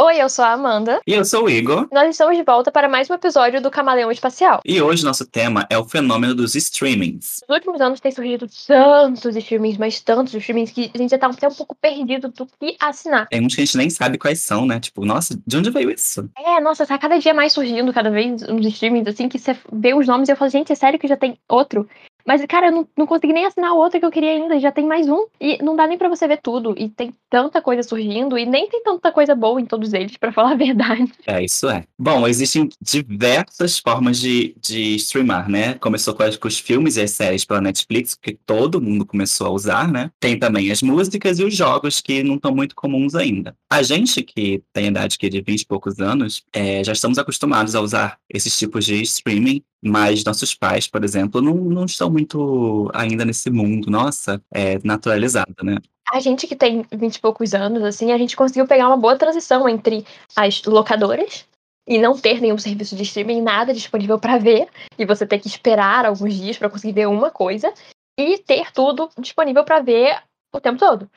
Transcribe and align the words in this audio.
Oi, 0.00 0.22
eu 0.22 0.28
sou 0.28 0.44
a 0.44 0.52
Amanda. 0.52 1.00
E 1.04 1.12
eu 1.12 1.24
sou 1.24 1.46
o 1.46 1.50
Igor. 1.50 1.88
Nós 1.90 2.10
estamos 2.10 2.36
de 2.36 2.44
volta 2.44 2.70
para 2.70 2.88
mais 2.88 3.10
um 3.10 3.14
episódio 3.14 3.60
do 3.60 3.68
Camaleão 3.68 4.12
Espacial. 4.12 4.60
E 4.64 4.80
hoje 4.80 5.04
nosso 5.04 5.26
tema 5.26 5.66
é 5.68 5.76
o 5.76 5.84
fenômeno 5.84 6.36
dos 6.36 6.54
streamings. 6.54 7.40
Nos 7.48 7.56
últimos 7.56 7.80
anos 7.80 7.98
tem 7.98 8.12
surgido 8.12 8.46
tantos 8.64 9.34
streamings, 9.34 9.76
mas 9.76 10.00
tantos 10.00 10.32
streamings 10.32 10.70
que 10.70 10.88
a 10.94 10.98
gente 10.98 11.10
já 11.10 11.18
tá 11.18 11.26
até 11.26 11.48
um 11.48 11.52
pouco 11.52 11.74
perdido 11.74 12.28
do 12.28 12.46
que 12.46 12.76
assinar. 12.78 13.26
Tem 13.26 13.44
uns 13.44 13.56
que 13.56 13.60
a 13.60 13.64
gente 13.64 13.76
nem 13.76 13.90
sabe 13.90 14.18
quais 14.18 14.40
são, 14.40 14.64
né? 14.64 14.78
Tipo, 14.78 15.04
nossa, 15.04 15.36
de 15.44 15.56
onde 15.56 15.68
veio 15.68 15.90
isso? 15.90 16.30
É, 16.38 16.60
nossa, 16.60 16.86
tá 16.86 16.96
cada 16.96 17.18
dia 17.18 17.34
mais 17.34 17.52
surgindo, 17.52 17.92
cada 17.92 18.08
vez 18.08 18.44
uns 18.44 18.66
streamings, 18.66 19.08
assim, 19.08 19.28
que 19.28 19.36
você 19.36 19.56
vê 19.72 19.94
os 19.94 20.06
nomes 20.06 20.28
e 20.28 20.32
eu 20.32 20.36
falo, 20.36 20.48
gente, 20.48 20.72
é 20.72 20.76
sério 20.76 20.96
que 20.96 21.08
já 21.08 21.16
tem 21.16 21.36
outro? 21.48 21.88
Mas, 22.28 22.44
cara, 22.44 22.66
eu 22.66 22.72
não, 22.72 22.88
não 22.94 23.06
consegui 23.06 23.32
nem 23.32 23.46
assinar 23.46 23.72
o 23.72 23.78
outro 23.78 23.98
que 23.98 24.04
eu 24.04 24.10
queria 24.10 24.32
ainda, 24.32 24.60
já 24.60 24.70
tem 24.70 24.86
mais 24.86 25.08
um. 25.08 25.24
E 25.40 25.62
não 25.62 25.74
dá 25.74 25.86
nem 25.86 25.96
pra 25.96 26.10
você 26.10 26.28
ver 26.28 26.38
tudo. 26.42 26.74
E 26.76 26.90
tem 26.90 27.10
tanta 27.30 27.62
coisa 27.62 27.82
surgindo, 27.82 28.36
e 28.36 28.44
nem 28.44 28.68
tem 28.68 28.82
tanta 28.82 29.10
coisa 29.10 29.34
boa 29.34 29.58
em 29.58 29.64
todos 29.64 29.94
eles, 29.94 30.14
pra 30.18 30.30
falar 30.30 30.52
a 30.52 30.56
verdade. 30.56 31.10
É, 31.26 31.42
isso 31.42 31.70
é. 31.70 31.84
Bom, 31.98 32.28
existem 32.28 32.68
diversas 32.82 33.78
formas 33.78 34.20
de, 34.20 34.54
de 34.60 34.96
streamar, 34.96 35.48
né? 35.48 35.72
Começou 35.74 36.14
com, 36.14 36.22
as, 36.22 36.36
com 36.36 36.48
os 36.48 36.58
filmes 36.58 36.98
e 36.98 37.00
as 37.00 37.12
séries 37.12 37.46
pela 37.46 37.62
Netflix, 37.62 38.14
que 38.14 38.34
todo 38.44 38.78
mundo 38.78 39.06
começou 39.06 39.46
a 39.46 39.50
usar, 39.50 39.90
né? 39.90 40.10
Tem 40.20 40.38
também 40.38 40.70
as 40.70 40.82
músicas 40.82 41.38
e 41.38 41.44
os 41.44 41.56
jogos, 41.56 42.02
que 42.02 42.22
não 42.22 42.34
estão 42.34 42.54
muito 42.54 42.74
comuns 42.74 43.14
ainda. 43.14 43.56
A 43.72 43.82
gente, 43.82 44.22
que 44.22 44.62
tem 44.70 44.88
idade 44.88 45.16
que 45.16 45.30
de 45.30 45.40
20 45.40 45.62
e 45.62 45.66
poucos 45.66 45.98
anos, 45.98 46.44
é, 46.52 46.84
já 46.84 46.92
estamos 46.92 47.16
acostumados 47.16 47.74
a 47.74 47.80
usar 47.80 48.18
esses 48.28 48.54
tipos 48.58 48.84
de 48.84 49.00
streaming 49.00 49.62
mas 49.82 50.24
nossos 50.24 50.54
pais, 50.54 50.86
por 50.86 51.04
exemplo, 51.04 51.40
não, 51.40 51.54
não 51.54 51.84
estão 51.84 52.10
muito 52.10 52.90
ainda 52.94 53.24
nesse 53.24 53.50
mundo, 53.50 53.90
nossa, 53.90 54.42
é 54.52 54.78
naturalizado, 54.84 55.54
né? 55.62 55.76
A 56.10 56.20
gente 56.20 56.46
que 56.46 56.56
tem 56.56 56.84
20 56.90 57.16
e 57.16 57.20
poucos 57.20 57.54
anos, 57.54 57.82
assim, 57.82 58.12
a 58.12 58.18
gente 58.18 58.36
conseguiu 58.36 58.66
pegar 58.66 58.88
uma 58.88 58.96
boa 58.96 59.16
transição 59.16 59.68
entre 59.68 60.06
as 60.34 60.62
locadoras 60.64 61.46
e 61.86 61.98
não 61.98 62.18
ter 62.18 62.40
nenhum 62.40 62.58
serviço 62.58 62.96
de 62.96 63.02
streaming, 63.02 63.40
nada 63.40 63.72
disponível 63.72 64.18
para 64.18 64.38
ver, 64.38 64.68
e 64.98 65.06
você 65.06 65.26
ter 65.26 65.38
que 65.38 65.48
esperar 65.48 66.04
alguns 66.04 66.34
dias 66.34 66.58
para 66.58 66.68
conseguir 66.68 66.92
ver 66.92 67.08
uma 67.08 67.30
coisa, 67.30 67.72
e 68.18 68.36
ter 68.38 68.72
tudo 68.72 69.08
disponível 69.18 69.64
para 69.64 69.80
ver 69.80 70.22
o 70.54 70.60
tempo 70.60 70.78
todo. 70.78 71.08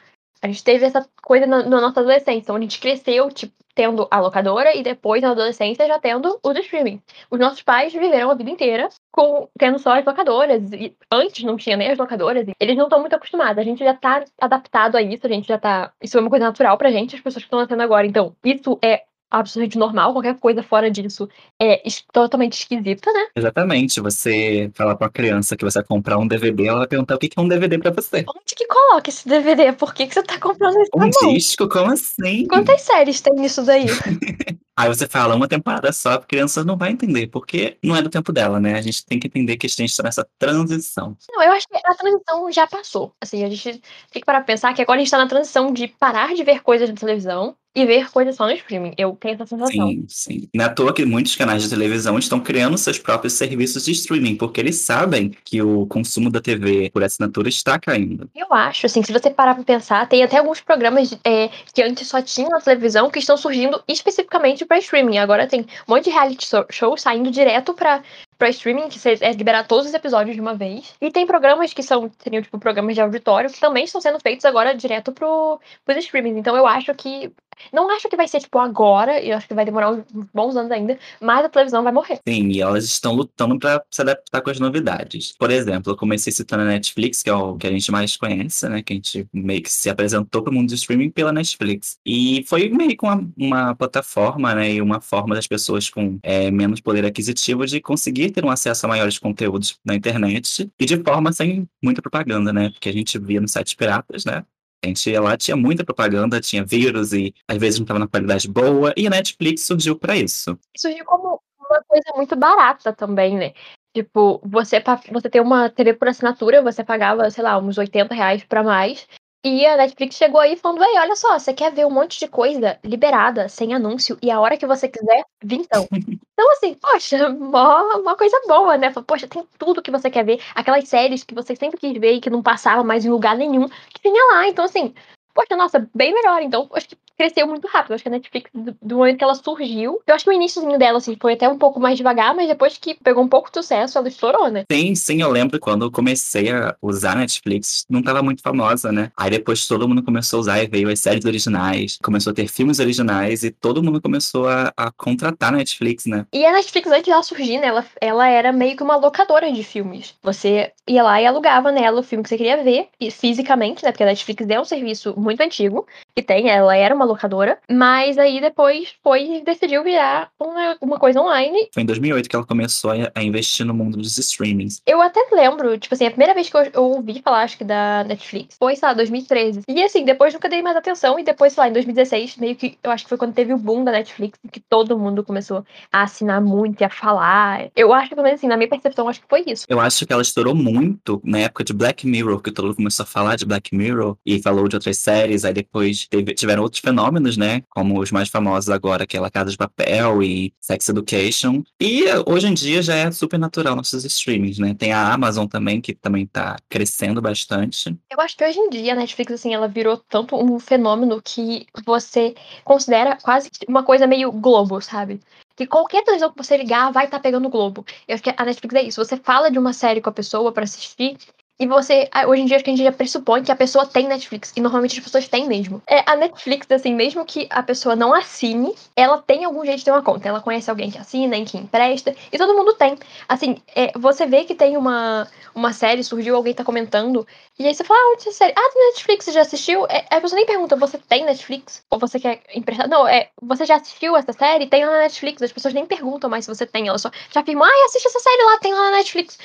A 0.42 0.48
gente 0.48 0.64
teve 0.64 0.86
essa 0.86 1.08
coisa 1.22 1.46
na, 1.46 1.64
na 1.64 1.82
nossa 1.82 2.00
adolescência, 2.00 2.54
onde 2.54 2.66
a 2.66 2.70
gente 2.70 2.80
cresceu, 2.80 3.30
tipo, 3.32 3.54
tendo 3.74 4.08
a 4.10 4.20
locadora 4.20 4.76
e 4.76 4.84
depois, 4.84 5.22
na 5.22 5.32
adolescência, 5.32 5.88
já 5.88 6.00
tendo 6.00 6.40
os 6.44 6.58
streaming. 6.58 7.02
Os 7.30 7.40
nossos 7.40 7.62
pais 7.62 7.94
viveram 7.94 8.30
a 8.30 8.36
vida 8.36 8.50
inteira 8.50 8.90
com 9.12 9.48
tendo 9.58 9.80
só 9.80 9.98
as 9.98 10.06
locadoras. 10.06 10.72
E 10.72 10.96
antes 11.12 11.44
não 11.44 11.58
tinha 11.58 11.78
nem 11.78 11.92
as 11.92 11.98
locadoras. 11.98 12.48
eles 12.60 12.78
não 12.78 12.86
estão 12.86 13.00
muito 13.00 13.16
acostumados. 13.16 13.58
A 13.58 13.64
gente 13.64 13.84
já 13.84 13.94
tá 13.94 14.24
adaptado 14.40 14.96
a 14.96 15.02
isso, 15.02 15.26
a 15.26 15.30
gente 15.30 15.48
já 15.48 15.58
tá. 15.58 15.92
Isso 16.02 16.18
é 16.18 16.22
uma 16.22 16.30
coisa 16.30 16.46
natural 16.46 16.78
pra 16.78 16.92
gente, 16.92 17.16
as 17.16 17.22
pessoas 17.22 17.44
que 17.44 17.48
estão 17.48 17.60
nascendo 17.60 17.84
agora. 17.84 18.06
Então, 18.08 18.36
isso 18.44 18.80
é 18.84 19.04
absolutamente 19.32 19.78
normal, 19.78 20.12
qualquer 20.12 20.38
coisa 20.38 20.62
fora 20.62 20.92
disso 20.92 21.28
é 21.60 21.82
totalmente 22.12 22.54
esquisita, 22.54 23.12
né? 23.14 23.28
Exatamente. 23.36 24.02
Você 24.02 24.70
falar 24.76 24.96
pra 24.96 25.10
criança 25.10 25.56
que 25.56 25.64
você 25.64 25.80
vai 25.80 25.88
comprar 25.88 26.18
um 26.18 26.28
DVD, 26.28 26.68
ela 26.68 26.80
vai 26.80 26.88
perguntar 26.88 27.16
o 27.16 27.18
que 27.18 27.30
é 27.36 27.42
um 27.42 27.48
DVD 27.48 27.80
pra 27.80 27.92
você. 27.92 28.26
Onde 28.28 28.56
que 28.56 28.68
coloca 28.68 29.10
esse 29.10 29.28
DVD? 29.28 29.72
Por 29.72 29.94
que, 29.94 30.06
que 30.06 30.14
você 30.14 30.22
tá 30.22 30.38
comprando 30.38 30.78
esse 30.82 30.92
Um 30.94 31.34
disco? 31.34 31.70
Como 31.70 31.92
assim? 31.92 32.46
Quantas 32.48 32.82
séries 32.82 33.22
tem 33.22 33.34
nisso 33.36 33.64
daí? 33.64 33.86
Aí 34.78 34.88
você 34.88 35.08
fala 35.08 35.36
uma 35.36 35.48
temporada 35.48 35.92
só, 35.92 36.14
a 36.14 36.22
criança 36.22 36.64
não 36.64 36.78
vai 36.78 36.92
entender, 36.92 37.28
porque 37.28 37.78
não 37.84 37.96
é 37.96 38.02
do 38.02 38.10
tempo 38.10 38.32
dela, 38.32 38.60
né? 38.60 38.76
A 38.76 38.82
gente 38.82 39.06
tem 39.06 39.20
que 39.20 39.28
entender 39.28 39.58
que 39.58 39.68
a 39.68 39.70
gente 39.70 39.90
está 39.90 40.02
nessa 40.02 40.28
transição. 40.40 41.16
Não, 41.30 41.44
eu 41.44 41.52
acho 41.52 41.68
que 41.68 41.76
a 41.76 41.94
transição 41.94 42.52
já 42.52 42.66
passou. 42.66 43.14
Assim, 43.22 43.44
a 43.44 43.50
gente 43.50 43.80
tem 44.12 44.22
que 44.22 44.26
parar 44.26 44.40
pra 44.40 44.48
pensar 44.48 44.74
que 44.74 44.82
agora 44.82 44.98
a 44.98 45.04
gente 45.04 45.12
tá 45.12 45.18
na 45.18 45.28
transição 45.28 45.72
de 45.72 45.88
parar 45.88 46.34
de 46.34 46.44
ver 46.44 46.64
coisas 46.64 46.90
na 46.90 46.96
televisão 46.96 47.56
e 47.74 47.86
ver 47.86 48.12
coisas 48.12 48.36
só 48.36 48.46
no 48.46 48.52
streaming. 48.52 48.94
Eu 48.98 49.16
tenho 49.20 49.36
essa 49.36 49.46
sensação. 49.46 49.88
Sim, 49.88 50.06
sim. 50.08 50.50
Não 50.54 50.66
é 50.66 50.70
toa 50.70 50.94
que 50.94 51.06
muitos 51.06 51.36
canais 51.36 51.64
de 51.64 51.70
televisão 51.70 52.20
estão 52.20 52.40
criando 52.40 52.78
seus 52.78 53.00
próprios 53.00 53.34
serviços 53.34 53.86
de 53.86 53.92
streaming, 53.92 54.36
porque 54.36 54.60
eles 54.60 54.82
sabem 54.82 55.32
que 55.46 55.62
o 55.62 55.86
consumo 55.88 56.30
da 56.30 56.42
TV 56.42 56.90
por 56.92 57.04
assinatura 57.04 57.48
está 57.48 57.80
caindo. 57.80 58.30
Eu 58.36 58.48
acho, 58.52 58.86
assim, 58.86 59.02
se 59.02 59.14
você 59.14 59.30
parar 59.30 59.56
pra 59.56 59.64
pensar, 59.64 60.08
tem 60.08 60.24
até 60.24 60.38
alguns 60.38 60.60
programas 60.60 61.18
é, 61.24 61.50
que 61.74 61.82
antes 61.82 62.08
só 62.08 62.22
tinham 62.22 62.50
na 62.50 62.60
televisão 62.60 63.10
que 63.10 63.20
estão 63.20 63.38
surgindo 63.38 63.82
especificamente 63.88 64.66
para 64.66 64.78
streaming. 64.80 65.18
Agora 65.18 65.48
tem 65.48 65.62
um 65.62 65.94
monte 65.94 66.06
de 66.06 66.10
reality 66.10 66.48
show 66.70 66.98
saindo 66.98 67.32
direto 67.32 67.74
para 67.74 68.02
para 68.42 68.50
streaming, 68.50 68.90
que 68.90 69.00
é 69.08 69.34
liberar 69.34 69.68
todos 69.68 69.86
os 69.86 69.94
episódios 69.94 70.34
de 70.36 70.42
uma 70.42 70.56
vez. 70.56 70.96
E 71.00 71.12
tem 71.12 71.28
programas 71.28 71.76
que 71.76 71.84
são, 71.84 72.12
seriam 72.18 72.42
tipo 72.42 72.58
programas 72.58 72.96
de 72.96 73.02
auditório, 73.02 73.52
que 73.52 73.60
também 73.60 73.84
estão 73.84 74.02
sendo 74.02 74.20
feitos 74.20 74.46
agora 74.46 74.74
direto 74.74 75.12
pro, 75.12 75.60
pros 75.86 76.00
streamings. 76.00 76.40
Então 76.40 76.58
eu 76.58 76.66
acho 76.66 76.92
que 76.96 77.32
não 77.72 77.90
acho 77.92 78.10
que 78.10 78.16
vai 78.16 78.28
ser, 78.28 78.40
tipo, 78.40 78.58
agora, 78.60 79.24
eu 79.24 79.36
acho 79.36 79.48
que 79.48 79.54
vai 79.54 79.66
demorar 79.66 79.92
uns 79.92 80.04
bons 80.34 80.56
anos 80.56 80.72
ainda, 80.72 80.98
mas 81.20 81.46
a 81.46 81.50
televisão 81.50 81.84
vai 81.84 81.92
morrer. 81.92 82.20
Sim, 82.28 82.50
e 82.50 82.62
elas 82.62 82.86
estão 82.86 83.14
lutando 83.14 83.58
para 83.58 83.84
se 83.90 84.02
adaptar 84.02 84.42
com 84.42 84.50
as 84.50 84.60
novidades. 84.60 85.34
Por 85.38 85.52
exemplo, 85.52 85.92
eu 85.92 85.98
comecei 85.98 86.32
citando 86.32 86.64
a 86.64 86.66
Netflix, 86.66 87.24
que 87.24 87.30
é 87.30 87.34
o 87.34 87.56
que 87.56 87.68
a 87.68 87.72
gente 87.72 87.92
mais 87.92 88.16
conhece, 88.18 88.68
né? 88.70 88.82
Que 88.82 88.94
a 88.94 88.96
gente 88.96 89.28
meio 89.34 89.62
que 89.62 89.72
se 89.72 89.90
apresentou 89.90 90.42
para 90.42 90.52
o 90.52 90.54
mundo 90.54 90.70
do 90.70 90.76
streaming 90.76 91.10
pela 91.10 91.32
Netflix. 91.32 91.98
E 92.06 92.44
foi 92.48 92.70
meio 92.70 92.98
que 92.98 93.04
uma, 93.04 93.28
uma 93.38 93.76
plataforma, 93.76 94.54
né? 94.56 94.74
E 94.74 94.82
uma 94.82 95.02
forma 95.02 95.36
das 95.36 95.48
pessoas 95.48 95.90
com 95.90 96.20
é, 96.24 96.50
menos 96.52 96.80
poder 96.82 97.06
aquisitivo 97.06 97.66
de 97.66 97.82
conseguir 97.82 98.32
ter 98.32 98.44
um 98.46 98.50
acesso 98.50 98.86
a 98.86 98.90
maiores 98.90 99.18
conteúdos 99.18 99.80
na 99.86 99.96
internet 99.96 100.70
e 100.80 100.86
de 100.86 100.98
forma 101.04 101.32
sem 101.32 101.68
muita 101.82 102.02
propaganda, 102.02 102.54
né? 102.54 102.70
Porque 102.70 102.90
a 102.90 102.94
gente 102.94 103.18
via 103.20 103.42
nos 103.42 103.52
sites 103.52 103.74
piratas, 103.74 104.26
né? 104.26 104.44
Gente 104.84 105.16
lá, 105.20 105.38
tinha 105.38 105.56
muita 105.56 105.86
propaganda, 105.86 106.42
tinha 106.42 106.66
vírus 106.66 107.14
e 107.14 107.34
às 107.48 107.58
vezes 107.58 107.80
não 107.80 107.84
estava 107.84 108.00
na 108.00 108.08
qualidade 108.08 108.48
boa, 108.48 108.92
e 108.98 109.06
a 109.06 109.12
Netflix 109.12 109.66
surgiu 109.66 109.96
para 109.96 110.16
isso. 110.16 110.58
Surgiu 110.76 111.06
como 111.06 111.40
uma 111.60 111.84
coisa 111.84 112.12
muito 112.16 112.36
barata 112.36 112.92
também, 112.92 113.38
né? 113.38 113.54
Tipo, 113.94 114.42
você, 114.44 114.82
você 115.12 115.30
ter 115.30 115.42
uma 115.42 115.70
TV 115.70 115.94
por 115.94 116.08
assinatura, 116.08 116.64
você 116.64 116.84
pagava, 116.84 117.30
sei 117.30 117.44
lá, 117.44 117.58
uns 117.60 117.78
80 117.78 118.16
reais 118.16 118.44
pra 118.44 118.64
mais, 118.64 119.08
e 119.44 119.66
a 119.66 119.76
Netflix 119.76 120.16
chegou 120.16 120.40
aí 120.40 120.56
falando, 120.56 120.84
ei, 120.84 121.00
olha 121.00 121.16
só, 121.16 121.38
você 121.40 121.54
quer 121.54 121.72
ver 121.74 121.86
um 121.86 121.90
monte 121.90 122.20
de 122.20 122.28
coisa 122.28 122.80
liberada, 122.84 123.50
sem 123.50 123.74
anúncio, 123.74 124.18
e 124.22 124.30
a 124.30 124.40
hora 124.40 124.58
que 124.58 124.68
você 124.68 124.88
quiser, 124.88 125.24
vintão. 125.44 125.88
Então, 126.42 126.54
assim, 126.54 126.74
poxa, 126.74 127.30
mó, 127.30 128.00
uma 128.00 128.16
coisa 128.16 128.36
boa, 128.48 128.76
né? 128.76 128.92
Poxa, 129.06 129.28
tem 129.28 129.46
tudo 129.60 129.80
que 129.80 129.92
você 129.92 130.10
quer 130.10 130.26
ver. 130.26 130.42
Aquelas 130.56 130.90
séries 130.90 131.24
que 131.24 131.36
você 131.36 131.56
sempre 131.56 131.80
quis 131.80 131.94
ver 132.00 132.14
e 132.14 132.20
que 132.20 132.32
não 132.32 132.42
passavam 132.42 132.84
mais 132.84 133.06
em 133.06 133.12
lugar 133.12 133.38
nenhum, 133.38 133.68
que 133.68 134.02
tinha 134.02 134.34
lá. 134.34 134.48
Então, 134.48 134.66
assim, 134.66 134.92
poxa, 135.36 135.56
nossa, 135.56 135.88
bem 135.94 136.12
melhor. 136.12 136.42
Então, 136.42 136.68
acho 136.74 136.90
que 136.90 136.98
cresceu 137.18 137.48
muito 137.48 137.68
rápido. 137.68 137.94
Acho 137.94 138.04
que 138.04 138.10
a 138.10 138.12
Netflix, 138.12 138.50
do, 138.54 138.76
do 138.82 138.98
momento 138.98 139.18
que 139.18 139.24
ela 139.24 139.36
surgiu, 139.36 140.02
eu 140.06 140.16
acho 140.16 140.24
que 140.24 140.30
o 140.30 140.34
iníciozinho 140.34 140.78
dela, 140.78 140.98
assim, 140.98 141.16
foi 141.20 141.34
até 141.34 141.48
um 141.48 141.58
pouco 141.58 141.80
mais 141.80 141.98
devagar, 141.98 142.36
mas 142.36 142.48
depois 142.48 142.78
que 142.78 142.96
pegou 142.96 143.24
um 143.24 143.28
pouco 143.28 143.50
de 143.50 143.58
sucesso, 143.58 143.98
ela 143.98 144.08
estourou, 144.08 144.50
né? 144.50 144.66
Sim, 144.72 144.96
sim, 144.96 145.22
eu 145.22 145.30
lembro 145.30 145.60
quando 145.60 145.86
eu 145.86 145.92
comecei 145.92 146.52
a 146.52 146.76
usar 146.82 147.14
a 147.14 147.16
Netflix, 147.16 147.86
não 147.90 148.02
tava 148.02 148.22
muito 148.22 148.42
famosa, 148.42 148.92
né? 148.92 149.12
Aí 149.16 149.30
depois 149.30 149.68
todo 149.68 149.88
mundo 149.88 150.04
começou 150.04 150.38
a 150.38 150.42
usar 150.42 150.64
e 150.64 150.68
veio 150.68 150.90
as 150.90 151.00
séries 151.00 151.26
originais, 151.26 151.98
começou 152.04 152.32
a 152.32 152.34
ter 152.34 152.48
filmes 152.48 152.80
originais 152.80 153.44
e 153.44 153.52
todo 153.52 153.84
mundo 153.84 154.02
começou 154.02 154.48
a, 154.48 154.74
a 154.76 154.92
contratar 154.92 155.54
a 155.54 155.58
Netflix, 155.58 156.06
né? 156.06 156.26
E 156.34 156.46
a 156.46 156.52
Netflix, 156.52 156.90
antes 156.90 157.06
dela 157.06 157.24
surgir, 157.24 157.60
né, 157.60 157.68
ela, 157.68 157.86
ela 158.00 158.28
era 158.28 158.52
meio 158.52 158.76
que 158.76 158.84
uma 158.84 158.96
locadora 158.96 159.52
de 159.52 159.64
filmes. 159.64 160.16
Você 160.24 160.72
ia 160.88 161.04
lá 161.04 161.22
e 161.22 161.26
alugava 161.26 161.72
nela 161.72 162.00
o 162.00 162.04
filme 162.04 162.24
que 162.24 162.30
você 162.30 162.38
queria 162.38 162.64
ver, 162.64 162.88
e 163.00 163.12
fisicamente, 163.12 163.84
né? 163.84 163.92
Porque 163.92 164.04
a 164.04 164.08
Netflix 164.08 164.50
é 164.50 164.60
um 164.60 164.66
serviço 164.66 165.14
muito 165.18 165.42
antigo, 165.42 165.86
que 166.16 166.22
tem, 166.22 166.50
ela 166.50 166.76
era 166.76 166.94
uma 166.94 167.06
locadora, 167.06 167.58
mas 167.70 168.18
aí 168.18 168.40
depois 168.42 168.94
foi 169.04 169.38
e 169.38 169.44
decidiu 169.44 169.84
virar 169.84 170.30
uma, 170.40 170.78
uma 170.82 171.00
coisa 171.00 171.20
online. 171.20 171.70
Foi 171.74 171.84
em 171.84 171.86
2008 171.86 172.30
que 172.30 172.36
ela 172.36 172.46
começou 172.46 172.92
a, 172.92 173.24
investir 173.24 173.66
no 173.66 173.74
mundo 173.74 173.98
dos 173.98 174.18
streamings. 174.18 174.82
Eu 174.86 175.02
até 175.02 175.20
lembro, 175.32 175.78
tipo 175.78 175.94
assim, 175.94 176.06
a 176.06 176.12
primeira 176.12 176.34
vez 176.34 176.50
que 176.50 176.58
eu, 176.58 176.64
eu 176.74 176.84
ouvi 176.84 177.22
falar, 177.22 177.44
acho 177.44 177.58
que 177.58 177.64
da 177.64 178.04
Netflix, 178.04 178.56
foi, 178.58 178.76
sei 178.76 178.88
lá, 178.88 178.94
2013. 178.94 179.62
E 179.68 179.84
assim, 179.84 180.04
depois 180.04 180.34
nunca 180.34 180.50
dei 180.50 180.62
mais 180.62 180.76
atenção, 180.76 181.20
e 181.20 181.24
depois, 181.24 181.54
sei 181.54 181.64
lá, 181.64 181.70
em 181.70 181.74
2016, 181.74 182.38
meio 182.38 182.56
que, 182.56 182.78
eu 182.84 182.92
acho 182.92 183.04
que 183.04 183.10
foi 183.10 183.18
quando 183.18 183.34
teve 183.34 183.54
o 183.54 183.58
boom 183.58 183.84
da 183.84 183.92
Netflix, 183.92 184.40
que 184.52 184.60
todo 184.60 184.98
mundo 184.98 185.24
começou 185.24 185.66
a 185.92 186.04
assinar 186.04 186.42
muito 186.42 186.82
e 186.82 186.84
a 186.84 186.90
falar. 186.90 187.70
Eu 187.76 187.94
acho 187.94 188.10
que, 188.10 188.16
pelo 188.16 188.26
menos 188.26 188.40
assim, 188.40 188.48
na 188.48 188.58
minha 188.58 188.70
percepção, 188.70 189.08
acho 189.08 189.22
que 189.22 189.28
foi 189.30 189.44
isso. 189.48 189.66
Eu 189.70 189.80
acho 189.80 190.06
que 190.06 190.14
ela 190.14 190.22
estourou 190.22 190.56
muito 190.56 191.22
na 191.24 191.40
época 191.40 191.64
de 191.64 191.74
Black 191.74 192.08
Mirror, 192.08 192.42
que 192.42 192.52
todo 192.52 192.68
mundo 192.68 192.76
começou 192.76 193.04
a 193.04 193.08
falar 193.08 193.36
de 193.36 193.46
Black 193.46 193.76
Mirror, 193.76 194.18
e 194.26 194.42
falou 194.42 194.68
de 194.68 194.76
outras 194.76 194.98
séries, 194.98 195.46
aí 195.46 195.54
depois 195.54 196.01
teve, 196.10 196.34
tiveram 196.34 196.64
outros 196.64 196.82
fenômenos, 196.82 197.38
né? 197.38 197.64
Como 197.70 198.00
os 198.00 198.12
mais 198.12 198.30
famosos 198.30 198.70
agora, 198.70 199.06
que 199.06 199.18
é 199.18 199.20
La 199.20 199.30
Casa 199.30 199.52
de 199.52 199.58
Papel 199.58 200.24
e 200.24 200.54
Sex 200.60 200.90
Education. 200.90 201.64
E 201.80 202.06
hoje 202.26 202.48
em 202.48 202.54
dia 202.54 202.82
já 202.82 202.96
é 202.96 203.12
super 203.12 203.40
natural 203.40 203.76
nossos 203.76 204.04
streamings, 204.06 204.60
né? 204.60 204.74
Tem 204.74 204.94
a 204.94 205.14
Amazon 205.14 205.48
também, 205.48 205.82
que 205.82 205.94
também 205.94 206.26
tá 206.26 206.58
crescendo 206.70 207.22
bastante. 207.22 207.96
Eu 208.10 208.20
acho 208.20 208.36
que 208.38 208.46
hoje 208.46 208.60
em 208.60 208.70
dia 208.70 208.94
a 208.94 208.96
Netflix, 208.96 209.34
assim, 209.34 209.54
ela 209.54 209.68
virou 209.68 209.98
tanto 209.98 210.36
um 210.36 210.60
fenômeno 210.60 211.22
que 211.22 211.66
você 211.86 212.36
considera 212.64 213.18
quase 213.22 213.50
uma 213.68 213.84
coisa 213.84 214.08
meio 214.08 214.32
Globo, 214.32 214.82
sabe? 214.82 215.20
que 215.56 215.68
qualquer 215.68 216.04
televisão 216.04 216.32
que 216.32 216.38
você 216.38 216.58
ligar 216.58 216.92
vai 216.92 217.06
estar 217.06 217.18
tá 217.18 217.22
pegando 217.22 217.46
o 217.48 217.50
Globo. 217.50 217.86
Eu 218.08 218.16
acho 218.16 218.24
que 218.24 218.34
a 218.36 218.46
Netflix 218.46 218.76
é 218.76 218.84
isso. 218.84 219.04
Você 219.04 219.18
fala 219.18 219.52
de 219.52 219.60
uma 219.60 219.74
série 219.74 220.02
com 220.02 220.10
a 220.10 220.14
pessoa 220.14 220.52
para 220.52 220.64
assistir 220.64 221.18
e 221.62 221.68
você, 221.68 222.10
hoje 222.28 222.42
em 222.42 222.46
dia, 222.48 222.56
acho 222.56 222.66
que 222.66 222.72
a 222.72 222.76
gente 222.76 222.84
já 222.84 222.92
pressupõe 222.92 223.44
que 223.44 223.52
a 223.52 223.56
pessoa 223.56 223.86
tem 223.86 224.08
Netflix. 224.08 224.52
E 224.56 224.60
normalmente 224.60 224.98
as 224.98 225.04
pessoas 225.04 225.28
têm 225.28 225.48
mesmo. 225.48 225.80
É, 225.86 226.04
a 226.08 226.16
Netflix, 226.16 226.66
assim, 226.72 226.96
mesmo 226.96 227.24
que 227.24 227.46
a 227.52 227.62
pessoa 227.62 227.96
não 227.96 228.16
assine, 228.16 228.74
ela 228.96 229.22
tem 229.22 229.46
algum 229.46 229.64
jeito 229.64 229.78
de 229.78 229.86
ter 229.86 229.92
uma 229.92 230.02
conta. 230.02 230.28
Ela 230.28 230.42
conhece 230.42 230.72
alguém 230.72 230.90
que 230.90 230.98
assina, 230.98 231.38
em 231.38 231.46
que 231.46 231.60
empresta. 231.60 232.16
E 232.32 232.38
todo 232.40 232.56
mundo 232.56 232.74
tem. 232.74 232.98
Assim, 233.30 233.62
é, 233.76 233.92
você 233.96 234.26
vê 234.26 234.44
que 234.44 234.56
tem 234.56 234.76
uma, 234.76 235.28
uma 235.54 235.72
série, 235.72 236.04
surgiu, 236.04 236.36
alguém 236.36 236.52
tá 236.52 236.64
comentando. 236.64 237.28
E 237.60 237.68
aí 237.68 237.76
você 237.76 237.84
fala, 237.84 238.00
ah, 238.00 238.14
onde 238.16 238.28
é 238.28 238.32
série? 238.32 238.54
Ah, 238.58 238.70
tem 238.74 238.88
Netflix, 238.88 239.26
você 239.26 239.32
já 239.32 239.42
assistiu? 239.42 239.86
É, 239.86 240.04
a 240.10 240.20
pessoa 240.20 240.38
nem 240.38 240.48
pergunta, 240.48 240.76
você 240.76 240.98
tem 240.98 241.24
Netflix? 241.24 241.84
Ou 241.92 242.00
você 242.00 242.20
quer 242.20 242.42
emprestar? 242.56 242.90
Não, 242.90 243.08
é, 243.08 243.30
você 243.40 243.66
já 243.66 243.76
assistiu 243.76 244.18
essa 244.18 244.34
série? 244.34 244.66
Tem 244.66 244.84
lá 244.84 244.94
na 244.94 245.00
Netflix. 245.02 245.44
As 245.44 245.52
pessoas 245.52 245.76
nem 245.76 245.86
perguntam 245.86 246.28
mais 246.28 246.46
se 246.46 246.52
você 246.52 246.66
tem. 246.66 246.88
Elas 246.88 247.04
só 247.04 247.12
já 247.32 247.42
afirmam, 247.42 247.66
ah, 247.66 247.86
assiste 247.86 248.08
essa 248.08 248.20
série 248.20 248.44
lá, 248.46 248.58
tem 248.58 248.74
lá 248.74 248.90
na 248.90 248.98
Netflix. 248.98 249.38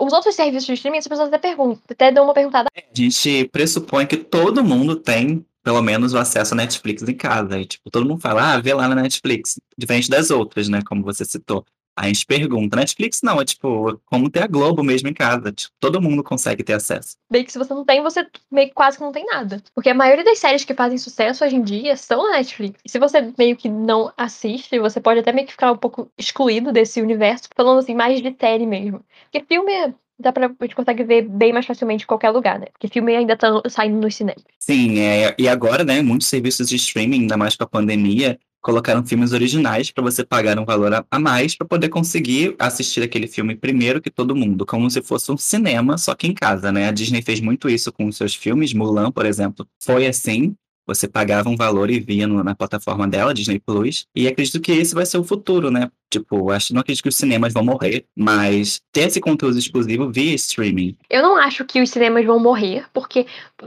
Os 0.00 0.12
outros 0.12 0.34
serviços 0.34 0.66
de 0.66 0.72
streaming, 0.74 0.98
as 0.98 1.08
pessoas 1.08 1.28
até 1.28 1.38
perguntam, 1.38 1.82
até 1.88 2.10
dão 2.10 2.24
uma 2.24 2.34
perguntada. 2.34 2.68
A 2.74 2.80
gente 2.94 3.48
pressupõe 3.52 4.06
que 4.06 4.16
todo 4.16 4.64
mundo 4.64 4.96
tem 4.96 5.44
pelo 5.62 5.80
menos 5.80 6.12
o 6.12 6.18
acesso 6.18 6.54
à 6.54 6.56
Netflix 6.56 7.02
em 7.02 7.14
casa. 7.14 7.58
E, 7.58 7.64
tipo, 7.64 7.90
todo 7.90 8.06
mundo 8.06 8.20
fala, 8.20 8.54
ah, 8.54 8.60
vê 8.60 8.74
lá 8.74 8.88
na 8.88 8.96
Netflix. 8.96 9.60
Diferente 9.78 10.10
das 10.10 10.30
outras, 10.30 10.68
né? 10.68 10.80
Como 10.84 11.02
você 11.02 11.24
citou. 11.24 11.64
A 11.96 12.06
gente 12.06 12.24
pergunta. 12.24 12.76
Netflix 12.76 13.20
não, 13.22 13.40
é 13.40 13.44
tipo, 13.44 14.00
como 14.06 14.30
ter 14.30 14.42
a 14.42 14.46
Globo 14.46 14.82
mesmo 14.82 15.08
em 15.08 15.14
casa. 15.14 15.52
Tipo, 15.52 15.74
todo 15.78 16.00
mundo 16.00 16.22
consegue 16.22 16.64
ter 16.64 16.72
acesso. 16.72 17.16
Bem 17.30 17.44
que 17.44 17.52
se 17.52 17.58
você 17.58 17.74
não 17.74 17.84
tem, 17.84 18.02
você 18.02 18.26
meio 18.50 18.68
que 18.68 18.74
quase 18.74 18.96
que 18.96 19.02
não 19.02 19.12
tem 19.12 19.26
nada. 19.26 19.62
Porque 19.74 19.90
a 19.90 19.94
maioria 19.94 20.24
das 20.24 20.38
séries 20.38 20.64
que 20.64 20.74
fazem 20.74 20.96
sucesso 20.96 21.44
hoje 21.44 21.56
em 21.56 21.62
dia 21.62 21.96
são 21.96 22.22
na 22.24 22.38
Netflix. 22.38 22.80
E 22.84 22.88
se 22.88 22.98
você 22.98 23.32
meio 23.36 23.56
que 23.56 23.68
não 23.68 24.12
assiste, 24.16 24.78
você 24.78 25.00
pode 25.00 25.20
até 25.20 25.32
meio 25.32 25.46
que 25.46 25.52
ficar 25.52 25.72
um 25.72 25.76
pouco 25.76 26.10
excluído 26.16 26.72
desse 26.72 27.02
universo, 27.02 27.48
falando 27.54 27.80
assim, 27.80 27.94
mais 27.94 28.22
de 28.22 28.34
série 28.40 28.66
mesmo. 28.66 29.04
Porque 29.30 29.46
filme 29.46 29.94
dá 30.18 30.32
pra, 30.32 30.46
a 30.46 30.64
gente 30.64 30.76
consegue 30.76 31.04
ver 31.04 31.22
bem 31.22 31.52
mais 31.52 31.66
facilmente 31.66 32.04
em 32.04 32.06
qualquer 32.06 32.30
lugar, 32.30 32.58
né? 32.58 32.66
Porque 32.72 32.88
filme 32.88 33.14
ainda 33.14 33.36
tá 33.36 33.60
saindo 33.68 34.00
nos 34.00 34.14
cinemas. 34.14 34.42
Sim, 34.58 35.00
é, 35.00 35.34
e 35.38 35.48
agora, 35.48 35.84
né, 35.84 36.00
muitos 36.00 36.28
serviços 36.28 36.68
de 36.68 36.76
streaming, 36.76 37.22
ainda 37.22 37.36
mais 37.36 37.56
com 37.56 37.64
a 37.64 37.66
pandemia, 37.66 38.38
colocaram 38.62 39.04
filmes 39.04 39.32
originais 39.32 39.90
para 39.90 40.02
você 40.02 40.24
pagar 40.24 40.58
um 40.58 40.64
valor 40.64 40.94
a, 40.94 41.04
a 41.10 41.18
mais 41.18 41.56
para 41.56 41.66
poder 41.66 41.88
conseguir 41.88 42.54
assistir 42.58 43.02
aquele 43.02 43.26
filme 43.26 43.56
primeiro 43.56 44.00
que 44.00 44.10
todo 44.10 44.36
mundo, 44.36 44.64
como 44.64 44.88
se 44.88 45.02
fosse 45.02 45.30
um 45.30 45.36
cinema, 45.36 45.98
só 45.98 46.14
que 46.14 46.28
em 46.28 46.32
casa, 46.32 46.70
né? 46.70 46.88
A 46.88 46.92
Disney 46.92 47.20
fez 47.20 47.40
muito 47.40 47.68
isso 47.68 47.92
com 47.92 48.06
os 48.06 48.16
seus 48.16 48.34
filmes, 48.34 48.72
Mulan, 48.72 49.10
por 49.10 49.26
exemplo, 49.26 49.66
foi 49.82 50.06
assim. 50.06 50.54
Você 50.84 51.06
pagava 51.06 51.48
um 51.48 51.56
valor 51.56 51.90
e 51.90 52.00
via 52.00 52.26
no, 52.26 52.42
na 52.42 52.56
plataforma 52.56 53.06
dela, 53.06 53.32
Disney 53.32 53.60
Plus. 53.60 54.04
E 54.16 54.26
acredito 54.26 54.60
que 54.60 54.72
esse 54.72 54.94
vai 54.94 55.06
ser 55.06 55.16
o 55.16 55.22
futuro, 55.22 55.70
né? 55.70 55.88
Tipo, 56.10 56.50
acho, 56.50 56.74
não 56.74 56.80
acredito 56.80 57.04
que 57.04 57.08
os 57.08 57.16
cinemas 57.16 57.52
vão 57.52 57.64
morrer, 57.64 58.04
mas 58.16 58.80
ter 58.90 59.02
esse 59.02 59.20
conteúdo 59.20 59.56
exclusivo 59.56 60.10
via 60.10 60.34
streaming. 60.34 60.96
Eu 61.08 61.22
não 61.22 61.36
acho 61.36 61.64
que 61.64 61.80
os 61.80 61.88
cinemas 61.88 62.26
vão 62.26 62.40
morrer, 62.40 62.84
porque, 62.92 63.26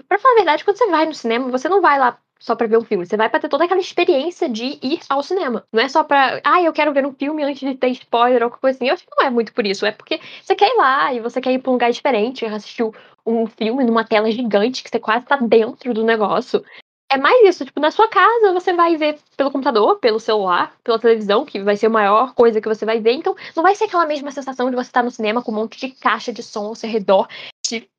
pra 0.09 0.19
falar 0.19 0.33
a 0.33 0.38
verdade, 0.38 0.65
quando 0.65 0.77
você 0.77 0.88
vai 0.88 1.06
no 1.06 1.13
cinema, 1.13 1.50
você 1.50 1.69
não 1.69 1.81
vai 1.81 1.97
lá 1.97 2.19
só 2.45 2.56
para 2.56 2.68
ver 2.68 2.77
um 2.77 2.83
filme. 2.83 3.06
Você 3.06 3.18
vai 3.18 3.27
para 3.27 3.39
ter 3.39 3.50
toda 3.50 3.65
aquela 3.65 3.80
experiência 3.80 4.47
de 4.47 4.77
ir 4.81 5.00
ao 5.09 5.24
cinema. 5.24 5.65
Não 5.74 5.81
é 5.81 5.89
só 5.89 6.03
pra, 6.03 6.39
ah, 6.44 6.62
eu 6.62 6.71
quero 6.71 6.94
ver 6.94 7.06
um 7.06 7.13
filme 7.13 7.44
antes 7.44 7.68
de 7.68 7.75
ter 7.75 7.89
spoiler 7.89 8.44
ou 8.44 8.51
coisa 8.51 8.77
assim. 8.77 8.88
Eu 8.88 8.94
acho 8.94 9.03
que 9.03 9.09
não 9.18 9.25
é 9.25 9.30
muito 9.31 9.51
por 9.51 9.65
isso. 9.65 9.83
É 9.86 9.92
porque 9.92 10.19
você 10.44 10.56
quer 10.56 10.69
ir 10.69 10.77
lá 10.77 11.12
e 11.12 11.19
você 11.19 11.42
quer 11.42 11.51
ir 11.51 11.59
pra 11.59 11.71
um 11.71 11.74
lugar 11.74 11.92
diferente, 11.92 12.45
assistir 12.45 12.88
um 13.25 13.47
filme 13.47 13.83
numa 13.83 14.06
tela 14.06 14.30
gigante 14.30 14.83
que 14.83 14.89
você 14.89 15.00
quase 15.00 15.25
tá 15.25 15.38
dentro 15.38 15.92
do 15.92 16.03
negócio. 16.03 16.63
É 17.12 17.18
mais 17.18 17.47
isso, 17.47 17.65
tipo, 17.65 17.80
na 17.80 17.89
sua 17.89 18.07
casa 18.09 18.53
você 18.53 18.74
vai 18.74 18.95
ver 18.95 19.18
pelo 19.36 19.51
computador, 19.51 19.97
pelo 20.00 20.19
celular, 20.19 20.75
pela 20.83 21.00
televisão, 21.00 21.45
que 21.45 21.63
vai 21.63 21.75
ser 21.75 21.88
a 21.88 21.89
maior 21.89 22.33
coisa 22.36 22.62
que 22.62 22.68
você 22.68 22.86
vai 22.86 23.00
ver. 23.00 23.13
Então, 23.13 23.36
não 23.56 23.63
vai 23.63 23.74
ser 23.74 23.86
aquela 23.86 24.06
mesma 24.06 24.30
sensação 24.31 24.69
de 24.69 24.75
você 24.75 24.89
estar 24.89 25.03
no 25.03 25.12
cinema 25.12 25.42
com 25.42 25.51
um 25.51 25.56
monte 25.56 25.80
de 25.80 25.89
caixa 25.95 26.31
de 26.31 26.44
som 26.44 26.65
ao 26.65 26.75
seu 26.75 26.89
redor, 26.89 27.27
te, 27.65 27.89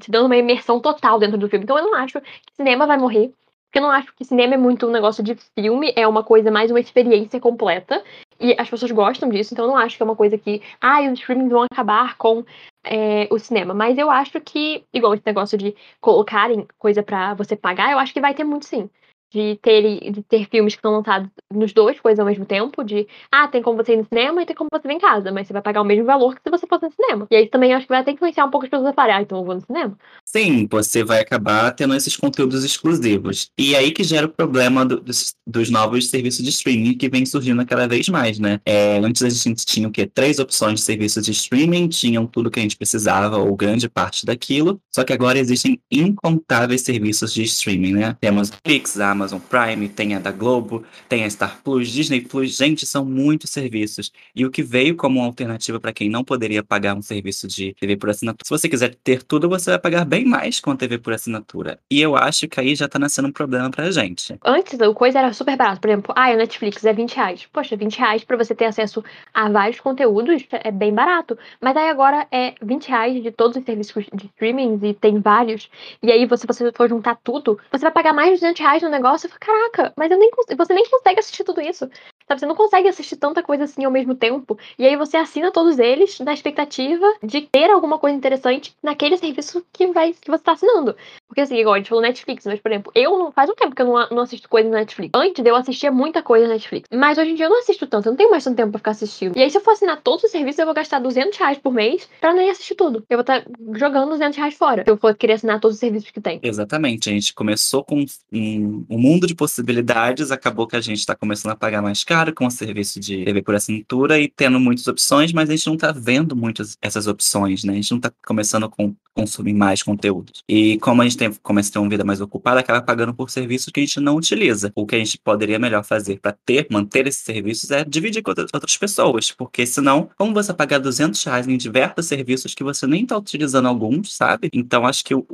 te 0.00 0.10
dando 0.10 0.26
uma 0.26 0.36
imersão 0.36 0.78
total 0.80 1.18
dentro 1.18 1.38
do 1.38 1.48
filme. 1.48 1.64
Então, 1.64 1.78
eu 1.78 1.84
não 1.84 1.94
acho 1.94 2.20
que 2.20 2.28
cinema 2.56 2.86
vai 2.86 2.98
morrer. 2.98 3.32
Porque 3.76 3.84
eu 3.84 3.88
não 3.90 3.94
acho 3.94 4.14
que 4.16 4.24
cinema 4.24 4.54
é 4.54 4.56
muito 4.56 4.86
um 4.86 4.90
negócio 4.90 5.22
de 5.22 5.36
filme, 5.54 5.92
é 5.94 6.08
uma 6.08 6.24
coisa 6.24 6.50
mais 6.50 6.70
uma 6.70 6.80
experiência 6.80 7.38
completa. 7.38 8.02
E 8.40 8.56
as 8.58 8.70
pessoas 8.70 8.90
gostam 8.90 9.28
disso, 9.28 9.52
então 9.52 9.66
eu 9.66 9.70
não 9.70 9.76
acho 9.76 9.98
que 9.98 10.02
é 10.02 10.06
uma 10.06 10.16
coisa 10.16 10.38
que, 10.38 10.62
ah, 10.80 11.02
os 11.02 11.18
streamings 11.18 11.52
vão 11.52 11.66
acabar 11.70 12.16
com 12.16 12.42
é, 12.82 13.28
o 13.30 13.38
cinema. 13.38 13.74
Mas 13.74 13.98
eu 13.98 14.10
acho 14.10 14.40
que, 14.40 14.82
igual 14.94 15.12
esse 15.12 15.26
negócio 15.26 15.58
de 15.58 15.76
colocarem 16.00 16.66
coisa 16.78 17.02
para 17.02 17.34
você 17.34 17.54
pagar, 17.54 17.92
eu 17.92 17.98
acho 17.98 18.14
que 18.14 18.20
vai 18.20 18.32
ter 18.32 18.44
muito 18.44 18.64
sim 18.64 18.88
de 19.30 19.56
ter, 19.60 20.10
de 20.10 20.22
ter 20.22 20.48
filmes 20.48 20.74
que 20.76 20.82
são 20.82 20.92
lançados 20.92 21.28
nos 21.52 21.72
dois 21.72 22.00
coisas 22.00 22.18
ao 22.18 22.26
mesmo 22.26 22.46
tempo, 22.46 22.82
de 22.84 23.06
ah, 23.30 23.48
tem 23.48 23.62
como 23.62 23.76
você 23.76 23.92
ir 23.94 23.98
no 23.98 24.04
cinema 24.04 24.42
e 24.42 24.46
tem 24.46 24.54
como 24.54 24.70
você 24.72 24.86
vir 24.86 24.94
em 24.94 24.98
casa, 24.98 25.32
mas 25.32 25.46
você 25.46 25.52
vai 25.52 25.62
pagar 25.62 25.82
o 25.82 25.84
mesmo 25.84 26.04
valor 26.04 26.34
que 26.34 26.42
se 26.42 26.50
você 26.50 26.66
fosse 26.66 26.86
no 26.86 26.92
cinema. 26.92 27.26
E 27.30 27.36
aí 27.36 27.48
também 27.48 27.74
acho 27.74 27.86
que 27.86 27.92
vai 27.92 28.00
até 28.00 28.12
influenciar 28.12 28.44
um 28.44 28.50
pouco 28.50 28.64
as 28.64 28.70
pessoas 28.70 28.88
a 28.88 28.92
falarem, 28.92 29.16
ah, 29.16 29.22
então 29.22 29.38
eu 29.38 29.44
vou 29.44 29.54
no 29.54 29.60
cinema. 29.60 29.98
Sim, 30.26 30.66
você 30.68 31.04
vai 31.04 31.20
acabar 31.20 31.70
tendo 31.70 31.94
esses 31.94 32.16
conteúdos 32.16 32.64
exclusivos. 32.64 33.50
E 33.56 33.76
aí 33.76 33.92
que 33.92 34.02
gera 34.02 34.26
o 34.26 34.28
problema 34.28 34.84
do, 34.84 35.00
dos, 35.00 35.34
dos, 35.46 35.70
novos 35.70 36.08
serviços 36.08 36.44
de 36.44 36.50
streaming 36.50 36.94
que 36.94 37.08
vem 37.08 37.24
surgindo 37.24 37.64
cada 37.64 37.86
vez 37.86 38.08
mais, 38.08 38.38
né? 38.38 38.60
É, 38.66 38.98
antes 38.98 39.22
a 39.22 39.28
gente 39.28 39.64
tinha 39.64 39.86
o 39.86 39.90
quê? 39.90 40.06
Três 40.06 40.38
opções 40.38 40.80
de 40.80 40.86
serviços 40.86 41.24
de 41.24 41.30
streaming, 41.30 41.88
tinham 41.88 42.26
tudo 42.26 42.50
que 42.50 42.58
a 42.58 42.62
gente 42.62 42.76
precisava, 42.76 43.38
ou 43.38 43.54
grande 43.54 43.88
parte 43.88 44.26
daquilo, 44.26 44.80
só 44.92 45.04
que 45.04 45.12
agora 45.12 45.38
existem 45.38 45.80
incontáveis 45.90 46.82
serviços 46.82 47.32
de 47.32 47.42
streaming, 47.44 47.92
né? 47.92 48.16
Temos 48.20 48.50
Netflix, 48.50 48.98
Amazon, 48.98 49.36
Amazon 49.36 49.40
Prime, 49.40 49.88
tem 49.88 50.14
a 50.14 50.18
da 50.18 50.30
Globo, 50.30 50.84
tem 51.08 51.24
a 51.24 51.30
Star 51.30 51.60
Plus, 51.62 51.88
Disney 51.88 52.20
Plus. 52.20 52.56
Gente, 52.56 52.86
são 52.86 53.04
muitos 53.04 53.50
serviços. 53.50 54.12
E 54.34 54.44
o 54.44 54.50
que 54.50 54.62
veio 54.62 54.96
como 54.96 55.20
alternativa 55.20 55.78
para 55.78 55.92
quem 55.92 56.08
não 56.08 56.24
poderia 56.24 56.62
pagar 56.62 56.94
um 56.94 57.02
serviço 57.02 57.46
de 57.46 57.74
TV 57.74 57.96
por 57.96 58.10
assinatura. 58.10 58.44
Se 58.44 58.50
você 58.50 58.68
quiser 58.68 58.94
ter 59.02 59.22
tudo, 59.22 59.48
você 59.48 59.70
vai 59.70 59.78
pagar 59.78 60.04
bem 60.04 60.15
mais 60.24 60.60
com 60.60 60.70
a 60.70 60.76
TV 60.76 60.98
por 60.98 61.12
assinatura. 61.12 61.78
E 61.90 62.00
eu 62.00 62.16
acho 62.16 62.48
que 62.48 62.60
aí 62.60 62.74
já 62.74 62.88
tá 62.88 62.98
nascendo 62.98 63.28
um 63.28 63.32
problema 63.32 63.70
pra 63.70 63.90
gente. 63.90 64.38
Antes, 64.44 64.80
a 64.80 64.92
coisa 64.94 65.18
era 65.18 65.32
super 65.32 65.56
barato. 65.56 65.80
Por 65.80 65.90
exemplo, 65.90 66.14
ah, 66.16 66.30
o 66.30 66.36
Netflix 66.36 66.84
é 66.84 66.92
20 66.92 67.14
reais. 67.14 67.46
Poxa, 67.52 67.76
20 67.76 67.98
reais 67.98 68.24
pra 68.24 68.36
você 68.36 68.54
ter 68.54 68.66
acesso 68.66 69.04
a 69.34 69.50
vários 69.50 69.80
conteúdos 69.80 70.46
é 70.50 70.70
bem 70.70 70.94
barato. 70.94 71.38
Mas 71.60 71.76
aí 71.76 71.88
agora 71.88 72.26
é 72.30 72.54
20 72.62 72.88
reais 72.88 73.22
de 73.22 73.30
todos 73.30 73.56
os 73.56 73.64
serviços 73.64 74.06
de 74.14 74.26
streaming 74.26 74.80
e 74.82 74.94
tem 74.94 75.20
vários. 75.20 75.68
E 76.02 76.10
aí, 76.10 76.26
se 76.36 76.46
você 76.46 76.72
for 76.72 76.88
juntar 76.88 77.18
tudo, 77.22 77.58
você 77.70 77.82
vai 77.82 77.92
pagar 77.92 78.12
mais 78.12 78.30
de 78.30 78.36
200 78.36 78.60
reais 78.60 78.82
no 78.82 78.88
negócio 78.88 79.26
eu 79.26 79.30
falo, 79.30 79.40
caraca, 79.40 79.92
mas 79.96 80.10
eu 80.10 80.18
nem 80.18 80.30
você 80.56 80.74
nem 80.74 80.88
consegue 80.88 81.20
assistir 81.20 81.44
tudo 81.44 81.60
isso. 81.60 81.88
Sabe, 82.26 82.40
você 82.40 82.46
não 82.46 82.56
consegue 82.56 82.88
assistir 82.88 83.16
tanta 83.16 83.42
coisa 83.42 83.64
assim 83.64 83.84
ao 83.84 83.90
mesmo 83.90 84.14
tempo. 84.14 84.58
E 84.78 84.84
aí 84.86 84.96
você 84.96 85.16
assina 85.16 85.52
todos 85.52 85.78
eles 85.78 86.18
na 86.20 86.32
expectativa 86.32 87.06
de 87.22 87.42
ter 87.42 87.70
alguma 87.70 87.98
coisa 87.98 88.16
interessante 88.16 88.76
naquele 88.82 89.16
serviço 89.16 89.64
que, 89.72 89.86
vai, 89.88 90.12
que 90.12 90.30
você 90.30 90.42
tá 90.42 90.52
assinando. 90.52 90.96
Porque 91.28 91.40
assim, 91.40 91.56
igual 91.56 91.74
a 91.74 91.78
gente 91.78 91.88
falou 91.88 92.02
Netflix, 92.02 92.44
mas, 92.46 92.60
por 92.60 92.70
exemplo, 92.70 92.92
eu 92.94 93.18
não 93.18 93.32
faz 93.32 93.50
um 93.50 93.54
tempo 93.54 93.74
que 93.74 93.82
eu 93.82 93.86
não, 93.86 94.08
não 94.10 94.22
assisto 94.22 94.48
coisa 94.48 94.68
na 94.68 94.78
Netflix. 94.78 95.10
Antes 95.14 95.44
eu 95.44 95.56
assistia 95.56 95.90
muita 95.90 96.22
coisa 96.22 96.46
na 96.46 96.54
Netflix. 96.54 96.88
Mas 96.92 97.18
hoje 97.18 97.30
em 97.30 97.34
dia 97.34 97.46
eu 97.46 97.50
não 97.50 97.58
assisto 97.58 97.86
tanto, 97.86 98.06
eu 98.06 98.12
não 98.12 98.16
tenho 98.16 98.30
mais 98.30 98.44
tanto 98.44 98.56
tempo 98.56 98.70
pra 98.70 98.78
ficar 98.78 98.90
assistindo. 98.92 99.36
E 99.36 99.42
aí, 99.42 99.50
se 99.50 99.58
eu 99.58 99.60
for 99.60 99.72
assinar 99.72 100.00
todos 100.02 100.24
os 100.24 100.30
serviços, 100.30 100.58
eu 100.58 100.66
vou 100.66 100.74
gastar 100.74 100.98
200 100.98 101.36
reais 101.38 101.58
por 101.58 101.72
mês 101.72 102.08
pra 102.20 102.32
nem 102.32 102.50
assistir 102.50 102.74
tudo. 102.74 103.04
Eu 103.10 103.16
vou 103.18 103.22
estar 103.22 103.42
tá 103.42 103.50
jogando 103.74 104.10
200 104.10 104.36
reais 104.36 104.54
fora. 104.54 104.84
Se 104.84 104.90
eu 104.90 104.96
for 104.96 105.14
querer 105.14 105.34
assinar 105.34 105.60
todos 105.60 105.76
os 105.76 105.80
serviços 105.80 106.10
que 106.10 106.20
tem. 106.20 106.40
Exatamente. 106.42 107.10
A 107.10 107.12
gente 107.12 107.34
começou 107.34 107.84
com 107.84 108.04
um, 108.32 108.84
um 108.88 108.98
mundo 108.98 109.26
de 109.26 109.34
possibilidades, 109.34 110.30
acabou 110.30 110.66
que 110.66 110.76
a 110.76 110.80
gente 110.80 111.04
tá 111.04 111.14
começando 111.14 111.52
a 111.52 111.56
pagar 111.56 111.82
mais 111.82 112.04
caro 112.04 112.34
com 112.34 112.46
o 112.46 112.50
serviço 112.50 113.00
de 113.00 113.24
TV 113.24 113.42
por 113.42 113.54
assinatura 113.54 114.18
e 114.18 114.28
tendo 114.28 114.60
muitas 114.60 114.86
opções, 114.86 115.32
mas 115.32 115.50
a 115.50 115.56
gente 115.56 115.66
não 115.66 115.74
está 115.74 115.92
vendo 115.92 116.36
muitas 116.36 116.76
essas 116.80 117.06
opções, 117.06 117.64
né? 117.64 117.72
A 117.72 117.76
gente 117.76 117.90
não 117.90 117.98
está 117.98 118.12
começando 118.24 118.64
a 118.64 118.70
consumir 119.14 119.54
mais 119.54 119.82
conteúdos. 119.82 120.42
E 120.48 120.78
como 120.78 121.00
a 121.00 121.04
gente 121.04 121.15
tem, 121.16 121.32
começa 121.42 121.70
a 121.70 121.72
ter 121.74 121.78
uma 121.78 121.88
vida 121.88 122.04
mais 122.04 122.20
ocupada, 122.20 122.60
acaba 122.60 122.80
pagando 122.82 123.14
por 123.14 123.30
serviços 123.30 123.72
que 123.72 123.80
a 123.80 123.82
gente 123.84 124.00
não 124.00 124.16
utiliza. 124.16 124.72
O 124.74 124.86
que 124.86 124.96
a 124.96 124.98
gente 124.98 125.18
poderia 125.18 125.58
melhor 125.58 125.84
fazer 125.84 126.18
para 126.20 126.32
ter, 126.32 126.66
manter 126.70 127.06
esses 127.06 127.22
serviços 127.22 127.70
é 127.70 127.84
dividir 127.84 128.22
com 128.22 128.30
outras 128.30 128.76
pessoas, 128.76 129.30
porque 129.30 129.66
senão, 129.66 130.08
como 130.16 130.32
você 130.32 130.52
pagar 130.52 130.78
200 130.78 131.22
reais 131.24 131.48
em 131.48 131.56
diversos 131.56 132.06
serviços 132.06 132.54
que 132.54 132.64
você 132.64 132.86
nem 132.86 133.02
está 133.02 133.16
utilizando 133.16 133.66
alguns, 133.66 134.14
sabe? 134.14 134.50
Então, 134.52 134.86
acho 134.86 135.04
que 135.04 135.14
um, 135.14 135.24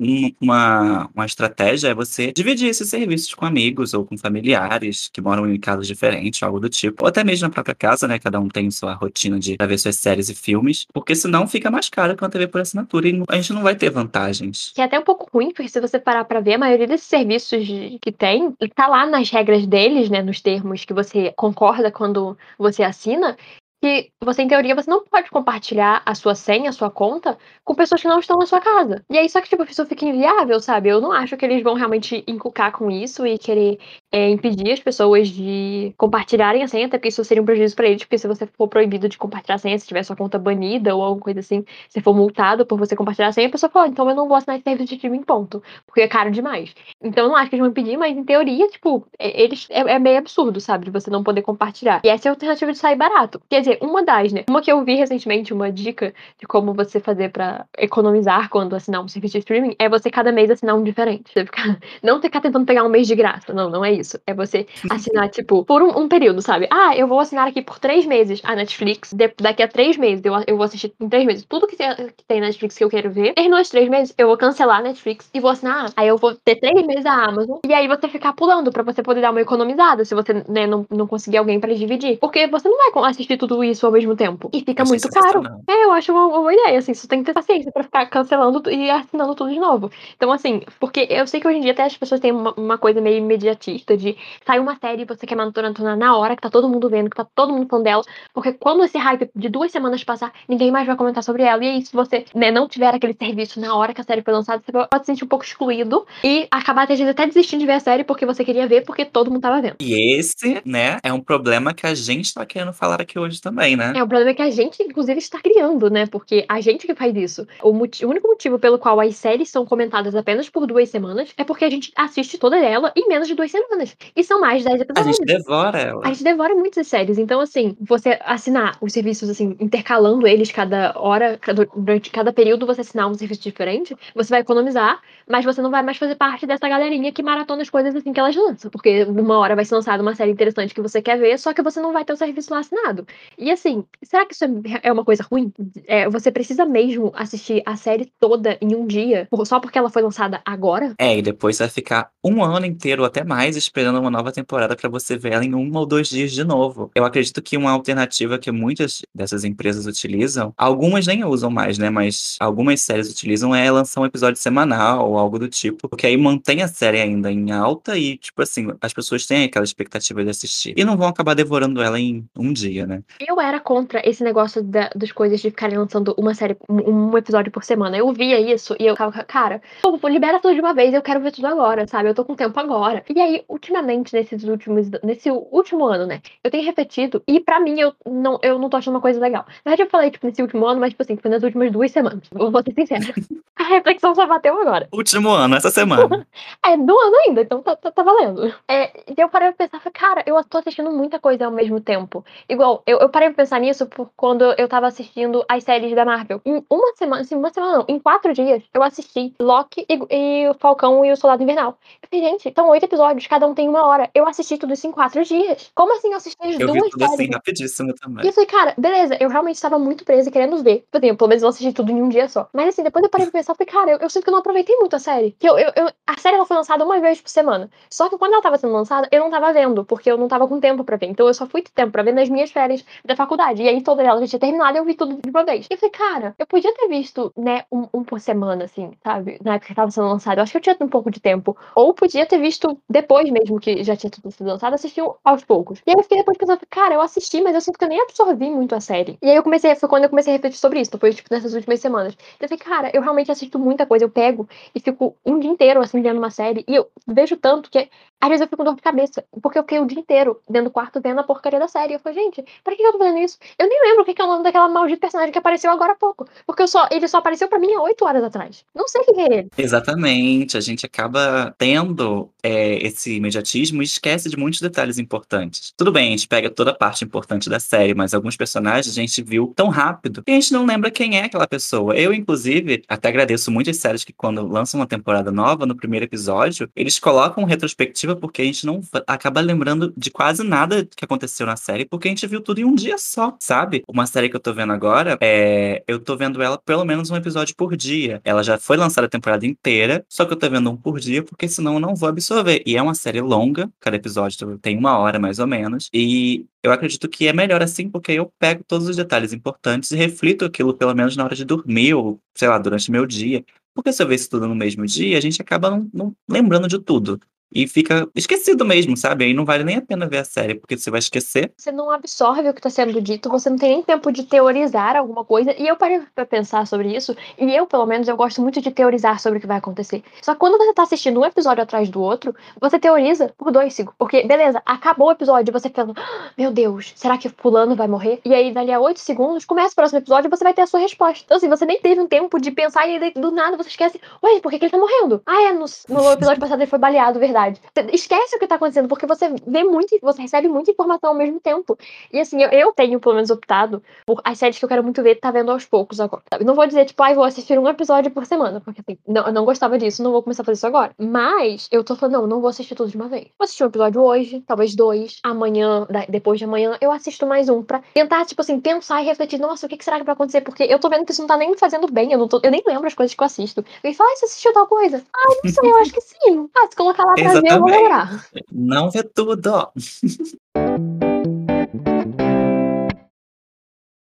uma, 0.41 1.09
uma 1.15 1.27
estratégia 1.27 1.89
é 1.89 1.95
você 1.95 2.33
dividir 2.33 2.69
esses 2.69 2.89
serviços 2.89 3.35
com 3.35 3.45
amigos 3.45 3.95
ou 3.95 4.05
com 4.05 4.17
familiares 4.17 5.09
que 5.13 5.21
moram 5.21 5.53
em 5.53 5.59
casas 5.59 5.87
diferentes, 5.87 6.43
algo 6.43 6.61
do 6.61 6.69
tipo, 6.69 7.05
ou 7.05 7.09
até 7.09 7.23
mesmo 7.25 7.51
própria 7.53 7.75
casa, 7.75 8.09
né? 8.09 8.19
Cada 8.19 8.41
um 8.41 8.49
tem 8.49 8.71
sua 8.71 8.95
rotina 8.95 9.39
de 9.39 9.57
ver 9.61 9.79
suas 9.79 9.97
séries 9.97 10.29
e 10.29 10.35
filmes, 10.35 10.87
porque 10.93 11.15
senão 11.15 11.47
fica 11.47 11.71
mais 11.71 11.89
caro 11.89 12.17
que 12.17 12.25
uma 12.25 12.31
TV 12.31 12.49
por 12.49 12.61
assinatura 12.61 13.09
e 13.09 13.23
a 13.29 13.37
gente 13.37 13.53
não 13.53 13.63
vai 13.63 13.77
ter 13.77 13.91
vantagens. 13.91 14.73
Que 14.75 14.81
é 14.81 14.85
até 14.85 14.99
um 14.99 15.05
pouco 15.05 15.29
ruim, 15.33 15.53
porque 15.53 15.69
se 15.73 15.81
você 15.81 15.99
parar 15.99 16.25
para 16.25 16.41
ver, 16.41 16.55
a 16.55 16.59
maioria 16.59 16.87
desses 16.87 17.07
serviços 17.07 17.67
que 18.03 18.13
tem, 18.13 18.53
tá 18.75 18.87
lá 18.87 19.07
nas 19.07 19.31
regras 19.31 19.67
deles, 19.67 20.11
né? 20.11 20.23
Nos 20.23 20.41
termos 20.41 20.85
que 20.85 20.93
você 20.93 21.33
concorda 21.33 21.91
quando 21.91 22.37
você 22.59 22.83
assina, 22.83 23.37
que 23.83 24.13
você, 24.23 24.43
em 24.43 24.49
teoria, 24.49 24.75
você 24.75 24.89
não 24.89 25.03
pode 25.03 25.31
compartilhar 25.31 26.03
a 26.07 26.15
sua 26.15 26.35
senha, 26.35 26.71
a 26.71 26.73
sua 26.73 26.91
conta, 26.91 27.37
com 27.65 27.75
pessoas 27.75 28.01
que 28.01 28.07
não 28.07 28.21
estão 28.21 28.39
na 28.39 28.47
sua 28.47 28.61
casa. 28.61 29.05
E 29.11 29.19
aí, 29.19 29.29
só 29.29 29.41
que, 29.41 29.49
tipo, 29.49 29.67
pessoa 29.67 29.87
fica 29.87 30.05
inviável, 30.05 30.61
sabe? 30.61 30.91
Eu 30.91 31.01
não 31.01 31.11
acho 31.11 31.37
que 31.37 31.45
eles 31.45 31.63
vão 31.65 31.75
realmente 31.75 32.23
encucar 32.29 32.71
com 32.71 32.91
isso 32.91 33.27
e 33.27 33.39
querer 33.39 33.81
é 34.13 34.29
impedir 34.29 34.73
as 34.73 34.81
pessoas 34.81 35.29
de 35.29 35.95
compartilharem 35.97 36.63
a 36.63 36.69
senha, 36.69 36.87
até 36.87 36.99
porque 36.99 37.09
isso 37.09 37.25
seria 37.25 37.43
um 37.43 37.47
prejuízo 37.47 37.75
para 37.75 37.89
eles, 37.89 38.05
porque 38.05 38.19
se 38.19 38.29
você 38.29 38.47
for 38.47 38.69
proibido 38.69 39.09
de 39.09 39.17
compartilhar 39.17 39.55
a 39.57 39.59
senha, 39.59 39.79
se 39.79 39.87
tiver 39.87 40.03
sua 40.03 40.15
conta 40.15 40.39
banida 40.39 40.95
ou 40.95 41.03
alguma 41.03 41.23
coisa 41.23 41.41
assim, 41.41 41.65
se 41.89 42.01
for 42.01 42.15
multado 42.15 42.67
por 42.67 42.79
você 42.79 42.95
compartilhar 42.95 43.29
a 43.29 43.33
senha, 43.33 43.49
a 43.49 43.51
pessoa 43.51 43.71
fala, 43.71 43.89
então 43.89 44.09
eu 44.09 44.15
não 44.15 44.29
vou 44.29 44.37
assinar 44.37 44.57
esse 44.57 44.65
serviço 44.65 44.89
de 44.91 44.95
streaming, 44.97 45.23
ponto. 45.23 45.63
Porque 45.87 46.03
é 46.03 46.09
caro 46.09 46.31
demais. 46.31 46.75
Então 47.03 47.25
eu 47.25 47.29
não 47.31 47.37
acho 47.37 47.49
que 47.49 47.57
eles 47.57 47.63
vão 47.63 47.71
impedir, 47.71 47.97
mas 47.97 48.17
em 48.17 48.23
teoria, 48.25 48.69
tipo, 48.69 49.07
eles 49.19 49.67
é, 49.71 49.81
é 49.81 49.99
meio 49.99 50.19
absurdo, 50.19 50.61
sabe? 50.61 50.85
De 50.85 50.91
você 50.91 51.11
não 51.11 51.23
poder 51.23 51.43
compartilhar. 51.43 52.01
E 52.05 52.09
essa 52.09 52.29
é 52.29 52.31
a 52.31 52.33
alternativa 52.33 52.73
de 52.73 52.79
sair 52.79 52.97
barato. 52.97 53.41
Quer 53.49 53.61
dizer, 53.61 53.79
uma 53.81 54.05
das, 54.05 54.33
né? 54.33 54.45
Uma 54.49 54.61
que 54.61 54.71
eu 54.71 54.85
vi 54.85 54.97
recentemente, 54.97 55.55
uma 55.55 55.73
dica 55.73 56.13
de 56.39 56.47
como 56.47 56.75
você 56.75 57.01
fazer 57.01 57.31
para 57.31 57.67
economizar 57.79 58.51
quando 58.51 58.75
assinar 58.75 59.03
um 59.03 59.09
serviço 59.09 59.33
de 59.33 59.39
streaming, 59.39 59.75
é 59.79 59.89
você 59.89 60.11
cada 60.11 60.31
mês 60.33 60.51
assinar 60.51 60.77
um 60.77 60.83
diferente. 60.83 61.33
Você 61.33 61.45
ficar, 61.47 61.79
não 62.03 62.21
ficar 62.21 62.41
tentando 62.41 62.67
pegar 62.67 62.85
um 62.85 62.89
mês 62.89 63.07
de 63.07 63.15
graça. 63.15 63.53
Não, 63.53 63.71
não 63.71 63.85
é 63.85 63.93
isso. 63.93 64.02
É 64.27 64.35
você 64.35 64.67
assinar, 64.91 65.29
tipo, 65.31 65.65
por 65.65 65.83
um, 65.83 65.99
um 65.99 66.09
período, 66.09 66.43
sabe? 66.43 66.69
Ah, 66.71 66.97
eu 66.97 67.07
vou 67.07 67.21
assinar 67.21 67.49
aqui 67.49 67.63
por 67.63 67.79
três 67.79 68.07
meses 68.07 68.41
a 68.45 68.55
Netflix. 68.55 69.13
De, 69.13 69.33
daqui 69.41 69.63
a 69.63 69.69
três 69.69 69.97
meses 69.97 70.25
eu, 70.25 70.35
eu 70.47 70.57
vou 70.57 70.65
assistir 70.65 70.93
em 71.01 71.09
três 71.09 71.25
meses. 71.25 71.45
Tudo 71.49 71.67
que 71.67 71.77
tem, 71.77 71.95
que 71.95 72.25
tem 72.27 72.41
Netflix 72.41 72.77
que 72.77 72.85
eu 72.85 72.91
quero 72.91 73.11
ver. 73.11 73.35
Terminou 73.35 73.61
os 73.61 73.69
três 73.69 73.89
meses, 73.89 74.15
eu 74.17 74.27
vou 74.27 74.37
cancelar 74.37 74.79
a 74.79 74.83
Netflix 74.83 75.31
e 75.33 75.41
vou 75.41 75.51
assinar. 75.51 75.93
Aí 75.97 76.09
eu 76.09 76.17
vou 76.17 76.35
ter 76.35 76.57
três 76.57 76.87
meses 76.87 77.07
a 77.07 77.13
Amazon. 77.13 77.59
E 77.67 77.73
aí 77.73 77.89
você 77.89 78.09
ficar 78.09 78.33
pulando 78.33 78.73
pra 78.73 78.83
você 78.83 79.03
poder 79.03 79.21
dar 79.21 79.31
uma 79.31 79.41
economizada 79.41 80.05
se 80.05 80.15
você 80.15 80.33
né, 80.49 80.67
não, 80.67 80.87
não 80.91 81.07
conseguir 81.07 81.39
alguém 81.39 81.61
para 81.61 81.75
dividir. 81.75 82.19
Porque 82.19 82.47
você 82.47 82.69
não 82.69 82.77
vai 82.93 83.11
assistir 83.11 83.37
tudo 83.37 83.63
isso 83.63 83.87
ao 83.87 83.93
mesmo 83.93 84.17
tempo. 84.17 84.51
E 84.53 84.61
fica 84.61 84.85
muito 84.85 85.09
caro. 85.09 85.43
É, 85.69 85.85
eu 85.85 85.93
acho 85.93 86.13
uma, 86.13 86.27
uma 86.27 86.39
boa 86.39 86.55
ideia, 86.55 86.79
assim. 86.79 86.95
Você 86.95 87.07
tem 87.07 87.21
que 87.21 87.27
ter 87.27 87.35
paciência 87.35 87.73
pra 87.73 87.83
ficar 87.83 88.07
cancelando 88.07 88.71
e 88.71 88.91
assinando 88.91 89.35
tudo 89.35 89.51
de 89.51 89.59
novo. 89.59 89.91
Então, 90.17 90.33
assim, 90.33 90.63
porque 90.79 91.07
eu 91.11 91.27
sei 91.27 91.41
que 91.41 91.49
hoje 91.49 91.59
em 91.59 91.63
dia 91.63 91.73
até 91.73 91.85
as 91.85 91.97
pessoas 91.97 92.21
têm 92.21 92.33
uma, 92.33 92.53
uma 92.57 92.79
coisa 92.79 93.01
meio 93.01 93.19
imediatista 93.19 93.92
de 93.97 94.17
sair 94.47 94.61
uma 94.61 94.77
série 94.77 95.03
e 95.03 95.05
você 95.05 95.27
quer 95.27 95.35
maratonar 95.35 95.97
na 95.97 96.17
hora 96.17 96.37
que 96.37 96.43
tá 96.43 96.51
todo 96.51 96.69
mundo 96.69 96.89
vendo, 96.89 97.11
que 97.11 97.17
tá 97.17 97.27
todo 97.35 97.53
mundo 97.53 97.69
falando 97.69 97.85
dela. 97.85 98.03
Porque 98.35 98.53
quando 98.53 98.85
esse 98.85 98.99
hype 98.99 99.31
de 99.35 99.49
duas 99.49 99.71
semanas 99.73 100.05
passar, 100.05 100.33
ninguém 100.49 100.71
mais 100.71 100.87
vai 100.87 100.97
comentar 100.97 101.23
sobre 101.23 101.43
ela. 101.43 101.63
E 101.65 101.69
aí, 101.69 101.83
se 101.85 101.93
você 101.93 102.25
né, 102.35 102.51
não 102.51 102.69
tiver 102.69 102.95
aquele 102.95 103.15
serviço 103.15 103.61
na 103.61 103.75
hora 103.75 103.95
que 103.95 104.01
a 104.01 104.05
série 104.05 104.23
foi 104.23 104.33
lançada, 104.33 104.63
você 104.65 104.73
pode 104.73 105.05
se 105.05 105.07
sentir 105.07 105.25
um 105.25 105.29
pouco 105.29 105.45
excluído 105.45 106.07
e 106.25 106.47
acabar, 106.51 106.87
vezes, 106.87 107.07
até 107.07 107.27
desistindo 107.27 107.61
de 107.61 107.67
ver 107.67 107.75
a 107.75 107.81
série 107.81 108.05
porque 108.05 108.27
você 108.27 108.45
queria 108.45 108.67
ver, 108.67 108.85
porque 108.85 109.05
todo 109.05 109.31
mundo 109.31 109.43
tava 109.43 109.61
vendo. 109.61 109.77
E 109.81 110.19
esse, 110.19 110.61
né, 110.65 110.99
é 111.03 111.13
um 111.13 111.21
problema 111.21 111.75
que 111.75 111.87
a 111.87 111.95
gente 111.95 112.33
tá 112.33 112.45
querendo 112.45 112.73
falar 112.73 113.01
aqui 113.01 113.19
hoje 113.19 113.41
também, 113.41 113.77
né? 113.77 113.93
É, 113.97 114.03
o 114.03 114.09
problema 114.09 114.35
que 114.35 114.43
a 114.43 114.51
gente, 114.51 114.83
inclusive, 114.83 115.19
está 115.19 115.39
criando, 115.41 115.91
né? 115.91 116.07
Porque 116.07 116.45
a 116.49 116.61
gente 116.61 116.87
que 116.87 116.95
faz 116.95 117.15
isso. 117.17 117.47
O, 117.63 117.71
o 117.71 118.09
único 118.09 118.29
motivo 118.29 118.59
pelo 118.59 118.79
qual 118.79 119.01
as 119.01 119.17
séries 119.17 119.51
são 119.51 119.65
comentadas 119.65 120.15
apenas 120.15 120.49
por 120.49 120.67
duas 120.67 120.89
semanas 120.89 121.33
é 121.37 121.45
porque 121.45 121.65
a 121.65 121.71
gente 121.71 121.93
assiste 121.97 122.39
toda 122.39 122.59
ela 122.59 122.93
em 122.97 123.09
menos 123.09 123.29
de 123.29 123.35
duas 123.35 123.51
semanas. 123.51 123.82
E 124.15 124.25
são 124.25 124.41
mais 124.41 124.63
de 124.63 124.69
10 124.69 124.81
episódios. 124.83 125.07
A 125.07 125.13
gente 125.13 125.27
devora 125.27 125.79
ela. 125.79 126.01
A 126.05 126.09
gente 126.09 126.25
devora 126.25 126.55
muitas 126.55 126.87
séries. 126.87 127.19
Então, 127.19 127.41
assim, 127.41 127.77
você 127.81 128.19
assinar 128.25 128.77
os 128.81 128.93
serviços, 128.93 129.29
assim, 129.29 129.57
intercalando 129.61 130.27
eles 130.27 130.51
cada 130.51 130.93
hora, 130.97 131.39
durante 131.77 132.11
cada 132.11 132.33
período, 132.33 132.67
você 132.67 132.81
assinar 132.81 133.09
um 133.09 133.15
serviço 133.15 133.43
diferente, 133.43 133.97
você 134.15 134.31
vai 134.31 134.41
economizar, 134.41 135.01
mas 135.29 135.45
você 135.45 135.63
não 135.63 135.71
vai 135.71 135.83
mais 135.83 135.97
fazer 135.97 136.15
parte 136.15 136.47
dessa 136.47 136.69
galerinha 136.69 137.13
que 137.13 137.23
maratona 137.23 137.63
as 137.63 137.71
coisas 137.71 137.95
assim 137.95 138.13
que 138.13 138.21
elas 138.21 138.37
lançam. 138.37 138.71
Porque 138.71 139.05
numa 139.05 139.39
hora 139.39 139.55
vai 139.55 139.65
ser 139.65 139.75
lançada 139.75 140.03
uma 140.03 140.15
série 140.15 140.31
interessante 140.31 140.75
que 140.75 140.81
você 140.81 141.01
quer 141.01 141.19
ver, 141.19 141.39
só 141.39 141.53
que 141.53 141.63
você 141.63 141.81
não 141.81 141.93
vai 141.93 142.05
ter 142.05 142.13
o 142.13 142.17
serviço 142.17 142.53
lá 142.53 142.61
assinado. 142.61 143.07
E 143.39 143.51
assim, 143.51 143.85
será 144.03 144.27
que 144.27 144.35
isso 144.35 144.45
é, 144.45 144.51
é 144.83 144.93
uma 144.93 145.05
coisa 145.05 145.25
ruim? 145.31 145.53
É, 145.87 146.09
você 146.09 146.31
precisa 146.31 146.65
mesmo 146.65 147.13
assistir 147.15 147.63
a 147.65 147.77
série 147.77 148.13
toda 148.21 148.57
em 148.61 148.75
um 148.75 148.87
dia, 148.87 149.29
só 149.45 149.61
porque 149.61 149.79
ela 149.79 149.91
foi 149.91 150.03
lançada 150.03 150.41
agora? 150.45 150.95
É, 150.99 151.17
e 151.17 151.23
depois 151.23 151.59
vai 151.59 151.69
ficar 151.69 152.11
um 152.25 152.43
ano 152.43 152.67
inteiro, 152.67 153.05
até 153.05 153.25
mais, 153.25 153.57
esperando 153.63 153.99
uma 153.99 154.11
nova 154.11 154.33
temporada 154.33 154.77
para 154.77 154.89
você 154.89 155.17
ver 155.17 155.33
ela 155.33 155.45
em 155.45 155.55
um 155.55 155.75
ou 155.77 155.87
dois 155.87 156.09
dias 156.09 156.33
de 156.33 156.45
novo. 156.45 156.91
Eu 156.95 157.05
acredito 157.05 157.41
que 157.43 157.57
uma 157.57 157.71
alternativa 157.71 158.39
que 158.39 158.51
muitas 158.51 159.03
dessas 159.15 159.45
empresas 159.45 159.87
utilizam, 159.87 160.53
algumas 160.57 161.07
nem 161.07 161.25
usam 161.25 161.51
mais, 161.51 161.79
né? 161.79 161.91
Mas 161.91 162.37
algumas 162.41 162.81
séries 162.81 163.11
utilizam 163.11 163.55
é 163.55 163.71
lançar 163.71 164.01
um 164.01 164.07
episódio 164.07 164.41
semanal 164.41 165.11
ou 165.11 165.19
algo 165.19 165.39
do 165.39 165.49
tipo, 165.49 165.89
porque 165.89 166.07
aí 166.07 166.17
mantém 166.17 166.63
a 166.63 166.69
série 166.69 167.01
ainda 167.01 167.31
em 167.31 167.51
alta 167.51 167.97
e, 167.97 168.17
tipo 168.19 168.43
assim, 168.43 168.69
as 168.81 168.93
pessoas 168.93 169.27
têm 169.27 169.45
aquela 169.45 169.65
expectativa 169.65 170.23
de 170.23 170.31
assistir. 170.31 170.75
E 170.77 170.85
não 170.85 170.97
vão 170.97 171.09
acabar 171.09 171.35
devorando 171.35 171.83
ela 171.83 171.99
em 171.99 172.27
um 172.37 172.53
dia, 172.53 172.87
né? 172.87 173.03
Eu 173.21 173.41
era 173.41 173.61
contra 173.61 174.07
esse 174.09 174.23
negócio 174.23 174.63
da, 174.63 174.91
das 174.95 175.13
coisas 175.13 175.41
de 175.41 175.51
ficarem 175.51 175.79
lançando 175.79 176.15
uma 176.19 176.35
série, 176.35 176.57
um, 176.69 177.11
um, 177.11 177.19
episódio 177.19 177.53
por 177.53 177.65
semana. 177.65 177.97
Eu 177.97 178.13
via 178.13 178.41
isso 178.41 178.77
e 178.79 178.87
eu 178.87 178.95
ficava, 178.95 179.25
cara, 179.25 179.61
libera 180.05 180.41
tudo 180.41 180.55
de 180.55 180.61
uma 180.61 180.75
vez, 180.75 180.93
eu 180.93 181.03
quero 181.03 181.21
ver 181.21 181.33
tudo 181.33 181.47
agora, 181.47 181.87
sabe? 181.87 182.09
Eu 182.09 182.15
tô 182.15 182.25
com 182.25 182.35
tempo 182.35 182.59
agora. 182.59 183.05
E 183.09 183.21
aí, 183.21 183.45
ultimamente, 183.53 184.15
nesses 184.15 184.43
últimos, 184.45 184.91
nesse 185.03 185.31
último 185.31 185.85
ano, 185.85 186.07
né? 186.07 186.23
Eu 186.43 186.51
tenho 186.51 186.65
repetido 186.65 187.23
e 187.29 187.39
para 187.39 187.61
mim 187.61 187.79
eu 187.79 187.93
não, 188.07 188.39
eu 188.43 188.59
não 188.59 188.71
tô 188.71 188.79
achando 188.79 188.95
uma 188.95 189.01
coisa 189.01 189.21
legal. 189.21 189.45
Na 189.65 189.71
verdade, 189.71 189.83
eu 189.83 189.91
falei, 189.91 190.11
tipo, 190.11 190.27
nesse 190.27 190.41
último 190.41 190.67
ano, 190.67 190.81
mas, 190.81 190.91
tipo 190.91 191.03
assim, 191.03 191.17
foi 191.17 191.31
nas 191.31 191.43
últimas 191.43 191.71
duas 191.71 191.91
semanas. 191.91 192.23
Vou 192.33 192.51
ser 192.63 192.73
sincera. 192.73 193.03
A 193.55 193.65
reflexão 193.65 194.15
só 194.15 194.27
bateu 194.27 194.59
agora. 194.61 194.89
Último 194.93 195.29
ano, 195.31 195.55
essa 195.55 195.71
semana. 195.71 196.27
é, 196.65 196.77
do 196.77 196.99
ano 196.99 197.17
ainda, 197.27 197.43
então 197.43 197.63
tá, 197.63 197.77
tá, 197.77 197.93
tá 197.93 198.03
valendo. 198.03 198.53
É, 198.67 198.91
e 199.07 199.21
eu 199.21 199.29
parei 199.29 199.53
pra 199.53 199.69
pensar, 199.69 199.91
cara, 199.91 200.23
eu 200.27 200.43
tô 200.45 200.59
assistindo 200.59 200.91
muita 200.91 201.21
coisa 201.21 201.45
ao 201.45 201.53
mesmo 201.53 201.81
tempo. 201.81 202.25
Igual, 202.49 202.83
eu, 202.87 202.99
eu 202.99 203.09
parei 203.09 203.29
pra 203.29 203.45
pensar 203.45 203.61
nisso 203.61 203.87
por 203.87 204.11
quando 204.17 204.45
eu 204.57 204.67
tava 204.67 204.87
assistindo 204.87 205.45
as 205.49 205.63
séries 205.63 205.95
da 205.95 206.05
Marvel. 206.05 206.41
Em 206.45 206.65
uma 206.71 206.97
semana, 206.97 207.23
assim, 207.23 207.37
uma 207.37 207.53
semana 207.53 207.79
não, 207.79 207.85
em 207.89 207.99
quatro 207.99 208.33
dias, 208.33 208.63
eu 208.73 208.83
assisti 208.83 209.35
Loki 209.39 209.87
e, 209.89 209.99
e 210.11 210.49
o 210.49 210.55
Falcão 210.55 211.05
e 211.05 211.13
o 211.13 211.17
Soldado 211.17 211.43
Invernal. 211.43 211.79
Eu 212.03 212.09
falei, 212.09 212.31
gente, 212.31 212.53
são 212.55 212.69
oito 212.71 212.85
episódios, 212.85 213.27
cada 213.27 213.42
um 213.47 213.55
tem 213.55 213.69
uma 213.69 213.87
hora. 213.87 214.11
Eu 214.15 214.27
assisti 214.27 214.57
tudo 214.59 214.73
isso 214.73 214.87
em 214.87 214.93
quatro 214.93 215.25
dias. 215.25 215.71
Como 215.75 215.97
assim 215.97 216.11
eu 216.11 216.17
assisti 216.17 216.37
as 216.43 216.59
eu 216.59 216.67
duas 216.67 216.85
vi 216.85 216.91
tudo 216.91 217.01
séries? 217.01 217.15
assim 217.15 217.31
rapidíssimo 217.31 217.95
também. 217.95 218.25
E 218.25 218.29
eu 218.29 218.33
falei, 218.33 218.49
cara, 218.49 218.75
beleza, 218.77 219.17
eu 219.21 219.29
realmente 219.29 219.57
estava 219.57 219.79
muito 219.79 220.05
presa 220.05 220.29
e 220.29 220.33
querendo 220.33 220.63
ver. 220.63 220.81
Tipo 220.81 220.99
assim, 220.99 221.15
pelo 221.15 221.29
menos 221.29 221.43
eu 221.43 221.49
assisti 221.49 221.73
tudo 221.73 221.91
em 221.91 222.03
um 222.03 222.09
dia 222.09 222.29
só. 222.29 222.49
Mas 222.53 222.69
assim, 222.69 222.83
depois 222.83 223.03
eu 223.03 223.11
parei 223.11 223.27
pra 223.27 223.41
pensar, 223.41 223.53
eu 223.53 223.57
falei, 223.57 223.73
cara, 223.73 223.91
eu, 223.93 223.99
eu 223.99 224.11
sinto 224.11 224.25
que 224.25 224.31
eu 224.31 224.33
não 224.33 224.41
aproveitei 224.41 224.77
muito 224.77 224.97
a 224.97 224.99
série. 224.99 225.33
Que 225.39 225.49
eu, 225.49 225.59
eu, 225.59 225.73
eu, 225.77 225.91
a 226.07 226.17
série 226.19 226.37
ela 226.37 226.47
foi 226.47 226.57
lançada 226.57 226.85
uma 226.85 227.01
vez 227.01 227.21
por 227.21 227.29
semana. 227.29 227.71
Só 227.91 228.09
que 228.09 228.19
quando 228.19 228.33
ela 228.33 228.43
tava 228.43 228.59
sendo 228.59 228.73
lançada, 228.73 229.09
eu 229.11 229.21
não 229.21 229.31
tava 229.31 229.53
vendo, 229.53 229.85
porque 229.85 230.11
eu 230.11 230.17
não 230.17 230.29
tava 230.29 230.47
com 230.47 230.61
tempo 230.61 230.85
pra 230.85 230.97
ver. 230.97 231.07
Então 231.07 231.27
eu 231.27 231.35
só 231.35 231.47
fui 231.47 231.63
ter 231.63 231.73
tempo 231.73 231.93
pra 231.93 232.03
ver 232.03 232.13
nas 232.13 232.29
minhas 232.29 232.51
férias 232.51 232.85
da 233.05 233.17
faculdade. 233.17 233.63
E 233.63 233.69
aí 233.69 233.83
toda 233.83 234.03
ela 234.03 234.21
já 234.21 234.27
tinha 234.27 234.41
terminado 234.41 234.77
e 234.77 234.79
eu 234.79 234.85
vi 234.85 234.95
tudo 234.95 235.21
de 235.23 235.31
uma 235.31 235.45
vez. 235.45 235.67
E 235.71 235.75
eu 235.75 235.79
falei, 235.79 235.91
cara, 235.91 236.35
eu 236.39 236.47
podia 236.47 236.73
ter 236.75 236.89
visto, 236.89 237.33
né, 237.37 237.65
um, 237.71 237.87
um 237.93 238.05
por 238.05 238.21
semana, 238.21 238.65
assim, 238.65 238.93
sabe? 239.03 239.39
Na 239.45 239.55
época 239.55 239.69
que 239.69 239.75
tava 239.75 239.91
sendo 239.91 240.09
lançado. 240.09 240.39
Eu 240.39 240.43
acho 240.43 240.53
que 240.53 240.59
eu 240.59 240.63
tinha 240.63 240.77
um 240.81 240.89
pouco 240.89 241.11
de 241.11 241.21
tempo. 241.21 241.57
Ou 241.75 241.95
podia 241.95 242.27
ter 242.27 242.39
visto 242.39 242.79
depois 242.89 243.31
mesmo 243.33 243.59
que 243.61 243.83
já 243.83 243.97
tinha 243.97 244.11
tudo 244.11 244.31
sido 244.31 244.47
lançado, 244.47 244.75
assistir 244.75 245.03
aos 245.25 245.45
poucos. 245.45 245.81
E 245.87 245.91
aí 245.91 245.97
eu 245.97 246.03
fiquei 246.03 246.19
depois 246.19 246.37
pensando, 246.39 246.61
cara, 246.71 246.95
eu 246.95 247.01
assisti, 247.01 247.41
mas 247.43 247.55
eu 247.55 247.61
sinto 247.61 247.79
que 247.79 247.85
eu 247.85 247.89
nem 247.89 248.01
absorvi 248.03 248.51
muito 248.51 248.75
a 248.75 248.81
série. 248.81 249.19
E 249.23 249.31
aí 249.31 249.37
eu 249.37 249.43
comecei, 249.43 249.75
foi 249.75 249.89
quando 249.89 250.05
eu 250.05 250.11
comecei 250.11 250.33
a 250.33 250.37
refletir 250.37 250.59
sobre 250.59 250.81
isso. 250.81 250.97
Foi, 250.99 251.13
tipo, 251.13 251.29
nessas 251.33 251.55
últimas 251.55 251.81
semanas. 251.81 252.17
Eu 252.41 252.49
falei, 252.49 252.59
cara, 252.63 252.91
eu 252.95 253.03
realmente 253.03 253.31
assisto 253.33 253.59
muita 253.59 253.87
coisa. 253.87 254.05
Eu 254.05 254.11
pego 254.11 254.49
e 254.75 254.81
fico 254.81 255.17
um 255.25 255.39
dia 255.39 255.51
inteiro, 255.51 255.81
assim, 255.81 256.03
vendo 256.03 256.19
uma 256.19 256.31
série. 256.31 256.65
E 256.69 256.75
eu 256.75 256.89
vejo 257.07 257.37
tanto 257.37 257.71
que 257.71 257.89
às 258.23 258.29
vezes 258.29 258.43
eu 258.43 258.47
fico 258.47 258.59
com 258.59 258.65
dor 258.65 258.77
de 258.77 258.83
cabeça, 258.83 259.25
porque 259.43 259.59
eu 259.59 259.63
fiquei 259.65 259.81
o 259.81 259.85
dia 259.85 259.99
inteiro 259.99 260.41
dentro 260.49 260.69
do 260.69 260.73
quarto 260.73 261.01
vendo 261.03 261.19
a 261.19 261.25
porcaria 261.25 261.59
da 261.59 261.67
série. 261.67 261.95
Eu 261.95 261.99
falei, 261.99 262.23
gente, 262.23 262.45
pra 262.63 262.77
que 262.77 262.83
eu 262.83 262.93
tô 262.93 262.99
fazendo 262.99 263.19
isso? 263.19 263.37
Eu 263.59 263.69
nem 263.69 263.81
lembro 263.83 264.03
o 264.03 264.05
que 264.05 264.23
é 264.23 264.25
o 264.25 264.29
nome 264.29 264.45
daquela 264.45 264.69
maldita 264.69 265.01
personagem 265.01 265.33
que 265.33 265.39
apareceu 265.39 265.73
agora 265.73 265.95
há 265.95 265.97
pouco. 265.97 266.25
Porque 266.47 266.63
eu 266.63 266.69
só, 266.69 266.87
ele 266.93 267.09
só 267.09 267.19
apareceu 267.19 267.49
pra 267.49 267.59
mim 267.59 267.75
há 267.75 267.83
oito 267.83 268.05
horas 268.05 268.23
atrás. 268.23 268.65
Não 268.73 268.87
sei 268.87 269.03
quem 269.03 269.23
é 269.23 269.39
ele. 269.39 269.49
Exatamente. 269.59 270.57
A 270.57 270.61
gente 270.61 270.87
acaba 270.87 271.53
tendo 271.59 272.31
é, 272.45 272.77
esse 272.87 273.17
imediatismo 273.17 273.83
e 273.83 273.85
esquece 273.85 274.31
de 274.31 274.37
muitos 274.37 274.61
detalhes 274.61 274.99
importantes. 274.99 275.73
Tudo 275.77 275.91
bem, 275.91 276.09
a 276.09 276.11
gente 276.11 276.29
pega 276.29 276.49
toda 276.49 276.71
a 276.71 276.75
parte 276.75 277.05
importante 277.05 277.51
da 277.51 277.59
série, 277.59 277.93
mas 277.93 278.15
alguns 278.15 278.37
personagens 278.37 278.97
a 278.97 279.01
gente 279.01 279.21
viu 279.21 279.53
tão 279.57 279.69
rápido 279.69 280.23
que 280.23 280.31
a 280.31 280.35
gente 280.35 280.53
não 280.53 280.65
lembra 280.65 280.93
quem 280.93 281.19
é 281.19 281.25
aquela 281.25 281.49
pessoa. 281.49 281.97
Eu, 281.97 282.15
inclusive, 282.15 282.85
até 282.87 283.09
agradeço 283.09 283.51
muitas 283.51 283.79
séries 283.79 284.05
que 284.05 284.13
quando 284.13 284.47
lançam 284.47 284.79
uma 284.79 284.87
temporada 284.87 285.33
nova, 285.33 285.67
no 285.67 285.77
primeiro 285.77 286.05
episódio, 286.05 286.71
eles 286.77 287.01
colocam 287.01 287.45
retrospectiva 287.45 288.12
porque 288.17 288.43
a 288.43 288.45
gente 288.45 288.67
não 288.67 288.81
acaba 289.07 289.41
lembrando 289.41 289.93
de 289.97 290.11
quase 290.11 290.43
nada 290.43 290.87
que 290.97 291.05
aconteceu 291.05 291.47
na 291.47 291.57
série, 291.57 291.85
porque 291.85 292.09
a 292.09 292.11
gente 292.11 292.27
viu 292.27 292.41
tudo 292.41 292.61
em 292.61 292.65
um 292.65 292.75
dia 292.75 292.99
só, 292.99 293.37
sabe? 293.41 293.83
Uma 293.89 294.07
série 294.07 294.29
que 294.29 294.37
eu 294.37 294.41
tô 294.41 294.53
vendo 294.53 294.73
agora, 294.73 295.19
é... 295.21 295.83
eu 295.87 295.99
tô 295.99 296.17
vendo 296.17 296.43
ela 296.43 296.59
pelo 296.59 296.85
menos 296.85 297.11
um 297.11 297.17
episódio 297.17 297.55
por 297.57 297.77
dia. 297.77 298.21
Ela 298.25 298.43
já 298.43 298.59
foi 298.59 298.77
lançada 298.77 299.07
a 299.07 299.11
temporada 299.11 299.47
inteira, 299.47 300.05
só 300.09 300.25
que 300.25 300.33
eu 300.33 300.37
tô 300.37 300.49
vendo 300.49 300.71
um 300.71 300.77
por 300.77 300.99
dia, 301.01 301.23
porque 301.23 301.49
senão 301.49 301.75
eu 301.75 301.81
não 301.81 301.95
vou 301.95 302.09
absorver. 302.09 302.63
E 302.67 302.77
é 302.77 302.83
uma 302.83 302.95
série 302.95 303.21
longa, 303.21 303.71
cada 303.81 303.97
episódio 303.97 304.59
tem 304.59 304.77
uma 304.79 304.99
hora 304.99 305.19
mais 305.19 305.39
ou 305.39 305.47
menos, 305.47 305.89
e 305.93 306.47
eu 306.63 306.71
acredito 306.73 307.09
que 307.09 307.27
é 307.27 307.33
melhor 307.33 307.63
assim, 307.63 307.89
porque 307.89 308.13
eu 308.13 308.33
pego 308.39 308.63
todos 308.65 308.89
os 308.89 308.97
detalhes 308.97 309.33
importantes 309.33 309.91
e 309.91 309.97
reflito 309.97 310.45
aquilo 310.45 310.75
pelo 310.75 310.95
menos 310.95 311.17
na 311.17 311.25
hora 311.25 311.35
de 311.35 311.45
dormir, 311.45 311.95
ou 311.95 312.21
sei 312.35 312.49
lá, 312.49 312.59
durante 312.59 312.91
meu 312.91 313.07
dia. 313.07 313.45
Porque 313.75 313.93
se 313.93 314.03
eu 314.03 314.07
ver 314.07 314.17
isso 314.17 314.31
tudo 314.31 314.47
no 314.47 314.55
mesmo 314.55 314.85
dia, 314.87 315.17
a 315.17 315.21
gente 315.21 315.41
acaba 315.41 315.71
não, 315.71 315.91
não 315.93 316.17
lembrando 316.29 316.69
de 316.69 316.79
tudo. 316.79 317.21
E 317.55 317.67
fica 317.67 318.09
esquecido 318.15 318.65
mesmo, 318.65 318.97
sabe? 318.97 319.25
Aí 319.25 319.35
não 319.35 319.45
vale 319.45 319.65
nem 319.65 319.77
a 319.77 319.83
pena 319.83 320.07
ver 320.07 320.19
a 320.19 320.25
série, 320.25 320.55
porque 320.55 320.77
você 320.77 320.91
vai 320.91 320.99
esquecer. 320.99 321.53
Você 321.57 321.71
não 321.71 321.91
absorve 321.91 322.49
o 322.49 322.53
que 322.53 322.59
está 322.59 322.71
sendo 322.71 323.01
dito, 323.01 323.29
você 323.29 323.51
não 323.51 323.57
tem 323.57 323.71
nem 323.71 323.83
tempo 323.83 324.11
de 324.11 324.25
teorizar 324.25 324.97
alguma 324.97 325.25
coisa. 325.25 325.55
E 325.59 325.67
eu 325.67 325.77
parei 325.77 326.01
pra 326.15 326.25
pensar 326.25 326.67
sobre 326.67 326.95
isso, 326.95 327.17
e 327.39 327.55
eu, 327.55 327.67
pelo 327.67 327.87
menos, 327.87 328.09
eu 328.09 328.17
gosto 328.17 328.41
muito 328.41 328.61
de 328.61 328.71
teorizar 328.71 329.21
sobre 329.21 329.39
o 329.39 329.41
que 329.41 329.47
vai 329.47 329.59
acontecer. 329.59 330.03
Só 330.23 330.35
que 330.35 330.41
quando 330.41 330.59
você 330.59 330.73
tá 330.73 330.83
assistindo 330.83 331.21
um 331.21 331.25
episódio 331.25 331.63
atrás 331.63 331.89
do 331.89 332.01
outro, 332.01 332.35
você 332.61 332.79
teoriza 332.79 333.33
por 333.37 333.51
dois 333.51 333.75
segundos. 333.75 333.97
Porque, 333.99 334.27
beleza, 334.27 334.63
acabou 334.65 335.09
o 335.09 335.13
episódio, 335.13 335.51
e 335.51 335.53
você 335.53 335.69
pensa, 335.69 335.93
ah, 335.97 336.31
meu 336.37 336.51
Deus, 336.51 336.93
será 336.97 337.19
que 337.19 337.29
fulano 337.29 337.75
vai 337.75 337.89
morrer? 337.89 338.21
E 338.25 338.35
aí, 338.35 338.53
dali 338.53 338.73
a 338.73 338.81
oito 338.81 339.01
segundos, 339.01 339.45
começa 339.45 339.73
o 339.73 339.77
próximo 339.77 339.99
episódio 339.99 340.29
e 340.29 340.31
você 340.31 340.45
vai 340.45 340.55
ter 340.55 340.63
a 340.63 340.67
sua 340.67 340.81
resposta. 340.81 341.23
Então, 341.25 341.37
assim, 341.37 341.49
você 341.49 341.65
nem 341.65 341.81
teve 341.81 342.01
um 342.01 342.07
tempo 342.07 342.41
de 342.41 342.51
pensar 342.51 342.87
e 342.89 343.11
do 343.13 343.31
nada 343.31 343.57
você 343.57 343.69
esquece, 343.69 344.01
ué, 344.23 344.41
por 344.41 344.51
que, 344.51 344.59
que 344.59 344.65
ele 344.65 344.73
tá 344.73 344.79
morrendo? 344.79 345.23
Ah, 345.27 345.43
é, 345.43 345.53
no, 345.53 345.67
no 345.89 346.13
episódio 346.13 346.41
passado 346.41 346.61
ele 346.61 346.71
foi 346.71 346.79
baleado, 346.79 347.19
verdade. 347.19 347.42
Você 347.51 347.87
esquece 347.93 348.37
o 348.37 348.39
que 348.39 348.47
tá 348.47 348.57
acontecendo, 348.57 348.89
porque 348.89 349.07
você 349.07 349.29
vê 349.47 349.65
muito, 349.65 349.99
você 350.01 350.23
recebe 350.23 350.49
muita 350.49 350.71
informação 350.71 351.11
ao 351.11 351.17
mesmo 351.17 351.41
tempo. 351.41 351.77
E 352.13 352.21
assim, 352.21 352.43
eu, 352.43 352.51
eu 352.51 352.73
tenho, 352.73 353.01
pelo 353.01 353.15
menos, 353.15 353.31
optado 353.31 353.83
por 354.07 354.21
as 354.25 354.39
séries 354.39 354.59
que 354.59 354.65
eu 354.65 354.69
quero 354.69 354.83
muito 354.83 355.03
ver, 355.03 355.17
tá 355.17 355.31
vendo 355.31 355.51
aos 355.51 355.65
poucos 355.65 356.01
agora. 356.01 356.23
Sabe? 356.33 356.45
Não 356.45 356.55
vou 356.55 356.67
dizer, 356.67 356.85
tipo, 356.85 357.03
ai, 357.03 357.13
ah, 357.13 357.17
vou 357.17 357.25
assistir 357.25 357.59
um 357.59 357.69
episódio 357.69 358.11
por 358.11 358.27
semana, 358.27 358.61
porque 358.61 358.81
assim, 358.81 358.99
não, 359.07 359.27
eu 359.27 359.33
não 359.33 359.45
gostava 359.45 359.79
disso, 359.79 360.03
não 360.03 360.13
vou 360.13 360.23
começar 360.23 360.43
a 360.43 360.45
fazer 360.45 360.57
isso 360.57 360.67
agora. 360.67 360.93
Mas 360.99 361.69
eu 361.71 361.83
tô 361.83 361.97
falando, 361.97 362.21
não, 362.21 362.27
não 362.27 362.41
vou 362.41 362.51
assistir 362.51 362.75
tudo 362.75 362.91
de 362.91 362.97
uma 362.97 363.09
vez. 363.09 363.25
Vou 363.39 363.45
assistir 363.45 363.65
um 363.65 363.69
episódio 363.69 364.03
hoje, 364.03 364.43
talvez 364.47 364.75
dois, 364.75 365.19
amanhã, 365.23 365.87
depois 366.09 366.39
de 366.39 366.45
amanhã, 366.45 366.77
eu 366.81 366.93
assisto 366.93 367.27
mais 367.27 367.49
um 367.49 367.63
pra 367.63 367.83
tentar, 367.95 368.25
tipo 368.25 368.41
assim, 368.41 368.61
pensar 368.61 369.03
e 369.03 369.07
refletir, 369.07 369.39
nossa, 369.39 369.67
o 369.67 369.69
que, 369.69 369.83
será 369.83 369.99
que 369.99 370.05
vai 370.05 370.15
acontecer? 370.15 370.41
Porque 370.41 370.65
eu 370.65 370.79
tô 370.79 370.89
vendo 370.89 371.05
que 371.05 371.13
isso 371.13 371.23
não 371.23 371.29
tá 371.29 371.37
nem 371.37 371.51
me 371.51 371.57
fazendo 371.57 371.91
bem, 371.91 372.13
eu, 372.13 372.19
não 372.19 372.29
tô, 372.29 372.41
eu 372.43 372.51
nem 372.51 372.63
lembro 372.67 372.87
as 372.87 372.95
coisas 372.95 373.15
que 373.15 373.23
eu 373.23 373.27
assisto. 373.27 373.65
E 373.83 373.95
fala, 373.95 374.11
ah, 374.11 374.17
você 374.17 374.25
assistiu 374.27 374.53
tal 374.53 374.67
coisa? 374.67 375.03
Ah, 375.15 375.29
não 375.43 375.51
sei, 375.51 375.71
eu 375.71 375.77
acho 375.77 375.93
que 375.93 376.01
sim. 376.01 376.49
Ah, 376.55 376.67
se 376.69 376.77
colocar 376.77 377.05
lá 377.05 377.15
pra 377.23 377.32
ver, 377.41 377.53
eu 377.53 377.61
vou 377.61 377.71
lembrar. 377.71 378.25
Não 378.51 378.91
vê 378.91 379.03
tudo, 379.03 379.47
ó. 379.49 379.71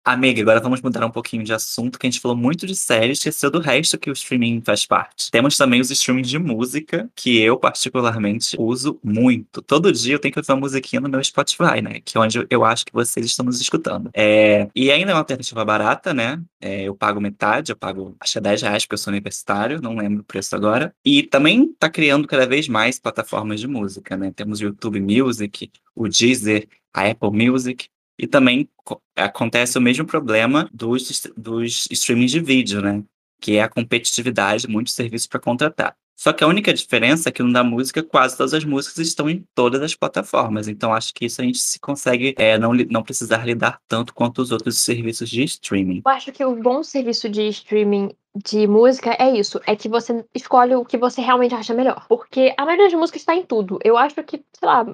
Amiga, 0.08 0.40
agora 0.40 0.60
vamos 0.60 0.80
mudar 0.80 1.04
um 1.04 1.10
pouquinho 1.10 1.42
de 1.42 1.52
assunto, 1.52 1.98
que 1.98 2.06
a 2.06 2.08
gente 2.08 2.20
falou 2.20 2.36
muito 2.36 2.64
de 2.64 2.76
séries, 2.76 3.18
esqueceu 3.18 3.50
do 3.50 3.58
resto 3.58 3.98
que 3.98 4.08
o 4.08 4.12
streaming 4.12 4.62
faz 4.64 4.86
parte. 4.86 5.32
Temos 5.32 5.56
também 5.56 5.80
os 5.80 5.90
streamings 5.90 6.28
de 6.28 6.38
música, 6.38 7.10
que 7.12 7.40
eu 7.40 7.58
particularmente 7.58 8.54
uso 8.56 9.00
muito. 9.02 9.60
Todo 9.60 9.90
dia 9.90 10.14
eu 10.14 10.20
tenho 10.20 10.32
que 10.32 10.38
ouvir 10.38 10.52
uma 10.52 10.60
musiquinha 10.60 11.00
no 11.00 11.08
meu 11.08 11.22
Spotify, 11.24 11.82
né? 11.82 12.00
Que 12.04 12.16
é 12.16 12.20
onde 12.20 12.46
eu 12.48 12.64
acho 12.64 12.86
que 12.86 12.92
vocês 12.92 13.26
estão 13.26 13.44
nos 13.44 13.60
escutando. 13.60 14.08
É... 14.14 14.68
E 14.76 14.92
ainda 14.92 15.10
é 15.10 15.14
uma 15.14 15.18
alternativa 15.18 15.64
barata, 15.64 16.14
né? 16.14 16.40
É, 16.60 16.82
eu 16.84 16.94
pago 16.94 17.20
metade, 17.20 17.72
eu 17.72 17.76
pago 17.76 18.14
acho 18.20 18.34
que 18.34 18.38
é 18.38 18.42
10 18.42 18.62
reais 18.62 18.84
porque 18.84 18.94
eu 18.94 18.98
sou 18.98 19.10
universitário, 19.10 19.82
não 19.82 19.96
lembro 19.96 20.20
o 20.20 20.24
preço 20.24 20.54
agora. 20.54 20.94
E 21.04 21.24
também 21.24 21.74
tá 21.80 21.90
criando 21.90 22.28
cada 22.28 22.46
vez 22.46 22.68
mais 22.68 23.00
plataformas 23.00 23.58
de 23.58 23.66
música, 23.66 24.16
né? 24.16 24.30
Temos 24.30 24.60
o 24.60 24.66
YouTube 24.66 25.00
Music, 25.00 25.68
o 25.96 26.06
Deezer, 26.06 26.68
a 26.94 27.10
Apple 27.10 27.30
Music. 27.32 27.88
E 28.18 28.26
também 28.26 28.68
acontece 29.14 29.76
o 29.78 29.80
mesmo 29.80 30.06
problema 30.06 30.68
dos, 30.72 31.26
dos 31.36 31.86
streamings 31.90 32.30
de 32.30 32.40
vídeo, 32.40 32.80
né? 32.80 33.02
Que 33.40 33.56
é 33.56 33.62
a 33.62 33.68
competitividade, 33.68 34.68
muitos 34.68 34.94
serviços 34.94 35.26
para 35.26 35.40
contratar. 35.40 35.94
Só 36.18 36.32
que 36.32 36.42
a 36.42 36.46
única 36.46 36.72
diferença 36.72 37.28
é 37.28 37.32
que 37.32 37.42
no 37.42 37.52
da 37.52 37.62
música, 37.62 38.02
quase 38.02 38.36
todas 38.36 38.54
as 38.54 38.64
músicas 38.64 39.06
estão 39.06 39.28
em 39.28 39.44
todas 39.54 39.82
as 39.82 39.94
plataformas. 39.94 40.66
Então, 40.66 40.94
acho 40.94 41.12
que 41.12 41.26
isso 41.26 41.42
a 41.42 41.44
gente 41.44 41.58
se 41.58 41.78
consegue 41.78 42.34
é, 42.38 42.58
não, 42.58 42.72
não 42.72 43.02
precisar 43.02 43.44
lidar 43.44 43.78
tanto 43.86 44.14
quanto 44.14 44.40
os 44.40 44.50
outros 44.50 44.78
serviços 44.78 45.28
de 45.28 45.44
streaming. 45.44 46.02
Eu 46.06 46.10
acho 46.10 46.32
que 46.32 46.42
o 46.42 46.56
bom 46.56 46.82
serviço 46.82 47.28
de 47.28 47.46
streaming 47.48 48.16
de 48.34 48.66
música 48.66 49.14
é 49.18 49.30
isso, 49.30 49.60
é 49.66 49.76
que 49.76 49.88
você 49.88 50.24
escolhe 50.34 50.74
o 50.74 50.84
que 50.84 50.96
você 50.96 51.20
realmente 51.20 51.54
acha 51.54 51.74
melhor. 51.74 52.06
Porque 52.08 52.54
a 52.56 52.64
maioria 52.64 52.86
das 52.86 52.94
músicas 52.94 53.20
está 53.20 53.34
em 53.34 53.44
tudo. 53.44 53.78
Eu 53.84 53.98
acho 53.98 54.14
que, 54.24 54.42
sei 54.58 54.68
lá, 54.68 54.86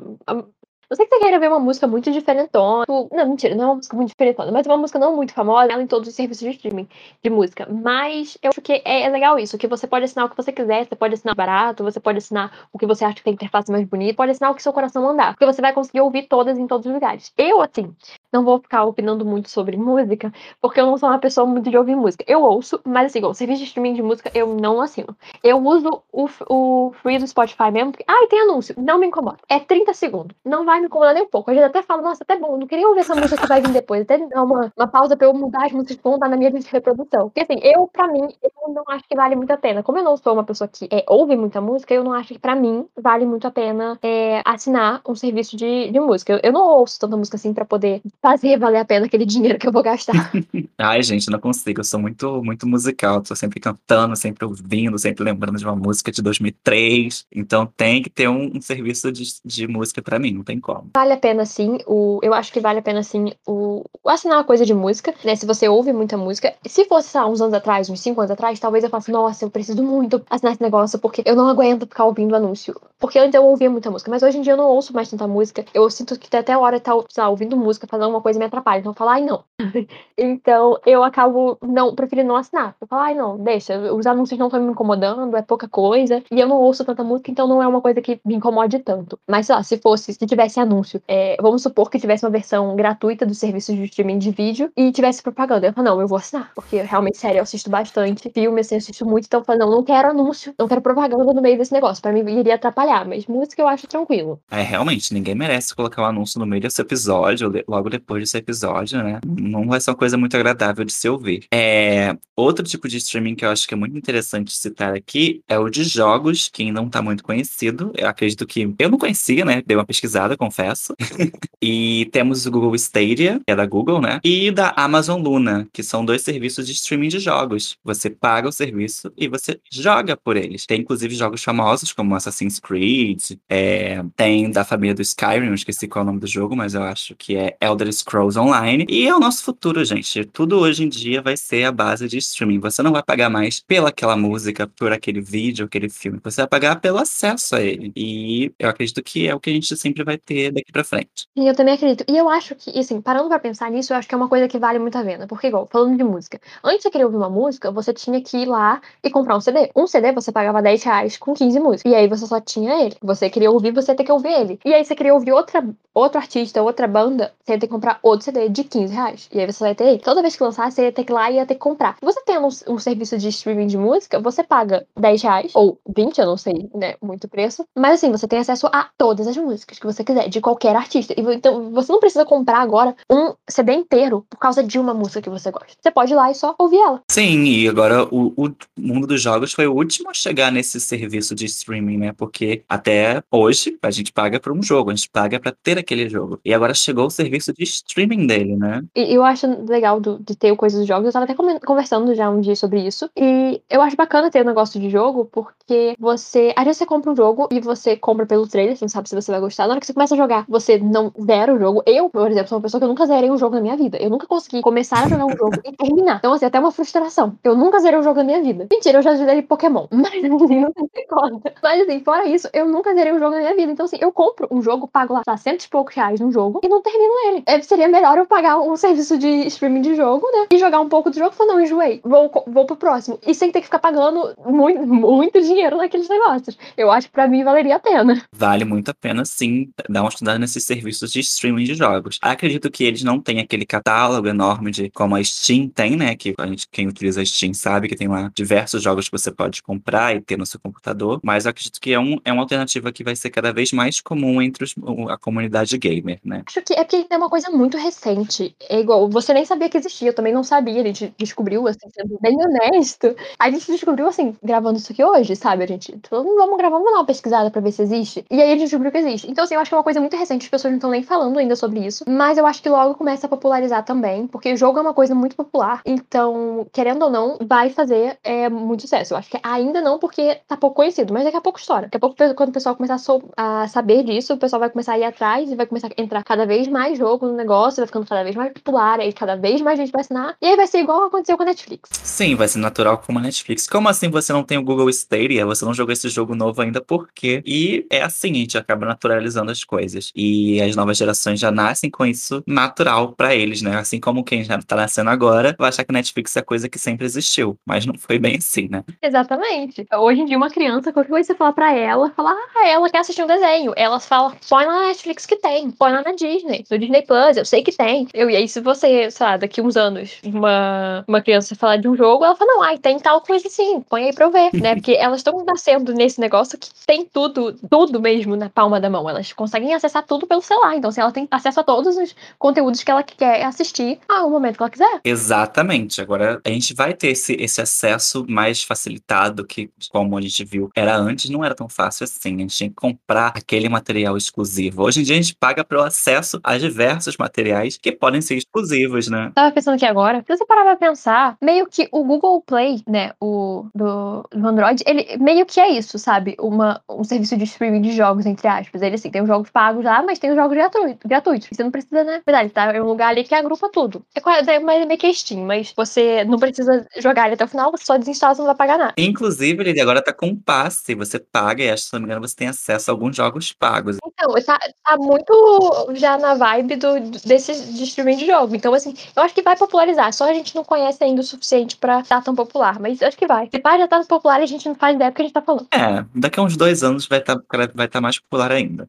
eu 0.93 0.97
sei 0.97 1.07
que 1.07 1.15
você 1.15 1.23
queira 1.23 1.41
ver 1.41 1.49
uma 1.49 1.59
música 1.59 1.87
muito 1.87 2.13
diferentona. 2.13 2.85
Não, 2.87 3.27
mentira, 3.27 3.55
não 3.55 3.65
é 3.65 3.67
uma 3.69 3.75
música 3.77 3.97
muito 3.97 4.11
diferentona, 4.11 4.53
mas 4.53 4.67
é 4.67 4.71
uma 4.71 4.77
música 4.77 4.99
não 4.99 5.17
muito 5.17 5.33
famosa, 5.33 5.73
ela 5.73 5.83
em 5.83 5.87
todos 5.87 6.07
os 6.07 6.15
serviços 6.15 6.43
de 6.43 6.51
streaming 6.51 6.87
de 7.25 7.31
música. 7.31 7.67
Mas 7.67 8.37
eu 8.43 8.51
acho 8.51 8.61
que 8.61 8.83
é, 8.85 9.05
é, 9.05 9.09
legal 9.09 9.39
isso, 9.39 9.57
que 9.57 9.67
você 9.67 9.87
pode 9.87 10.05
assinar 10.05 10.27
o 10.27 10.29
que 10.29 10.37
você 10.37 10.53
quiser, 10.53 10.87
você 10.87 10.95
pode 10.95 11.15
assinar 11.15 11.35
barato, 11.35 11.83
você 11.83 11.99
pode 11.99 12.19
assinar 12.19 12.69
o 12.71 12.79
que 12.79 12.85
você 12.85 13.07
acha 13.07 13.15
que 13.15 13.25
tem 13.25 13.33
interface 13.33 13.73
mais 13.73 13.87
bonita, 13.89 14.15
pode 14.15 14.33
assinar 14.33 14.51
o 14.51 14.55
que 14.55 14.63
seu 14.63 14.73
coração 14.73 15.03
mandar, 15.03 15.33
porque 15.33 15.47
você 15.47 15.63
vai 15.63 15.73
conseguir 15.73 16.03
ouvir 16.03 16.25
todas 16.25 16.59
em 16.59 16.67
todos 16.67 16.87
os 16.87 16.93
lugares. 16.93 17.33
Eu, 17.39 17.63
assim, 17.63 17.97
não 18.33 18.45
vou 18.45 18.59
ficar 18.59 18.85
opinando 18.85 19.25
muito 19.25 19.51
sobre 19.51 19.77
música, 19.77 20.33
porque 20.61 20.81
eu 20.81 20.87
não 20.87 20.97
sou 20.97 21.09
uma 21.09 21.19
pessoa 21.19 21.47
muito 21.47 21.71
de 21.71 21.77
ouvir 21.77 21.97
música. 21.97 22.25
Eu 22.27 22.43
ouço, 22.43 22.81
mas 22.85 23.07
assim, 23.07 23.25
o 23.25 23.35
serviço 23.35 23.61
de 23.61 23.67
streaming 23.67 23.95
de 23.95 24.03
música 24.03 24.31
eu 24.35 24.47
não 24.55 24.81
assino. 24.81 25.17
Eu 25.43 25.59
uso 25.65 26.03
o, 26.13 26.29
o 26.49 26.93
free 27.03 27.19
do 27.19 27.27
Spotify 27.27 27.71
mesmo, 27.71 27.93
porque, 27.93 28.05
ah, 28.09 28.23
e 28.25 28.29
tem 28.29 28.41
anúncio, 28.41 28.75
não 28.79 28.99
me 28.99 29.07
incomoda. 29.07 29.39
É 29.49 29.59
30 29.59 29.93
segundos, 29.95 30.37
não 30.45 30.65
vai 30.65 30.81
me 30.81 30.87
incomodar 30.87 31.15
nem 31.15 31.25
um 31.25 31.29
pouco. 31.29 31.51
A 31.51 31.55
gente 31.55 31.65
até 31.65 31.83
fala, 31.83 32.03
nossa, 32.03 32.25
até 32.25 32.37
bom, 32.37 32.57
não 32.57 32.67
queria 32.67 32.89
ouvir 32.89 33.01
essa 33.01 33.15
música 33.15 33.41
que 33.41 33.47
vai 33.47 33.61
vir 33.61 33.71
depois. 33.71 34.03
Até 34.03 34.19
dar 34.19 34.43
uma, 34.43 34.73
uma 34.77 34.89
pausa 34.89 35.17
pra 35.17 35.27
eu 35.27 35.35
mudar 35.35 35.67
as 35.67 35.73
músicas 35.73 35.97
que 35.97 36.03
vão 36.03 36.15
estar 36.15 36.29
na 36.29 36.37
minha 36.37 36.51
lista 36.51 36.69
de 36.69 36.73
reprodução. 36.73 37.29
Porque 37.29 37.41
assim, 37.41 37.61
eu, 37.63 37.87
pra 37.87 38.09
mim, 38.09 38.29
eu 38.43 38.73
não 38.73 38.85
acho 38.89 39.05
que 39.09 39.17
vale 39.17 39.37
muito 39.37 39.51
a 39.51 39.57
pena. 39.57 39.83
Como 39.83 39.99
eu 39.99 40.05
não 40.05 40.17
sou 40.17 40.33
uma 40.33 40.45
pessoa 40.45 40.69
que 40.69 40.89
é, 40.91 41.05
ouve 41.09 41.37
muita 41.37 41.61
música, 41.61 41.95
eu 41.95 42.05
não 42.05 42.13
acho 42.13 42.35
que 42.35 42.39
pra 42.39 42.55
mim 42.55 42.87
vale 42.97 43.27
muito 43.27 43.47
a 43.47 43.51
pena 43.51 43.99
é, 44.03 44.43
assinar 44.45 45.01
um 45.07 45.15
serviço 45.15 45.57
de, 45.57 45.91
de 45.91 46.01
música. 46.01 46.33
Eu, 46.35 46.41
eu, 46.43 46.53
não 46.53 46.67
ouço 46.67 46.99
tanta 46.99 47.17
música 47.17 47.37
assim 47.37 47.53
pra 47.53 47.65
poder 47.65 48.01
fazer 48.23 48.57
valer 48.57 48.79
a 48.79 48.85
pena 48.85 49.07
aquele 49.07 49.27
dinheiro 49.27 49.59
que 49.59 49.67
eu 49.67 49.73
vou 49.73 49.83
gastar. 49.83 50.31
Ai, 50.79 51.03
gente, 51.03 51.29
não 51.29 51.41
consigo. 51.41 51.81
Eu 51.81 51.85
sou 51.85 51.99
muito, 51.99 52.43
muito 52.43 52.67
musical. 52.69 53.21
Tô 53.21 53.35
sempre 53.35 53.59
cantando, 53.59 54.15
sempre 54.15 54.45
ouvindo, 54.45 54.97
sempre 54.99 55.25
lembrando 55.25 55.59
de 55.59 55.65
uma 55.65 55.75
música 55.75 56.13
de 56.13 56.23
2003. 56.23 57.27
Então 57.35 57.67
tem 57.67 58.01
que 58.01 58.09
ter 58.09 58.29
um, 58.29 58.57
um 58.57 58.61
serviço 58.61 59.11
de, 59.11 59.25
de 59.45 59.67
música 59.67 60.01
pra 60.01 60.21
mim, 60.21 60.33
não 60.33 60.45
tem 60.45 60.61
como. 60.61 60.91
Vale 60.95 61.13
a 61.13 61.17
pena 61.17 61.45
sim, 61.45 61.79
o, 61.87 62.21
eu 62.23 62.33
acho 62.33 62.53
que 62.53 62.61
vale 62.61 62.79
a 62.79 62.83
pena 62.83 63.03
sim 63.03 63.33
o, 63.47 63.85
assinar 64.07 64.39
uma 64.39 64.45
coisa 64.45 64.65
de 64.65 64.73
música, 64.73 65.13
né? 65.25 65.35
Se 65.35 65.45
você 65.45 65.69
ouve 65.69 65.93
muita 65.93 66.17
música. 66.17 66.55
Se 66.65 66.85
fosse, 66.85 67.09
sei 67.09 67.21
lá, 67.21 67.27
uns 67.27 67.41
anos 67.41 67.55
atrás, 67.55 67.91
uns 67.91 68.01
5 68.01 68.21
anos 68.21 68.31
atrás, 68.31 68.61
talvez 68.61 68.85
eu 68.85 68.91
falasse, 68.91 69.11
nossa, 69.11 69.45
eu 69.45 69.51
preciso 69.51 69.83
muito 69.83 70.23
assinar 70.31 70.53
esse 70.53 70.63
negócio, 70.63 70.99
porque 70.99 71.23
eu 71.27 71.35
não 71.35 71.49
aguento 71.49 71.87
ficar 71.87 72.05
ouvindo 72.05 72.37
anúncio. 72.37 72.81
Porque 73.03 73.19
antes 73.19 73.35
eu 73.35 73.45
ouvia 73.45 73.69
muita 73.69 73.91
música, 73.91 74.09
mas 74.09 74.23
hoje 74.23 74.39
em 74.39 74.43
dia 74.43 74.53
eu 74.53 74.57
não 74.57 74.69
ouço 74.69 74.95
mais 74.95 75.11
tanta 75.11 75.27
música. 75.27 75.65
Eu 75.75 75.91
sinto 75.91 76.17
que 76.17 76.37
até 76.37 76.53
a 76.53 76.59
hora 76.61 76.77
de 76.77 76.83
estar, 76.83 76.95
tá, 77.13 77.29
ouvindo 77.29 77.57
música, 77.57 77.85
fazendo 77.85 78.12
uma 78.13 78.23
coisa 78.23 78.39
me 78.39 78.45
atrapalha. 78.45 78.81
Então 78.81 78.93
eu 78.93 78.97
falo, 78.97 79.11
ai 79.11 79.23
não. 79.23 79.45
então 80.17 80.79
eu 80.87 81.03
acabo 81.03 81.59
não, 81.63 81.95
preferindo 81.95 82.29
não 82.29 82.37
assinar. 82.37 82.77
Eu 82.81 82.87
falo, 82.87 83.03
ai 83.03 83.15
não, 83.15 83.39
deixa, 83.39 83.93
os 83.93 84.07
anúncios 84.07 84.39
não 84.39 84.47
estão 84.47 84.63
me 84.63 84.71
incomodando, 84.71 85.37
é 85.37 85.43
pouca 85.43 85.69
coisa. 85.69 86.23
E 86.31 86.41
eu 86.41 86.47
não 86.47 86.57
ouço 86.57 86.85
tanta 86.85 87.03
música, 87.03 87.31
então 87.31 87.47
não 87.47 87.63
é 87.63 87.67
uma 87.67 87.81
coisa 87.81 88.01
que 88.01 88.21
me 88.25 88.35
incomode 88.35 88.79
tanto. 88.81 89.19
Mas 89.29 89.47
sei 89.47 89.55
lá, 89.55 89.63
se 89.63 89.79
fosse, 89.79 90.13
se 90.15 90.27
tivesse 90.27 90.61
anúncio 90.61 91.03
é, 91.09 91.37
vamos 91.41 91.63
supor 91.63 91.91
que 91.91 91.99
tivesse 91.99 92.25
uma 92.25 92.31
versão 92.31 92.75
gratuita 92.75 93.25
do 93.27 93.35
serviço 93.35 93.75
de 93.75 93.85
streaming 93.85 94.19
de 94.19 94.31
vídeo 94.31 94.71
e 94.77 94.91
tivesse 94.93 95.23
propaganda. 95.23 95.67
Eu 95.67 95.73
falo, 95.73 95.87
não, 95.89 96.01
eu 96.01 96.09
vou 96.09 96.19
assinar, 96.19 96.51
porque 96.55 96.81
realmente, 96.83 97.19
sério, 97.19 97.39
eu 97.39 97.43
assisto 97.43 97.71
bastante 97.71 98.31
filme, 98.31 98.61
assim, 98.61 98.75
eu 98.75 98.79
assisto 98.79 99.07
muito, 99.07 99.27
então 99.27 99.41
eu 99.41 99.45
falo, 99.45 99.59
não, 99.59 99.71
não 99.71 99.83
quero 99.83 100.11
anúncio, 100.11 100.55
não 100.59 100.69
quero 100.69 100.81
propaganda 100.81 101.25
no 101.25 101.43
meio 101.43 101.59
desse 101.59 101.73
negócio. 101.73 102.03
Pra 102.03 102.13
mim 102.13 102.21
iria 102.39 102.55
atrapalhar, 102.55 103.07
mas 103.07 103.27
música 103.27 103.63
eu 103.63 103.69
acho 103.69 103.87
tranquilo. 103.87 104.41
É, 104.51 104.63
realmente, 104.63 105.13
ninguém 105.15 105.35
merece 105.35 105.75
colocar 105.75 106.03
o 106.03 106.05
um 106.05 106.09
anúncio 106.09 106.41
no 106.41 106.47
meio 106.47 106.63
desse 106.63 106.81
episódio, 106.81 107.53
logo 107.69 107.91
depois 107.91 108.02
desse 108.19 108.37
episódio, 108.37 109.03
né? 109.03 109.21
Não 109.27 109.67
vai 109.67 109.81
ser 109.81 109.91
uma 109.91 109.97
coisa 109.97 110.17
muito 110.17 110.37
agradável 110.37 110.85
de 110.85 110.93
se 110.93 111.09
ouvir. 111.09 111.47
É, 111.53 112.17
outro 112.37 112.65
tipo 112.65 112.89
de 112.89 112.99
streaming 112.99 113.35
que 113.35 113.45
eu 113.45 113.51
acho 113.51 113.67
que 113.67 113.75
é 113.75 113.77
muito 113.77 113.97
interessante 113.97 114.53
citar 114.53 114.95
aqui 114.95 115.43
é 115.49 115.59
o 115.59 115.69
de 115.69 115.85
jogos, 115.85 116.49
que 116.49 116.71
não 116.71 116.89
tá 116.89 117.01
muito 117.01 117.25
conhecido. 117.25 117.93
Eu 117.97 118.09
acredito 118.09 118.47
que 118.47 118.75
eu 118.79 118.91
não 118.91 118.99
conhecia, 118.99 119.45
né? 119.45 119.63
Dei 119.65 119.77
uma 119.77 119.87
pesquisada, 119.87 120.37
confesso. 120.37 120.95
e 121.63 122.09
temos 122.13 122.47
o 122.47 122.51
Google 122.51 122.75
Stadia, 122.75 123.41
que 123.47 123.53
é 123.53 123.57
da 123.57 123.67
Google, 123.67 124.01
né? 124.01 124.21
E 124.25 124.51
da 124.51 124.73
Amazon 124.77 125.21
Luna, 125.21 125.67
que 125.73 125.83
são 125.83 126.05
dois 126.05 126.23
serviços 126.23 126.67
de 126.67 126.73
streaming 126.73 127.09
de 127.09 127.19
jogos. 127.19 127.77
Você 127.85 128.11
paga 128.11 128.49
o 128.49 128.53
serviço 128.53 129.13
e 129.17 129.29
você 129.29 129.59
joga 129.71 130.17
por 130.17 130.37
eles. 130.37 130.67
Tem 130.67 130.81
inclusive 130.81 131.15
jogos 131.15 131.43
famosos 131.43 131.93
como 131.93 132.15
Assassin's 132.15 132.59
Creed, 132.59 133.33
é, 133.49 134.03
tem 134.17 134.51
da 134.51 134.65
família 134.65 134.95
do 134.95 135.03
Skyrim, 135.03 135.53
esqueci 135.63 135.89
qual 135.89 136.03
é 136.03 136.05
o 136.05 136.07
nome 136.07 136.21
do 136.21 136.27
jogo, 136.27 136.57
mas 136.57 136.75
eu 136.75 136.83
acho 136.83 137.15
que 137.17 137.37
é 137.37 137.57
Elder 137.61 137.82
Scrolls 137.91 138.39
Online. 138.39 138.87
E 138.89 139.07
é 139.07 139.15
o 139.15 139.19
nosso 139.19 139.43
futuro, 139.43 139.85
gente. 139.85 140.25
Tudo 140.27 140.59
hoje 140.59 140.85
em 140.85 140.89
dia 140.89 141.23
vai 141.23 141.37
ser 141.37 141.65
a 141.65 141.73
base 141.73 142.07
de 142.07 142.19
streaming. 142.19 142.61
Você 142.61 142.83
não 142.83 142.93
vai 142.93 143.03
pagar 143.03 143.31
mais 143.31 143.61
pelaquela 143.61 144.17
música, 144.17 144.67
por 144.67 144.93
aquele 144.93 145.21
vídeo, 145.21 145.67
aquele 145.67 145.89
filme. 145.89 146.21
Você 146.23 146.43
vai 146.43 146.49
pagar 146.49 146.81
pelo 146.81 146.99
acesso 146.99 147.57
a 147.57 147.63
ele. 147.63 147.93
E 147.97 148.53
eu 148.59 148.69
acredito 148.69 149.03
que 149.03 149.27
é 149.27 149.35
o 149.35 149.41
que 149.41 149.51
a 149.51 149.53
gente 149.53 149.77
sempre 149.77 150.05
vai 150.05 150.19
ter 150.19 150.53
daqui 150.53 150.71
para 150.71 150.85
frente. 150.85 151.27
E 151.37 151.47
eu 151.47 151.55
também 151.55 151.75
acredito. 151.75 152.05
E 152.09 152.17
eu 152.17 152.29
acho 152.29 152.55
que, 152.55 152.79
assim, 152.79 153.01
parando 153.01 153.29
pra 153.29 153.39
pensar 153.39 153.71
nisso, 153.71 153.93
eu 153.93 153.97
acho 153.97 154.09
que 154.09 154.15
é 154.15 154.19
uma 154.19 154.29
coisa 154.29 154.47
que 154.49 154.59
vale 154.59 154.79
muito 154.79 154.97
a 154.97 155.03
pena. 155.03 155.27
Porque, 155.27 155.47
igual, 155.47 155.67
falando 155.71 155.97
de 155.97 156.05
música, 156.05 156.41
antes 156.63 156.85
de 156.85 156.91
querer 156.91 157.05
ouvir 157.05 157.17
uma 157.17 157.31
música, 157.31 157.71
você 157.71 157.93
tinha 157.93 158.21
que 158.21 158.37
ir 158.37 158.47
lá 158.47 158.81
e 159.03 159.11
comprar 159.11 159.37
um 159.37 159.41
CD. 159.41 159.71
Um 159.75 159.87
CD 159.87 160.13
você 160.13 160.31
pagava 160.31 160.61
10 160.61 160.83
reais 160.83 161.17
com 161.17 161.35
15 161.35 161.59
músicas. 161.61 161.93
E 161.93 161.95
aí 161.95 162.09
você 162.09 162.27
só 162.27 162.41
tinha 162.41 162.85
ele. 162.85 162.97
Você 163.03 163.31
queria 163.31 163.51
ouvir, 163.51 163.73
você 163.73 163.93
ia 163.93 163.97
ter 163.97 164.05
que 164.05 164.13
ouvir 164.13 164.33
ele. 164.33 164.61
E 164.65 164.73
aí 164.75 164.85
você 164.85 164.95
queria 164.95 165.15
ouvir 165.15 165.33
outra, 165.33 165.65
outro 165.95 166.19
artista, 166.19 166.63
outra 166.63 166.87
banda, 166.87 167.33
você 167.43 167.53
ia 167.53 167.59
ter 167.59 167.67
que 167.67 167.72
comprar 167.73 167.99
outro 168.03 168.25
CD 168.25 168.49
de 168.49 168.65
15 168.65 168.95
reais. 168.95 169.29
E 169.33 169.41
aí 169.41 169.47
você 169.47 169.65
vai 169.65 169.75
ter. 169.75 169.99
Toda 169.99 170.23
vez 170.23 170.37
que 170.37 170.43
lançar, 170.43 170.71
você 170.71 170.85
ia 170.85 170.93
ter 170.93 171.05
que 171.05 171.13
ir 171.13 171.15
lá 171.15 171.31
e 171.31 171.37
ia 171.37 171.47
ter 171.47 171.55
que 171.55 171.61
comprar. 171.61 171.97
Você 172.03 172.21
tendo 172.25 172.47
um, 172.47 172.75
um 172.75 172.79
serviço 172.79 173.19
de 173.19 173.29
streaming 173.29 173.67
de 173.67 173.77
música, 173.77 174.21
você 174.21 174.43
paga 174.43 174.87
10 174.99 175.23
reais, 175.23 175.53
ou 175.55 175.79
20, 175.89 176.19
eu 176.19 176.27
não 176.27 176.37
sei, 176.37 176.71
né? 176.75 176.95
Muito 177.03 177.29
preço. 177.29 177.65
Mas 177.77 177.95
assim, 177.95 178.11
você 178.11 178.29
tem 178.29 178.39
acesso 178.39 178.69
a 178.73 178.89
todas 178.97 179.27
as 179.27 179.37
músicas 179.37 179.79
que 179.79 179.87
você 179.87 180.05
quiser, 180.05 180.29
de 180.29 180.41
qualquer 180.41 180.77
artista. 180.77 181.15
E, 181.17 181.35
então, 181.35 181.71
você 181.71 181.93
não 181.93 182.01
precisa 182.01 182.25
comprar 182.25 182.59
agora 182.59 182.95
um 183.11 183.35
CD 183.49 183.73
inteiro 183.73 184.25
por 184.29 184.39
causa 184.39 184.63
de 184.63 184.79
uma 184.79 184.95
música 184.95 185.23
que 185.23 185.31
você 185.31 185.51
gosta. 185.51 185.73
Você 185.81 185.91
pode 185.91 186.13
ir 186.13 186.17
lá 186.17 186.31
e 186.31 186.35
só 186.35 186.55
ouvir 186.59 186.79
ela. 186.79 187.01
Sim, 187.11 187.45
e 187.45 187.69
agora 187.69 188.05
o, 188.05 188.33
o 188.37 188.55
mundo 188.77 189.07
dos 189.07 189.21
jogos 189.21 189.53
foi 189.53 189.67
o 189.67 189.75
último 189.75 190.11
a 190.11 190.15
chegar 190.15 190.51
nesse 190.51 190.81
serviço 190.81 191.35
de 191.35 191.47
streaming, 191.47 191.99
né? 191.99 192.13
Porque 192.13 192.65
até 192.69 193.23
hoje 193.31 193.79
a 193.83 193.91
gente 193.91 194.13
paga 194.13 194.39
por 194.39 194.53
um 194.53 194.63
jogo, 194.63 194.91
a 194.91 194.95
gente 194.95 195.09
paga 195.11 195.41
para 195.41 195.53
ter 195.53 195.79
aquele 195.79 196.09
jogo. 196.09 196.41
E 196.45 196.53
agora 196.53 196.75
chegou 196.75 197.07
o 197.07 197.11
serviço 197.11 197.53
de 197.53 197.62
streaming 197.63 198.27
dele, 198.27 198.57
né? 198.57 198.83
E 198.95 199.15
eu 199.15 199.25
acho 199.25 199.47
legal 199.69 200.01
do, 200.01 200.19
de 200.19 200.37
ter 200.37 200.53
o 200.53 200.57
coisa 200.57 200.79
dos 200.79 200.87
jogos. 200.87 201.07
Eu 201.07 201.13
tava 201.13 201.25
até 201.25 201.35
conversando 201.65 202.15
já 202.15 202.29
um 202.31 202.41
dia 202.41 202.57
sobre 202.57 202.81
isso. 202.81 203.11
E 203.17 203.61
eu 203.69 203.83
acho 203.83 203.97
bacana 203.97 204.31
ter 204.31 204.43
um 204.43 204.47
negócio 204.47 204.81
de 204.81 204.89
jogo, 204.89 205.25
porque 205.27 205.95
você. 205.99 206.53
Às 206.57 206.65
vezes 206.65 206.79
você 206.79 206.87
compra 206.87 207.11
um 207.11 207.17
jogo 207.17 207.49
e 207.51 207.61
você 207.61 207.97
compra 207.97 208.27
pelo 208.27 208.47
trailer, 208.47 208.77
você 208.77 208.85
não 208.85 208.89
sabe 208.89 209.09
se 209.09 209.15
você 209.15 209.31
vai 209.31 209.41
gostar. 209.41 209.67
Na 209.67 209.73
hora 209.73 209.81
que 209.81 209.87
você 209.87 209.95
começa 209.95 210.15
a 210.15 210.19
jogar, 210.19 210.45
você 210.49 210.79
não 210.79 211.13
zera 211.25 211.55
o 211.55 211.59
jogo. 211.59 211.83
Eu, 211.87 212.09
por 212.09 212.31
exemplo, 212.31 212.49
sou 212.49 212.59
uma 212.59 212.63
pessoa 212.63 212.81
que 212.81 212.85
eu 212.85 212.89
nunca 212.89 213.07
zerei 213.07 213.31
um 213.31 213.39
jogo 213.39 213.55
na 213.55 213.61
minha 213.61 213.77
vida. 213.77 213.99
Eu 213.99 214.11
nunca 214.11 214.27
consegui 214.27 214.61
começar 214.63 215.05
a 215.05 215.09
jogar 215.09 215.27
um 215.27 215.37
jogo 215.37 215.57
e 215.65 215.73
terminar. 215.73 216.17
Então, 216.17 216.33
assim, 216.33 216.45
até 216.45 216.59
uma 216.59 216.73
frustração. 216.73 217.37
Eu 217.43 217.57
nunca 217.57 217.81
zerei 217.81 217.99
um 217.99 218.03
jogo 218.03 218.19
na 218.19 218.25
minha 218.25 218.43
vida. 218.43 218.67
Mentira, 218.71 218.99
eu 218.99 219.03
já 219.03 219.15
zerei 219.15 219.43
Pokémon. 219.43 219.87
Mas 219.93 220.25
assim, 220.25 220.61
não 220.61 220.73
tem 220.73 221.07
conta. 221.09 221.55
Mas 221.63 221.83
assim, 221.83 222.01
fora 222.01 222.27
isso, 222.27 222.49
eu 222.53 222.69
nunca 222.69 222.95
zerei 222.95 223.13
um 223.13 223.19
jogo 223.19 223.33
na 223.33 223.41
minha 223.41 223.57
vida. 223.57 223.73
Então, 223.73 223.85
assim, 223.87 223.99
eu 224.01 224.13
compro 224.13 224.49
um 224.51 224.63
jogo, 224.63 224.89
pago 224.89 225.15
lá, 225.15 225.23
tá, 225.25 225.37
cento 225.37 225.65
e 225.65 225.69
poucos 225.69 225.95
reais 225.95 226.21
num 226.21 226.33
jogo 226.33 226.61
e 226.63 226.69
não 226.69 226.83
termino 226.83 227.15
ele. 227.27 227.45
Seria 227.63 227.89
melhor 227.89 228.17
eu 228.19 228.27
pagar 228.27 228.59
um 228.59 228.77
serviço 228.77 229.19
de 229.19 229.47
streaming 229.47 229.83
de 229.83 229.95
jogo, 229.95 230.27
né? 230.33 230.47
E 230.51 230.59
jogar 230.59 230.81
um 230.81 230.89
pouco 230.89 231.11
do 231.11 231.19
jogo 231.19 231.33
e 231.33 231.37
falar, 231.37 231.55
não, 231.55 231.61
enjoei. 231.61 232.01
Vou, 232.05 232.31
vou 232.47 232.67
pro 232.67 232.77
próximo. 232.77 233.19
E 233.27 233.35
sem 233.35 233.51
ter 233.51 233.61
que 233.61 233.67
ficar 233.67 233.79
pagando 233.79 234.35
muito, 234.47 234.87
muito 234.87 235.41
dinheiro 235.41 235.77
naqueles 235.77 236.09
negócios. 236.09 236.57
Eu 236.77 236.91
acho 236.91 237.09
que 237.09 237.13
pra 237.13 237.29
mim 237.29 237.45
valeria 237.45 237.77
a 237.77 237.79
pena. 237.79 238.23
Vale 238.33 238.65
muito 238.65 238.91
a 238.91 238.95
pena, 238.95 239.25
sim, 239.25 239.71
dar 239.89 240.03
uma 240.03 240.09
estudada 240.09 240.39
nesses 240.39 240.65
serviços 240.65 241.13
de 241.13 241.21
streaming 241.21 241.65
de 241.65 241.75
jogos. 241.75 242.19
Acredito 242.23 242.71
que 242.71 242.85
eles 242.85 243.03
não 243.03 243.21
têm 243.21 243.41
aquele 243.41 243.67
catálogo 243.67 244.29
enorme 244.29 244.71
de 244.71 244.91
como 244.91 245.17
a 245.17 245.25
Steam 245.25 245.69
tem, 245.69 245.97
né? 245.97 246.15
Que 246.15 246.35
a 246.39 246.47
gente, 246.47 246.69
quem 246.71 246.87
utiliza 246.89 247.21
a 247.21 247.27
Steam 247.27 247.53
sabe 247.55 247.89
que 247.89 247.97
tem 247.97 248.09
lá 248.09 248.31
diversos 248.35 248.83
jogos 248.83 249.09
que 249.09 249.19
você 249.19 249.31
pode 249.31 249.63
comprar 249.63 250.15
e 250.15 250.21
ter 250.21 250.39
no 250.39 250.47
seu 250.47 250.61
computador. 250.61 251.21
Mas 251.23 251.45
eu 251.45 251.51
acredito 251.51 251.81
que 251.81 251.93
é, 251.93 251.99
um, 251.99 252.19
é 252.25 252.33
uma 252.33 252.43
alternativa 252.43 252.93
que 252.93 253.05
vai 253.05 253.17
ser 253.17 253.31
cada 253.31 253.53
vez 253.53 253.73
mais 253.73 254.01
comum 254.01 254.41
entre 254.41 254.65
os, 254.65 254.75
a 255.09 255.17
comunidade 255.17 255.77
gamer, 255.79 256.21
né? 256.25 256.43
Acho 256.47 256.63
que 256.63 256.75
é 256.75 256.85
porque 256.85 257.07
é 257.09 257.17
uma 257.17 257.29
coisa 257.29 257.42
muito 257.51 257.77
recente. 257.77 258.55
É 258.69 258.81
igual, 258.81 259.09
você 259.09 259.33
nem 259.33 259.45
sabia 259.45 259.69
que 259.69 259.79
existia, 259.79 260.09
eu 260.09 260.15
também 260.15 260.33
não 260.33 260.45
sabia. 260.45 260.81
A 260.83 260.87
gente 260.87 261.15
descobriu, 261.19 261.67
assim, 261.67 261.89
sendo 261.91 262.19
bem 262.21 262.37
honesto. 262.37 263.15
A 263.39 263.51
gente 263.51 263.71
descobriu, 263.71 264.07
assim, 264.07 264.37
gravando 264.43 264.79
isso 264.79 264.93
aqui 264.93 265.05
hoje, 265.05 265.37
sabe? 265.37 265.65
A 265.65 265.67
gente, 265.67 265.93
então, 265.95 266.25
vamos 266.25 266.57
gravar, 266.57 266.79
vamos 266.79 266.93
dar 266.93 266.99
uma 266.99 267.07
pesquisada 267.07 267.51
pra 267.51 267.61
ver 267.61 267.73
se 267.73 267.83
existe. 267.83 268.25
E 268.31 268.41
aí 268.41 268.51
a 268.51 268.53
gente 268.55 268.63
descobriu 268.63 268.93
que 268.93 268.99
existe. 268.99 269.31
Então, 269.31 269.45
assim, 269.45 269.55
eu 269.55 269.61
acho 269.61 269.71
que 269.71 269.75
é 269.75 269.79
uma 269.79 269.85
coisa 269.85 270.01
muito 270.01 270.17
recente, 270.17 270.45
as 270.45 270.51
pessoas 270.51 270.73
não 270.73 270.79
estão 270.79 270.91
nem 270.91 271.03
falando 271.03 271.39
ainda 271.39 271.57
sobre 271.57 271.85
isso. 271.85 272.05
Mas 272.09 272.39
eu 272.39 272.47
acho 272.47 272.63
que 272.63 272.69
logo 272.69 272.95
começa 272.95 273.27
a 273.27 273.29
popularizar 273.31 273.85
também, 273.85 274.27
porque 274.27 274.57
jogo 274.57 274.79
é 274.79 274.83
uma 274.83 274.95
coisa 274.95 275.15
muito 275.15 275.37
popular. 275.37 275.83
Então, 275.85 276.67
querendo 276.73 277.03
ou 277.03 277.11
não, 277.11 277.39
vai 277.43 277.71
fazer 277.71 278.19
é, 278.23 278.49
muito 278.49 278.83
sucesso. 278.83 279.15
Eu 279.15 279.19
acho 279.19 279.31
que 279.31 279.39
ainda 279.43 279.81
não, 279.81 279.99
porque 279.99 280.41
tá 280.47 280.57
pouco 280.57 280.77
conhecido, 280.77 281.13
mas 281.13 281.25
daqui 281.25 281.37
a 281.37 281.41
pouco 281.41 281.59
estoura. 281.59 281.83
Daqui 281.83 281.97
a 281.97 282.01
pouco, 282.01 282.17
quando 282.35 282.51
o 282.51 282.53
pessoal 282.53 282.77
começar 282.77 282.95
a, 282.95 282.99
so 282.99 283.23
a 283.37 283.69
saber 283.69 284.05
disso, 284.05 284.35
o 284.35 284.39
pessoal 284.39 284.61
vai 284.61 284.71
começar 284.71 284.93
a 284.95 284.99
ir 284.99 285.05
atrás 285.05 285.51
e 285.51 285.57
vai 285.57 285.67
começar 285.67 285.89
a 285.89 286.03
entrar 286.03 286.23
cada 286.23 286.47
vez 286.47 286.69
mais 286.69 286.99
jogo 286.99 287.32
no 287.33 287.39
negócio, 287.39 287.79
vai 287.79 287.87
ficando 287.87 288.07
cada 288.07 288.23
vez 288.23 288.37
mais 288.37 288.53
popular, 288.53 289.01
aí 289.01 289.13
cada 289.13 289.37
vez 289.37 289.61
mais 289.61 289.79
gente 289.79 289.91
vai 289.91 290.03
assinar. 290.03 290.37
E 290.41 290.47
aí 290.47 290.57
vai 290.57 290.67
ser 290.67 290.79
igual 290.79 291.05
aconteceu 291.05 291.37
com 291.37 291.43
a 291.43 291.47
Netflix. 291.47 291.91
Sim, 291.93 292.35
vai 292.35 292.49
ser 292.49 292.59
natural 292.59 292.99
como 292.99 293.19
a 293.19 293.23
Netflix. 293.23 293.67
Como 293.67 293.89
assim 293.89 294.11
você 294.11 294.33
não 294.33 294.43
tem 294.43 294.59
o 294.59 294.63
Google 294.63 294.89
Stadia? 294.91 295.47
Você 295.47 295.65
não 295.65 295.75
jogou 295.75 295.93
esse 295.93 296.09
jogo 296.09 296.35
novo 296.35 296.61
ainda, 296.63 296.81
por 296.81 297.09
quê? 297.13 297.43
E 297.45 297.87
é 297.91 298.03
assim, 298.03 298.31
a 298.33 298.35
gente 298.35 298.59
acaba 298.59 298.87
naturalizando 298.87 299.51
as 299.51 299.65
coisas. 299.65 300.13
E 300.15 300.61
as 300.61 300.77
novas 300.77 300.97
gerações 300.97 301.41
já 301.41 301.51
nascem 301.51 301.91
com 301.91 302.05
isso 302.05 302.43
natural 302.47 303.13
para 303.13 303.35
eles, 303.35 303.63
né? 303.63 303.77
Assim 303.77 303.99
como 303.99 304.25
quem 304.25 304.45
já 304.45 304.59
tá 304.59 304.77
nascendo 304.77 305.11
agora 305.11 305.55
vai 305.59 305.69
achar 305.69 305.85
que 305.85 305.93
Netflix 305.93 306.37
é 306.37 306.43
coisa 306.43 306.69
que 306.69 306.79
sempre 306.79 307.05
existiu. 307.05 307.59
Mas 307.67 307.87
não 307.87 307.95
foi 307.99 308.19
bem 308.19 308.37
assim, 308.37 308.69
né? 308.71 308.85
Exatamente. 309.03 309.87
Hoje 309.95 310.21
em 310.21 310.25
dia, 310.25 310.37
uma 310.37 310.51
criança, 310.51 310.93
qualquer 310.93 311.11
coisa 311.11 311.27
que 311.27 311.33
você 311.33 311.39
falar 311.39 311.53
pra 311.53 311.73
ela, 311.73 312.11
falar, 312.11 312.35
ah, 312.57 312.69
ela 312.69 312.91
quer 312.91 312.99
assistir 312.99 313.23
um 313.23 313.27
desenho. 313.27 313.73
Elas 313.77 314.07
falam, 314.07 314.35
põe 314.49 314.67
na 314.67 314.89
Netflix 314.89 315.27
que 315.27 315.37
tem, 315.37 315.71
põe 315.71 315.93
lá 315.93 316.03
na 316.03 316.13
Disney, 316.13 316.65
no 316.71 316.79
Disney 316.79 317.03
Plus, 317.03 317.22
eu 317.31 317.45
sei 317.45 317.63
que 317.63 317.73
tem. 317.73 318.07
Eu, 318.13 318.31
e 318.31 318.37
aí, 318.37 318.49
se 318.49 318.61
você, 318.61 319.11
sei 319.11 319.27
lá, 319.27 319.37
daqui 319.37 319.61
uns 319.61 319.77
anos, 319.77 320.19
uma, 320.25 321.05
uma 321.07 321.21
criança 321.21 321.55
falar 321.55 321.77
de 321.77 321.89
um 321.89 321.97
jogo, 321.97 322.25
ela 322.25 322.35
fala, 322.35 322.53
não, 322.55 322.63
ai, 322.63 322.79
tem 322.79 322.99
tal 322.99 323.21
coisa 323.21 323.47
assim, 323.47 323.81
põe 323.89 324.05
aí 324.05 324.13
pra 324.15 324.27
eu 324.27 324.31
ver, 324.31 324.51
né? 324.55 324.75
Porque 324.77 324.93
elas 324.93 325.21
estão 325.21 325.45
nascendo 325.45 325.93
nesse 325.93 326.21
negócio 326.21 326.59
que 326.59 326.69
tem 326.87 327.05
tudo, 327.05 327.55
tudo 327.71 328.01
mesmo 328.01 328.37
na 328.37 328.49
palma 328.49 328.81
da 328.81 328.91
mão. 328.91 329.09
Elas 329.09 329.33
conseguem 329.33 329.75
acessar 329.75 330.05
tudo 330.05 330.27
pelo 330.27 330.43
celular. 330.43 330.77
Então, 330.77 330.91
se 330.91 331.01
ela 331.01 331.13
tem 331.13 331.27
acesso 331.31 331.61
a 331.61 331.65
todos 331.65 331.97
os 331.97 332.15
conteúdos 332.39 332.83
que 332.83 332.91
ela 332.91 333.03
quer 333.03 333.45
assistir 333.45 333.99
a 334.09 334.25
um 334.25 334.31
momento 334.31 334.57
que 334.57 334.63
ela 334.63 334.71
quiser. 334.71 335.01
Exatamente. 335.05 336.01
Agora, 336.01 336.41
a 336.45 336.49
gente 336.49 336.75
vai 336.75 336.95
ter 336.95 337.09
esse, 337.09 337.35
esse 337.35 337.61
acesso 337.61 338.25
mais 338.29 338.63
facilitado 338.63 339.45
que, 339.45 339.71
como 339.91 340.17
a 340.17 340.21
gente 340.21 340.45
viu, 340.45 340.71
era 340.75 340.97
antes, 340.97 341.31
não 341.31 341.45
era 341.45 341.55
tão 341.55 341.69
fácil 341.69 342.05
assim. 342.05 342.37
A 342.37 342.39
gente 342.39 342.57
tinha 342.57 342.71
que 342.71 342.77
comprar 342.77 343.29
aquele 343.29 343.69
material 343.69 344.17
exclusivo. 344.17 344.83
Hoje 344.83 345.01
em 345.01 345.03
dia, 345.03 345.17
a 345.17 345.21
gente 345.21 345.35
paga 345.35 345.65
pelo 345.65 345.83
acesso 345.83 346.41
a 346.43 346.57
diversos 346.59 347.12
materiais 347.17 347.77
que 347.77 347.93
podem 347.93 348.21
ser 348.21 348.37
exclusivos, 348.37 349.09
né? 349.09 349.33
Tava 349.35 349.53
pensando 349.53 349.75
aqui 349.75 349.87
agora, 349.87 350.23
se 350.27 350.37
você 350.37 350.45
parar 350.45 350.65
pra 350.65 350.77
pensar, 350.77 351.37
meio 351.41 351.67
que 351.67 351.89
o 351.93 352.05
Google 352.05 352.43
Play, 352.43 352.83
né, 352.89 353.13
o 353.21 353.67
do, 353.75 354.29
do 354.31 354.47
Android, 354.47 354.83
ele 354.87 355.17
meio 355.19 355.47
que 355.47 355.61
é 355.61 355.71
isso, 355.71 355.99
sabe? 355.99 356.37
Uma, 356.39 356.81
um 356.89 357.05
serviço 357.05 357.37
de 357.37 357.45
streaming 357.45 357.83
de 357.83 357.93
jogos, 357.93 358.27
entre 358.27 358.47
aspas. 358.49 358.83
Ele, 358.83 358.95
assim, 358.95 359.11
tem 359.11 359.23
os 359.23 359.29
jogos 359.29 359.51
pagos 359.51 359.85
lá, 359.85 360.03
mas 360.03 360.19
tem 360.19 360.31
os 360.31 360.37
jogos 360.37 360.57
gratuitos. 360.57 361.01
gratuitos. 361.05 361.49
Você 361.51 361.63
não 361.63 361.71
precisa, 361.71 362.05
né? 362.05 362.23
Verdade, 362.27 362.51
tá? 362.51 362.73
É 362.73 362.83
um 362.83 362.87
lugar 362.87 363.09
ali 363.09 363.25
que 363.25 363.35
agrupa 363.35 363.69
tudo. 363.71 364.05
É 364.15 364.21
quase 364.21 364.51
é 364.51 364.59
meio 364.59 364.99
que 364.99 365.13
Steam, 365.13 365.45
mas 365.45 365.73
você 365.77 366.25
não 366.25 366.39
precisa 366.39 366.87
jogar 366.99 367.27
ele 367.27 367.35
até 367.35 367.45
o 367.45 367.49
final, 367.49 367.71
você 367.71 367.85
só 367.85 367.97
desinstala, 367.97 368.35
você 368.35 368.41
não 368.41 368.47
vai 368.47 368.57
pagar 368.57 368.79
nada. 368.79 368.95
Inclusive, 368.97 369.63
ele 369.63 369.81
agora 369.81 370.03
tá 370.03 370.13
com 370.13 370.27
um 370.27 370.37
passe. 370.37 370.95
Você 370.95 371.19
paga 371.19 371.63
e 371.63 371.71
acho, 371.71 371.85
se 371.85 371.93
não 371.93 372.01
me 372.01 372.07
engano, 372.07 372.27
você 372.27 372.37
tem 372.37 372.49
acesso 372.49 372.91
a 372.91 372.95
alguns 372.95 373.17
jogos 373.17 373.53
pagos. 373.53 373.99
Então, 374.05 374.35
tá, 374.45 374.59
tá 374.85 374.97
muito 374.97 375.93
já 375.95 376.19
na 376.19 376.35
vibe 376.35 376.77
do, 376.77 377.01
desse 377.03 377.73
de 377.73 377.85
streaming 377.85 378.17
de 378.17 378.27
jogo. 378.27 378.55
Então, 378.55 378.73
assim, 378.75 378.95
eu 379.15 379.23
acho 379.23 379.35
que 379.35 379.43
vai 379.43 379.57
popularizar. 379.57 380.13
Só 380.13 380.29
a 380.29 380.35
gente 380.35 380.55
não 380.55 380.65
conhece 380.65 381.03
ainda 381.03 381.21
o 381.21 381.25
suficiente 381.25 381.77
pra 381.77 382.01
estar 382.01 382.17
tá 382.17 382.23
tão 382.23 382.35
popular. 382.35 382.79
Mas 382.79 383.01
eu 383.01 383.09
acho 383.09 383.17
que 383.17 383.27
vai. 383.27 383.49
Se 383.51 383.59
pá 383.59 383.79
já 383.79 383.89
tá 383.89 384.03
popular 384.05 384.41
e 384.41 384.45
a 384.45 384.47
gente 384.47 384.69
não 384.69 384.75
faz 384.75 384.95
ideia 384.95 385.11
do 385.11 385.15
que 385.15 385.23
a 385.23 385.25
gente 385.25 385.35
tá 385.35 385.43
falando. 385.43 385.67
É, 385.73 386.05
daqui 386.15 386.41
a 386.41 386.43
uns 386.43 386.57
dois 386.57 386.83
anos 386.83 387.07
vai 387.07 387.19
estar 387.19 387.37
tá, 387.37 387.71
vai 387.75 387.89
tá 387.89 388.01
mais 388.01 388.19
popular 388.19 388.53
ainda. 388.53 388.89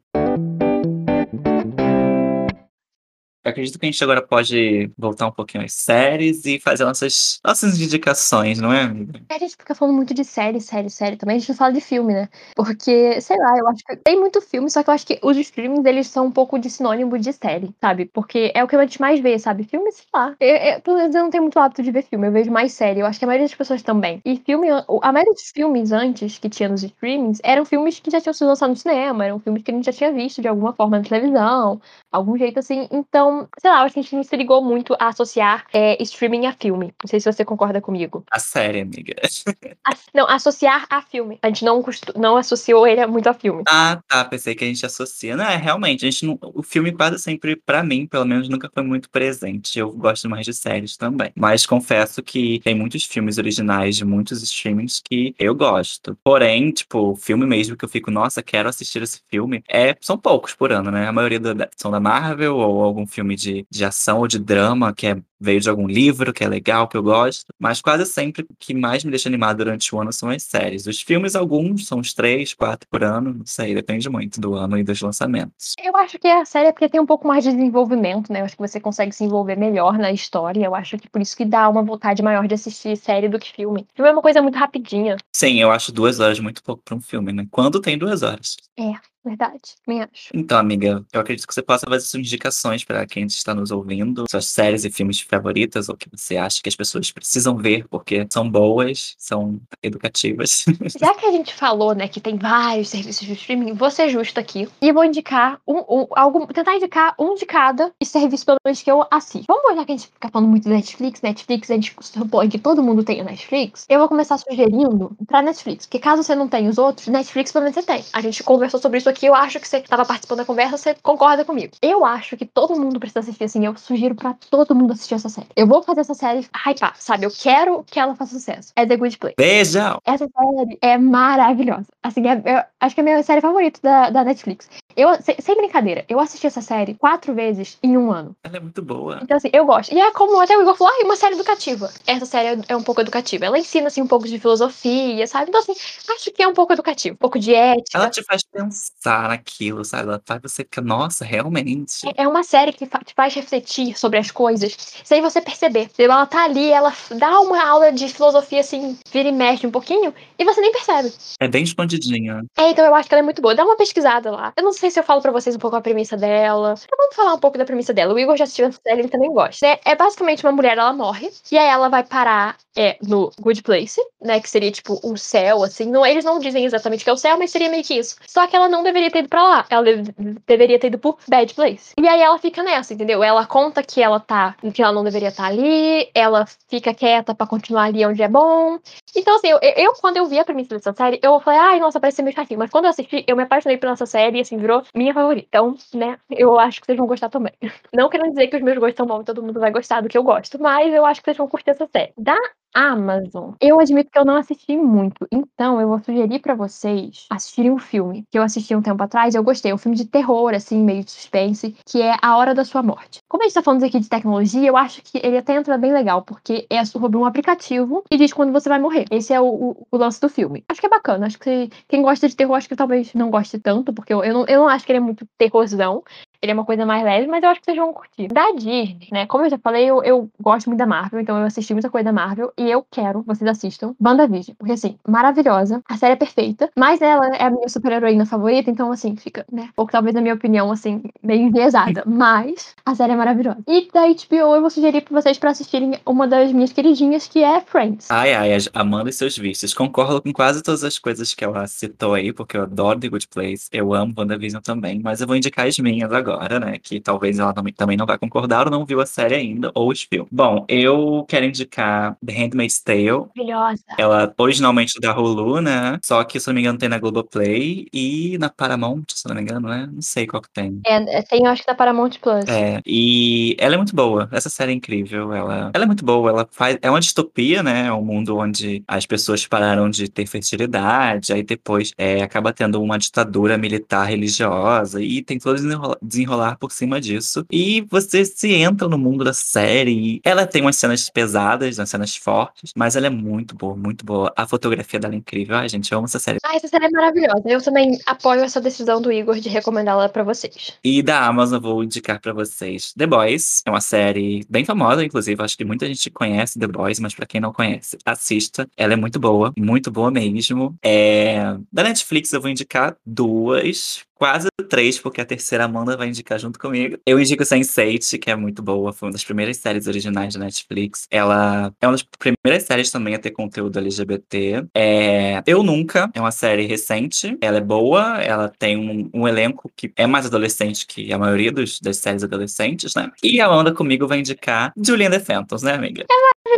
Eu 3.44 3.50
acredito 3.50 3.78
que 3.78 3.84
a 3.84 3.90
gente 3.90 4.02
agora 4.02 4.22
pode 4.22 4.90
voltar 4.96 5.26
um 5.26 5.30
pouquinho 5.30 5.62
às 5.62 5.74
séries 5.74 6.46
e 6.46 6.58
fazer 6.58 6.84
nossas, 6.86 7.38
nossas 7.44 7.78
indicações, 7.78 8.58
não 8.58 8.72
é, 8.72 8.84
amiga? 8.84 9.20
A 9.28 9.38
gente 9.38 9.50
fica 9.50 9.74
falando 9.74 9.94
muito 9.94 10.14
de 10.14 10.24
série, 10.24 10.62
série, 10.62 10.88
série 10.88 11.16
também. 11.16 11.36
A 11.36 11.38
gente 11.38 11.50
não 11.50 11.56
fala 11.56 11.72
de 11.74 11.80
filme, 11.82 12.14
né? 12.14 12.26
Porque, 12.56 13.20
sei 13.20 13.36
lá, 13.36 13.58
eu 13.58 13.68
acho 13.68 13.84
que 13.84 13.96
tem 13.96 14.18
muito 14.18 14.40
filme, 14.40 14.70
só 14.70 14.82
que 14.82 14.88
eu 14.88 14.94
acho 14.94 15.06
que 15.06 15.20
os 15.22 15.36
streamings, 15.36 15.84
eles 15.84 16.06
são 16.06 16.26
um 16.26 16.30
pouco 16.30 16.58
de 16.58 16.70
sinônimo 16.70 17.18
de 17.18 17.34
série, 17.34 17.70
sabe? 17.82 18.06
Porque 18.06 18.50
é 18.54 18.64
o 18.64 18.66
que 18.66 18.76
a 18.76 18.80
gente 18.80 18.98
mais 18.98 19.20
vê, 19.20 19.38
sabe? 19.38 19.64
Filme, 19.64 19.92
sei 19.92 20.06
lá. 20.14 20.34
Eu, 20.40 20.56
eu, 20.56 20.80
pelo 20.80 20.96
menos 20.96 21.14
eu 21.14 21.22
não 21.22 21.30
tenho 21.30 21.42
muito 21.42 21.58
hábito 21.58 21.82
de 21.82 21.90
ver 21.90 22.02
filme, 22.02 22.26
eu 22.26 22.32
vejo 22.32 22.50
mais 22.50 22.72
série. 22.72 23.00
Eu 23.00 23.06
acho 23.06 23.18
que 23.18 23.26
a 23.26 23.28
maioria 23.28 23.46
das 23.46 23.54
pessoas 23.54 23.82
também. 23.82 24.22
E 24.24 24.38
filme, 24.38 24.68
a 24.70 25.12
maioria 25.12 25.34
dos 25.34 25.50
filmes 25.50 25.92
antes 25.92 26.38
que 26.38 26.48
tinha 26.48 26.70
nos 26.70 26.82
streamings 26.82 27.40
eram 27.44 27.66
filmes 27.66 28.00
que 28.00 28.10
já 28.10 28.22
tinham 28.22 28.32
sido 28.32 28.48
lançados 28.48 28.78
no 28.78 28.90
cinema, 28.90 29.26
eram 29.26 29.38
filmes 29.38 29.62
que 29.62 29.70
a 29.70 29.74
gente 29.74 29.84
já 29.84 29.92
tinha 29.92 30.12
visto 30.12 30.40
de 30.40 30.48
alguma 30.48 30.72
forma 30.72 30.96
na 30.96 31.04
televisão, 31.04 31.78
algum 32.10 32.38
jeito 32.38 32.58
assim. 32.58 32.88
Então, 32.90 33.33
sei 33.58 33.70
lá, 33.70 33.82
acho 33.82 33.94
que 33.94 34.00
a 34.00 34.02
gente 34.02 34.16
não 34.16 34.22
se 34.22 34.36
ligou 34.36 34.62
muito 34.62 34.94
a 34.98 35.08
associar 35.08 35.66
é, 35.72 36.00
streaming 36.02 36.46
a 36.46 36.52
filme. 36.52 36.94
Não 37.02 37.08
sei 37.08 37.20
se 37.20 37.30
você 37.30 37.44
concorda 37.44 37.80
comigo. 37.80 38.24
A 38.30 38.38
série, 38.38 38.80
amiga. 38.80 39.14
A, 39.86 39.92
não, 40.14 40.28
associar 40.28 40.86
a 40.88 41.02
filme. 41.02 41.38
A 41.42 41.48
gente 41.48 41.64
não, 41.64 41.84
não 42.16 42.36
associou 42.36 42.86
ele 42.86 43.04
muito 43.06 43.28
a 43.28 43.34
filme. 43.34 43.62
Ah, 43.68 44.00
tá. 44.08 44.24
Pensei 44.24 44.54
que 44.54 44.64
a 44.64 44.66
gente 44.66 44.84
associa. 44.86 45.36
Não, 45.36 45.44
é 45.44 45.56
realmente, 45.56 46.06
a 46.06 46.10
gente 46.10 46.24
não, 46.24 46.38
o 46.40 46.62
filme 46.62 46.92
quase 46.92 47.18
sempre, 47.18 47.56
para 47.56 47.82
mim, 47.82 48.06
pelo 48.06 48.24
menos, 48.24 48.48
nunca 48.48 48.70
foi 48.72 48.82
muito 48.82 49.10
presente. 49.10 49.78
Eu 49.78 49.92
gosto 49.92 50.28
mais 50.28 50.46
de 50.46 50.54
séries 50.54 50.96
também. 50.96 51.32
Mas 51.34 51.66
confesso 51.66 52.22
que 52.22 52.60
tem 52.60 52.74
muitos 52.74 53.04
filmes 53.04 53.38
originais 53.38 53.96
de 53.96 54.04
muitos 54.04 54.42
streamings 54.42 55.02
que 55.04 55.34
eu 55.38 55.54
gosto. 55.54 56.16
Porém, 56.22 56.70
tipo, 56.70 57.12
o 57.12 57.16
filme 57.16 57.46
mesmo 57.46 57.76
que 57.76 57.84
eu 57.84 57.88
fico, 57.88 58.10
nossa, 58.10 58.42
quero 58.42 58.68
assistir 58.68 59.02
esse 59.02 59.20
filme, 59.28 59.62
é, 59.68 59.96
são 60.00 60.16
poucos 60.16 60.54
por 60.54 60.72
ano, 60.72 60.90
né? 60.90 61.06
A 61.06 61.12
maioria 61.12 61.40
do, 61.40 61.54
são 61.76 61.90
da 61.90 62.00
Marvel 62.00 62.56
ou 62.56 62.82
algum 62.82 63.06
filme 63.06 63.23
filme 63.24 63.36
de, 63.36 63.66
de 63.70 63.84
ação 63.84 64.18
ou 64.18 64.28
de 64.28 64.38
drama 64.38 64.92
que 64.92 65.06
é, 65.06 65.16
veio 65.40 65.60
de 65.60 65.68
algum 65.68 65.86
livro, 65.86 66.32
que 66.32 66.44
é 66.44 66.48
legal, 66.48 66.86
que 66.86 66.96
eu 66.96 67.02
gosto. 67.02 67.46
Mas 67.58 67.80
quase 67.80 68.04
sempre 68.04 68.42
o 68.42 68.54
que 68.58 68.74
mais 68.74 69.02
me 69.02 69.10
deixa 69.10 69.28
animado 69.28 69.58
durante 69.58 69.94
o 69.94 70.00
ano 70.00 70.12
são 70.12 70.28
as 70.28 70.42
séries. 70.42 70.86
Os 70.86 71.00
filmes, 71.00 71.34
alguns, 71.34 71.86
são 71.86 71.98
uns 71.98 72.12
três, 72.12 72.52
quatro 72.52 72.86
por 72.88 73.02
ano, 73.02 73.32
não 73.32 73.46
sei, 73.46 73.74
depende 73.74 74.08
muito 74.10 74.40
do 74.40 74.54
ano 74.54 74.78
e 74.78 74.84
dos 74.84 75.00
lançamentos. 75.00 75.74
Eu 75.82 75.96
acho 75.96 76.18
que 76.18 76.28
a 76.28 76.44
série 76.44 76.68
é 76.68 76.72
porque 76.72 76.88
tem 76.88 77.00
um 77.00 77.06
pouco 77.06 77.26
mais 77.26 77.42
de 77.42 77.50
desenvolvimento, 77.50 78.32
né? 78.32 78.40
Eu 78.40 78.44
acho 78.44 78.56
que 78.56 78.62
você 78.62 78.78
consegue 78.78 79.12
se 79.12 79.24
envolver 79.24 79.56
melhor 79.56 79.98
na 79.98 80.12
história. 80.12 80.64
Eu 80.64 80.74
acho 80.74 80.98
que 80.98 81.08
por 81.08 81.22
isso 81.22 81.36
que 81.36 81.44
dá 81.44 81.68
uma 81.68 81.82
vontade 81.82 82.22
maior 82.22 82.46
de 82.46 82.54
assistir 82.54 82.96
série 82.96 83.28
do 83.28 83.38
que 83.38 83.50
filme. 83.50 83.86
Filme 83.94 84.10
é 84.10 84.12
uma 84.12 84.22
coisa 84.22 84.42
muito 84.42 84.58
rapidinha. 84.58 85.16
Sim, 85.34 85.60
eu 85.60 85.70
acho 85.70 85.92
duas 85.92 86.20
horas 86.20 86.38
muito 86.38 86.62
pouco 86.62 86.82
para 86.84 86.94
um 86.94 87.00
filme, 87.00 87.32
né? 87.32 87.46
Quando 87.50 87.80
tem 87.80 87.96
duas 87.96 88.22
horas. 88.22 88.56
É, 88.78 88.92
verdade. 89.24 89.74
Me 89.86 90.02
acho. 90.02 90.30
Então, 90.34 90.58
amiga, 90.58 91.04
eu 91.12 91.20
acredito 91.20 91.46
que 91.46 91.54
você 91.54 91.62
possa 91.62 91.86
fazer 91.86 92.06
suas 92.06 92.20
indicações 92.20 92.84
para 92.84 93.06
quem 93.06 93.24
está 93.26 93.54
nos 93.54 93.70
ouvindo, 93.70 94.24
suas 94.30 94.46
séries 94.46 94.84
e 94.84 94.90
filmes 94.90 95.20
favoritas, 95.20 95.88
ou 95.88 95.96
que 95.96 96.08
você 96.10 96.36
acha 96.36 96.62
que 96.62 96.68
as 96.68 96.76
pessoas 96.76 97.10
precisam 97.10 97.56
ver, 97.56 97.86
porque 97.88 98.26
são 98.32 98.48
boas, 98.48 99.14
são 99.18 99.60
educativas. 99.82 100.64
Já 100.98 101.14
que 101.14 101.26
a 101.26 101.32
gente 101.32 101.54
falou, 101.54 101.94
né, 101.94 102.08
que 102.08 102.20
tem 102.20 102.36
vários 102.36 102.88
serviços 102.88 103.26
de 103.26 103.32
streaming, 103.32 103.72
vou 103.72 103.90
ser 103.90 104.08
justo 104.08 104.38
aqui 104.38 104.68
e 104.80 104.92
vou 104.92 105.04
indicar 105.04 105.60
um, 105.66 105.78
um 105.78 106.06
algum, 106.10 106.46
tentar 106.46 106.76
indicar 106.76 107.14
um 107.18 107.34
de 107.34 107.46
cada 107.46 107.92
serviço 108.02 108.46
pelo 108.46 108.58
menos 108.64 108.82
que 108.82 108.90
eu 108.90 109.04
assisto. 109.10 109.46
Vamos 109.48 109.64
olhar 109.70 109.84
que 109.84 109.92
a 109.92 109.96
gente 109.96 110.08
fica 110.08 110.28
falando 110.28 110.48
muito 110.48 110.68
da 110.68 110.74
Netflix, 110.74 111.22
Netflix, 111.22 111.70
a 111.70 111.74
gente 111.74 111.94
supõe 112.00 112.48
que 112.48 112.58
todo 112.58 112.82
mundo 112.82 113.02
tem 113.02 113.20
a 113.20 113.24
Netflix. 113.24 113.86
Eu 113.88 113.98
vou 113.98 114.08
começar 114.08 114.38
sugerindo 114.38 115.16
pra 115.26 115.42
Netflix, 115.42 115.86
porque 115.86 115.98
caso 115.98 116.22
você 116.22 116.34
não 116.34 116.48
tenha 116.48 116.68
os 116.68 116.78
outros, 116.78 117.08
Netflix 117.08 117.50
pelo 117.50 117.64
menos 117.64 117.74
você 117.74 117.82
tem. 117.82 118.04
A 118.12 118.20
gente 118.20 118.42
conversou 118.42 118.80
sobre 118.80 118.98
isso 118.98 119.08
aqui, 119.08 119.13
eu 119.22 119.34
acho 119.34 119.60
que 119.60 119.68
você 119.68 119.78
estava 119.78 120.04
participando 120.04 120.38
da 120.38 120.44
conversa, 120.44 120.76
você 120.76 120.94
concorda 121.02 121.44
comigo. 121.44 121.74
Eu 121.80 122.04
acho 122.04 122.36
que 122.36 122.44
todo 122.44 122.78
mundo 122.78 122.98
precisa 122.98 123.20
assistir, 123.20 123.44
assim, 123.44 123.64
eu 123.64 123.76
sugiro 123.76 124.14
pra 124.14 124.34
todo 124.50 124.74
mundo 124.74 124.92
assistir 124.92 125.14
essa 125.14 125.28
série. 125.28 125.48
Eu 125.56 125.66
vou 125.66 125.82
fazer 125.82 126.00
essa 126.00 126.14
série 126.14 126.46
hypar, 126.66 126.94
sabe? 126.96 127.26
Eu 127.26 127.30
quero 127.30 127.84
que 127.84 127.98
ela 127.98 128.14
faça 128.14 128.34
sucesso. 128.34 128.72
É 128.76 128.86
The 128.86 128.96
Good 128.96 129.18
Place. 129.18 129.36
Beijão! 129.36 129.98
Essa 130.04 130.26
série 130.26 130.78
é 130.80 130.98
maravilhosa. 130.98 131.86
Assim, 132.02 132.26
é, 132.26 132.42
eu 132.44 132.62
acho 132.80 132.94
que 132.94 133.00
é 133.00 133.02
a 133.02 133.04
minha 133.04 133.22
série 133.22 133.40
favorita 133.40 133.80
da, 133.82 134.10
da 134.10 134.24
Netflix. 134.24 134.68
Eu, 134.96 135.20
sem, 135.22 135.36
sem 135.40 135.56
brincadeira, 135.56 136.04
eu 136.08 136.20
assisti 136.20 136.46
essa 136.46 136.60
série 136.60 136.94
quatro 136.94 137.34
vezes 137.34 137.78
em 137.82 137.96
um 137.96 138.10
ano. 138.10 138.36
Ela 138.42 138.56
é 138.56 138.60
muito 138.60 138.82
boa. 138.82 139.20
Então, 139.22 139.36
assim, 139.36 139.50
eu 139.52 139.64
gosto. 139.66 139.94
E 139.94 140.00
é 140.00 140.10
como 140.12 140.40
até 140.40 140.56
o 140.56 140.62
Igor 140.62 140.76
falou, 140.76 140.92
ah, 140.92 141.04
uma 141.04 141.16
série 141.16 141.34
educativa. 141.34 141.90
Essa 142.06 142.26
série 142.26 142.62
é 142.68 142.76
um 142.76 142.82
pouco 142.82 143.00
educativa. 143.00 143.46
Ela 143.46 143.58
ensina, 143.58 143.88
assim, 143.88 144.02
um 144.02 144.06
pouco 144.06 144.28
de 144.28 144.38
filosofia, 144.38 145.26
sabe? 145.26 145.48
Então, 145.48 145.60
assim, 145.60 145.74
acho 146.14 146.30
que 146.30 146.42
é 146.42 146.48
um 146.48 146.54
pouco 146.54 146.72
educativo. 146.72 147.14
Um 147.14 147.18
pouco 147.18 147.38
de 147.38 147.54
ética. 147.54 147.98
Ela 147.98 148.10
te 148.10 148.22
faz 148.22 148.42
pensar 148.42 149.28
naquilo, 149.28 149.84
sabe? 149.84 150.08
Ela 150.08 150.22
faz 150.24 150.40
você 150.42 150.62
ficar, 150.62 150.82
nossa, 150.82 151.24
realmente. 151.24 152.06
É, 152.16 152.24
é 152.24 152.28
uma 152.28 152.42
série 152.42 152.72
que 152.72 152.86
te 152.86 153.14
faz 153.14 153.34
refletir 153.34 153.98
sobre 153.98 154.18
as 154.18 154.30
coisas 154.30 154.76
sem 155.04 155.20
você 155.20 155.40
perceber. 155.40 155.90
Ela 155.98 156.26
tá 156.26 156.44
ali, 156.44 156.70
ela 156.70 156.92
dá 157.16 157.40
uma 157.40 157.62
aula 157.64 157.92
de 157.92 158.08
filosofia, 158.08 158.60
assim, 158.60 158.98
vira 159.10 159.28
e 159.28 159.32
mexe 159.32 159.66
um 159.66 159.70
pouquinho, 159.70 160.14
e 160.38 160.44
você 160.44 160.60
nem 160.60 160.72
percebe. 160.72 161.12
É 161.40 161.48
bem 161.48 161.64
escondidinha. 161.64 162.42
É, 162.56 162.70
então 162.70 162.84
eu 162.84 162.94
acho 162.94 163.08
que 163.08 163.14
ela 163.14 163.22
é 163.22 163.24
muito 163.24 163.42
boa. 163.42 163.54
Dá 163.54 163.64
uma 163.64 163.76
pesquisada 163.76 164.30
lá. 164.30 164.52
Eu 164.56 164.64
não 164.64 164.72
sei 164.72 164.83
se 164.90 164.98
eu 164.98 165.04
falo 165.04 165.20
pra 165.22 165.32
vocês 165.32 165.56
um 165.56 165.58
pouco 165.58 165.76
a 165.76 165.80
premissa 165.80 166.16
dela. 166.16 166.74
Então 166.76 166.98
vamos 166.98 167.16
falar 167.16 167.34
um 167.34 167.38
pouco 167.38 167.58
da 167.58 167.64
premissa 167.64 167.92
dela. 167.92 168.14
O 168.14 168.18
Igor 168.18 168.36
já 168.36 168.44
assistiu 168.44 168.66
essa 168.66 168.80
série, 168.82 169.00
ele 169.00 169.08
também 169.08 169.32
gosta. 169.32 169.66
É, 169.66 169.80
é 169.84 169.94
basicamente 169.96 170.44
uma 170.44 170.52
mulher, 170.52 170.78
ela 170.78 170.92
morre, 170.92 171.30
e 171.50 171.58
aí 171.58 171.68
ela 171.68 171.88
vai 171.88 172.04
parar 172.04 172.56
é, 172.76 172.96
no 173.02 173.30
Good 173.40 173.62
Place, 173.62 174.00
né? 174.22 174.40
Que 174.40 174.48
seria 174.48 174.70
tipo 174.70 175.00
um 175.04 175.16
céu, 175.16 175.62
assim. 175.62 175.90
Não, 175.90 176.04
eles 176.04 176.24
não 176.24 176.38
dizem 176.38 176.64
exatamente 176.64 177.04
que 177.04 177.10
é 177.10 177.12
o 177.12 177.16
céu, 177.16 177.38
mas 177.38 177.50
seria 177.50 177.68
meio 177.70 177.84
que 177.84 177.94
isso. 177.94 178.16
Só 178.26 178.46
que 178.46 178.56
ela 178.56 178.68
não 178.68 178.82
deveria 178.82 179.10
ter 179.10 179.20
ido 179.20 179.28
pra 179.28 179.42
lá. 179.42 179.66
Ela 179.70 179.82
deve- 179.84 180.14
deveria 180.46 180.78
ter 180.78 180.88
ido 180.88 180.98
pro 180.98 181.16
Bad 181.28 181.54
Place. 181.54 181.94
E 182.00 182.08
aí 182.08 182.20
ela 182.20 182.38
fica 182.38 182.62
nessa, 182.62 182.94
entendeu? 182.94 183.22
Ela 183.22 183.46
conta 183.46 183.82
que 183.82 184.02
ela 184.02 184.18
tá. 184.20 184.56
que 184.74 184.82
ela 184.82 184.92
não 184.92 185.04
deveria 185.04 185.28
estar 185.28 185.46
ali, 185.46 186.10
ela 186.14 186.44
fica 186.68 186.92
quieta 186.94 187.34
pra 187.34 187.46
continuar 187.46 187.84
ali 187.84 188.04
onde 188.04 188.22
é 188.22 188.28
bom. 188.28 188.78
Então, 189.16 189.36
assim, 189.36 189.48
eu, 189.48 189.58
eu, 189.62 189.92
quando 190.00 190.16
eu 190.16 190.26
vi 190.26 190.38
a 190.38 190.44
premissa 190.44 190.74
dessa 190.74 190.92
série, 190.92 191.18
eu 191.22 191.38
falei, 191.40 191.58
ai, 191.60 191.80
nossa, 191.80 192.00
parece 192.00 192.16
ser 192.16 192.22
meio 192.22 192.34
chatinho. 192.34 192.58
Mas 192.58 192.70
quando 192.70 192.84
eu 192.86 192.90
assisti, 192.90 193.24
eu 193.26 193.36
me 193.36 193.42
apaixonei 193.44 193.76
por 193.78 193.88
essa 193.88 194.06
série 194.06 194.38
e, 194.38 194.40
assim, 194.40 194.56
virou 194.56 194.82
minha 194.94 195.14
favorita. 195.14 195.46
Então, 195.48 195.74
né, 195.94 196.18
eu 196.30 196.58
acho 196.58 196.80
que 196.80 196.86
vocês 196.86 196.98
vão 196.98 197.06
gostar 197.06 197.28
também. 197.28 197.52
Não 197.92 198.08
querendo 198.08 198.30
dizer 198.30 198.48
que 198.48 198.56
os 198.56 198.62
meus 198.62 198.78
gostos 198.78 198.96
são 198.96 199.06
bons 199.06 199.22
e 199.22 199.24
todo 199.24 199.42
mundo 199.42 199.60
vai 199.60 199.70
gostar 199.70 200.00
do 200.00 200.08
que 200.08 200.18
eu 200.18 200.22
gosto, 200.22 200.60
mas 200.60 200.92
eu 200.92 201.04
acho 201.06 201.20
que 201.20 201.26
vocês 201.26 201.36
vão 201.36 201.48
curtir 201.48 201.70
essa 201.70 201.86
série. 201.86 202.12
Da 202.18 202.36
Amazon, 202.76 203.52
eu 203.60 203.78
admito 203.78 204.10
que 204.10 204.18
eu 204.18 204.24
não 204.24 204.34
assisti 204.36 204.76
muito, 204.76 205.26
então 205.30 205.80
eu 205.80 205.86
vou 205.86 206.00
sugerir 206.02 206.40
pra 206.40 206.56
vocês 206.56 207.26
assistirem 207.30 207.70
um 207.70 207.78
filme 207.78 208.24
que 208.30 208.36
eu 208.36 208.42
assisti 208.42 208.74
um 208.74 208.82
tempo 208.82 209.00
atrás 209.02 209.34
eu 209.34 209.44
gostei. 209.44 209.72
Um 209.72 209.78
filme 209.78 209.96
de 209.96 210.04
terror, 210.06 210.52
assim, 210.52 210.78
meio 210.82 211.04
de 211.04 211.10
suspense, 211.12 211.76
que 211.86 212.02
é 212.02 212.16
A 212.20 212.36
Hora 212.36 212.52
da 212.52 212.64
Sua 212.64 212.82
Morte. 212.82 213.20
Como 213.28 213.42
a 213.44 213.46
gente 213.46 213.54
tá 213.54 213.62
falando 213.62 213.84
aqui 213.84 214.00
de 214.00 214.08
tecnologia, 214.08 214.68
eu 214.68 214.76
acho 214.76 215.02
que 215.02 215.18
ele 215.22 215.36
até 215.38 215.54
entra 215.54 215.78
bem 215.78 215.92
legal, 215.92 216.22
porque 216.22 216.66
é 216.68 216.84
sobre 216.84 217.16
um 217.16 217.24
aplicativo 217.24 218.02
e 218.10 218.16
diz 218.16 218.32
quando 218.32 218.52
você 218.52 218.68
vai 218.68 218.80
morrer. 218.80 219.04
Esse 219.10 219.32
é 219.32 219.40
o, 219.40 219.46
o- 219.46 219.86
o 219.92 219.96
lance 219.96 220.20
do 220.20 220.28
filme. 220.28 220.64
Acho 220.68 220.80
que 220.80 220.86
é 220.86 220.90
bacana. 220.90 221.26
Acho 221.26 221.38
que 221.38 221.68
quem 221.88 222.02
gosta 222.02 222.28
de 222.28 222.34
terror, 222.34 222.56
acho 222.56 222.68
que 222.68 222.74
talvez 222.76 223.14
não 223.14 223.30
goste 223.30 223.58
tanto, 223.58 223.92
porque 223.92 224.12
eu, 224.12 224.24
eu, 224.24 224.34
não, 224.34 224.46
eu 224.46 224.60
não 224.60 224.68
acho 224.68 224.84
que 224.84 224.90
ele 224.92 224.98
é 224.98 225.00
muito 225.00 225.24
terrorzão. 225.38 226.02
Ele 226.44 226.50
é 226.50 226.54
uma 226.54 226.66
coisa 226.66 226.84
mais 226.84 227.02
leve, 227.02 227.26
mas 227.26 227.42
eu 227.42 227.48
acho 227.48 227.60
que 227.60 227.64
vocês 227.64 227.76
vão 227.78 227.90
curtir. 227.90 228.28
Da 228.28 228.52
Disney, 228.52 229.08
né? 229.10 229.24
Como 229.24 229.46
eu 229.46 229.50
já 229.50 229.56
falei, 229.56 229.86
eu, 229.86 230.02
eu 230.04 230.28
gosto 230.38 230.66
muito 230.66 230.78
da 230.78 230.86
Marvel, 230.86 231.20
então 231.20 231.38
eu 231.38 231.46
assisti 231.46 231.72
muita 231.72 231.88
coisa 231.88 232.04
da 232.04 232.12
Marvel. 232.12 232.52
E 232.58 232.70
eu 232.70 232.84
quero 232.90 233.22
que 233.22 233.26
vocês 233.26 233.48
assistam 233.50 233.94
WandaVision. 233.98 234.54
Porque, 234.58 234.72
assim, 234.72 234.98
maravilhosa. 235.08 235.82
A 235.88 235.96
série 235.96 236.12
é 236.12 236.16
perfeita. 236.16 236.70
Mas 236.76 237.00
ela 237.00 237.34
é 237.34 237.44
a 237.44 237.50
minha 237.50 237.66
super-heroína 237.66 238.26
favorita, 238.26 238.70
então, 238.70 238.92
assim, 238.92 239.16
fica, 239.16 239.46
né? 239.50 239.70
Ou 239.74 239.86
talvez, 239.86 240.14
na 240.14 240.20
minha 240.20 240.34
opinião, 240.34 240.70
assim, 240.70 241.02
meio 241.22 241.48
enviesada. 241.48 242.02
Mas 242.06 242.76
a 242.84 242.94
série 242.94 243.12
é 243.12 243.16
maravilhosa. 243.16 243.58
E 243.66 243.88
da 243.90 244.06
HBO, 244.06 244.54
eu 244.54 244.60
vou 244.60 244.68
sugerir 244.68 245.00
pra 245.00 245.18
vocês 245.18 245.38
pra 245.38 245.50
assistirem 245.50 245.98
uma 246.04 246.28
das 246.28 246.52
minhas 246.52 246.72
queridinhas, 246.72 247.26
que 247.26 247.42
é 247.42 247.62
Friends. 247.62 248.10
Ai, 248.10 248.34
ai, 248.34 248.50
Amanda 248.74 249.08
e 249.08 249.12
seus 249.14 249.38
vícios. 249.38 249.72
Concordo 249.72 250.20
com 250.20 250.32
quase 250.32 250.62
todas 250.62 250.84
as 250.84 250.98
coisas 250.98 251.32
que 251.32 251.42
ela 251.42 251.66
citou 251.66 252.12
aí, 252.12 252.34
porque 252.34 252.56
eu 252.56 252.62
adoro 252.64 253.00
The 253.00 253.08
Good 253.08 253.28
Place. 253.28 253.68
Eu 253.72 253.94
amo 253.94 254.12
WandaVision 254.16 254.60
também, 254.62 255.00
mas 255.02 255.20
eu 255.20 255.26
vou 255.26 255.36
indicar 255.36 255.66
as 255.66 255.78
minhas 255.78 256.12
agora, 256.12 256.33
né? 256.60 256.78
Que 256.82 257.00
talvez 257.00 257.38
ela 257.38 257.52
também, 257.52 257.96
não 257.96 258.06
vai 258.06 258.18
concordar 258.18 258.66
ou 258.66 258.70
não 258.70 258.84
viu 258.84 259.00
a 259.00 259.06
série 259.06 259.34
ainda, 259.34 259.70
ou 259.74 259.90
os 259.90 260.02
filmes. 260.02 260.28
Bom, 260.30 260.64
eu 260.68 261.24
quero 261.28 261.46
indicar 261.46 262.16
The 262.24 262.32
Handmaid's 262.32 262.80
Tale. 262.80 263.26
Maravilhosa. 263.36 263.82
Ela 263.98 264.34
originalmente 264.38 265.00
da 265.00 265.16
Hulu, 265.16 265.60
né? 265.60 265.98
Só 266.02 266.22
que, 266.24 266.38
se 266.38 266.46
não 266.46 266.54
me 266.54 266.60
engano, 266.60 266.78
tem 266.78 266.88
na 266.88 266.98
Globoplay 266.98 267.86
e 267.92 268.36
na 268.38 268.48
Paramount, 268.48 269.04
se 269.08 269.26
não 269.28 269.34
me 269.34 269.42
engano, 269.42 269.68
né? 269.68 269.88
Não 269.92 270.02
sei 270.02 270.26
qual 270.26 270.42
que 270.42 270.50
tem. 270.50 270.80
É, 270.86 271.22
tem, 271.22 271.44
eu 271.44 271.50
acho 271.50 271.62
que 271.62 271.66
da 271.66 271.74
Paramount 271.74 272.10
Plus. 272.20 272.44
É, 272.48 272.80
e 272.86 273.56
ela 273.58 273.74
é 273.74 273.76
muito 273.76 273.94
boa. 273.94 274.28
Essa 274.32 274.48
série 274.48 274.72
é 274.72 274.74
incrível. 274.74 275.32
Ela, 275.32 275.70
ela 275.72 275.84
é 275.84 275.86
muito 275.86 276.04
boa. 276.04 276.30
Ela 276.30 276.48
faz. 276.50 276.78
É 276.82 276.90
uma 276.90 277.00
distopia, 277.00 277.62
né? 277.62 277.86
É 277.86 277.92
um 277.92 278.02
mundo 278.02 278.36
onde 278.36 278.82
as 278.86 279.06
pessoas 279.06 279.46
pararam 279.46 279.88
de 279.90 280.08
ter 280.08 280.26
fertilidade, 280.26 281.32
aí 281.32 281.42
depois 281.42 281.92
é, 281.96 282.22
acaba 282.22 282.52
tendo 282.52 282.82
uma 282.82 282.98
ditadura 282.98 283.56
militar 283.58 284.04
religiosa 284.04 285.02
e 285.02 285.22
tem 285.22 285.38
todo 285.38 285.56
desenrolar, 285.56 285.96
desenrolar 286.24 286.56
por 286.58 286.72
cima 286.72 287.00
disso. 287.00 287.44
E 287.50 287.82
você 287.82 288.24
se 288.24 288.52
entra 288.52 288.88
no 288.88 288.98
mundo 288.98 289.22
da 289.22 289.32
série. 289.32 290.20
Ela 290.24 290.46
tem 290.46 290.62
umas 290.62 290.76
cenas 290.76 291.08
pesadas, 291.10 291.78
umas 291.78 291.90
cenas 291.90 292.16
fortes, 292.16 292.72
mas 292.74 292.96
ela 292.96 293.06
é 293.06 293.10
muito 293.10 293.54
boa, 293.54 293.76
muito 293.76 294.04
boa. 294.04 294.32
A 294.36 294.46
fotografia 294.46 294.98
dela 294.98 295.14
é 295.14 295.18
incrível. 295.18 295.56
Ai, 295.56 295.68
gente, 295.68 295.92
eu 295.92 295.98
amo 295.98 296.06
essa 296.06 296.18
série. 296.18 296.38
Ah, 296.44 296.56
essa 296.56 296.66
série 296.66 296.86
é 296.86 296.90
maravilhosa. 296.90 297.42
Eu 297.44 297.62
também 297.62 297.98
apoio 298.06 298.40
essa 298.40 298.60
decisão 298.60 299.00
do 299.00 299.12
Igor 299.12 299.38
de 299.38 299.48
recomendá-la 299.48 300.08
pra 300.08 300.22
vocês. 300.22 300.72
E 300.82 301.02
da 301.02 301.26
Amazon, 301.26 301.56
eu 301.56 301.60
vou 301.60 301.84
indicar 301.84 302.20
pra 302.20 302.32
vocês 302.32 302.92
The 302.96 303.06
Boys. 303.06 303.62
É 303.66 303.70
uma 303.70 303.80
série 303.80 304.44
bem 304.48 304.64
famosa, 304.64 305.04
inclusive. 305.04 305.42
Acho 305.42 305.56
que 305.56 305.64
muita 305.64 305.86
gente 305.86 306.10
conhece 306.10 306.58
The 306.58 306.66
Boys, 306.66 306.98
mas 306.98 307.14
pra 307.14 307.26
quem 307.26 307.40
não 307.40 307.52
conhece, 307.52 307.98
assista. 308.04 308.68
Ela 308.76 308.94
é 308.94 308.96
muito 308.96 309.20
boa, 309.20 309.52
muito 309.56 309.90
boa 309.90 310.10
mesmo. 310.10 310.76
É... 310.82 311.56
Da 311.72 311.82
Netflix, 311.82 312.32
eu 312.32 312.40
vou 312.40 312.50
indicar 312.50 312.96
duas. 313.04 314.04
Quase 314.14 314.48
três, 314.68 314.98
porque 314.98 315.20
a 315.20 315.24
terceira 315.24 315.64
Amanda 315.64 315.96
vai 315.96 316.08
indicar 316.08 316.38
junto 316.38 316.58
comigo. 316.58 316.96
Eu 317.06 317.20
indico 317.20 317.42
Sense8, 317.42 318.18
que 318.18 318.30
é 318.30 318.36
muito 318.36 318.62
boa. 318.62 318.92
Foi 318.92 319.08
uma 319.08 319.12
das 319.12 319.24
primeiras 319.24 319.56
séries 319.56 319.86
originais 319.86 320.34
da 320.34 320.40
Netflix. 320.40 321.06
Ela 321.10 321.72
é 321.80 321.86
uma 321.86 321.92
das 321.92 322.02
primeiras 322.02 322.64
séries 322.64 322.90
também 322.90 323.14
a 323.14 323.18
ter 323.18 323.30
conteúdo 323.30 323.78
LGBT. 323.78 324.66
É... 324.74 325.42
Eu 325.46 325.62
Nunca 325.62 326.10
é 326.14 326.20
uma 326.20 326.30
série 326.30 326.66
recente. 326.66 327.36
Ela 327.40 327.58
é 327.58 327.60
boa, 327.60 328.20
ela 328.22 328.48
tem 328.48 328.76
um, 328.76 329.10
um 329.12 329.26
elenco 329.26 329.70
que 329.74 329.92
é 329.96 330.06
mais 330.06 330.26
adolescente 330.26 330.86
que 330.86 331.12
a 331.12 331.18
maioria 331.18 331.50
dos, 331.50 331.80
das 331.80 331.96
séries 331.96 332.22
adolescentes, 332.22 332.94
né? 332.94 333.10
E 333.22 333.40
a 333.40 333.46
Amanda 333.46 333.72
comigo 333.72 334.06
vai 334.06 334.20
indicar 334.20 334.72
Julian 334.76 335.10
the 335.10 335.20
Phantoms, 335.20 335.62
né, 335.62 335.74
amiga? 335.74 336.04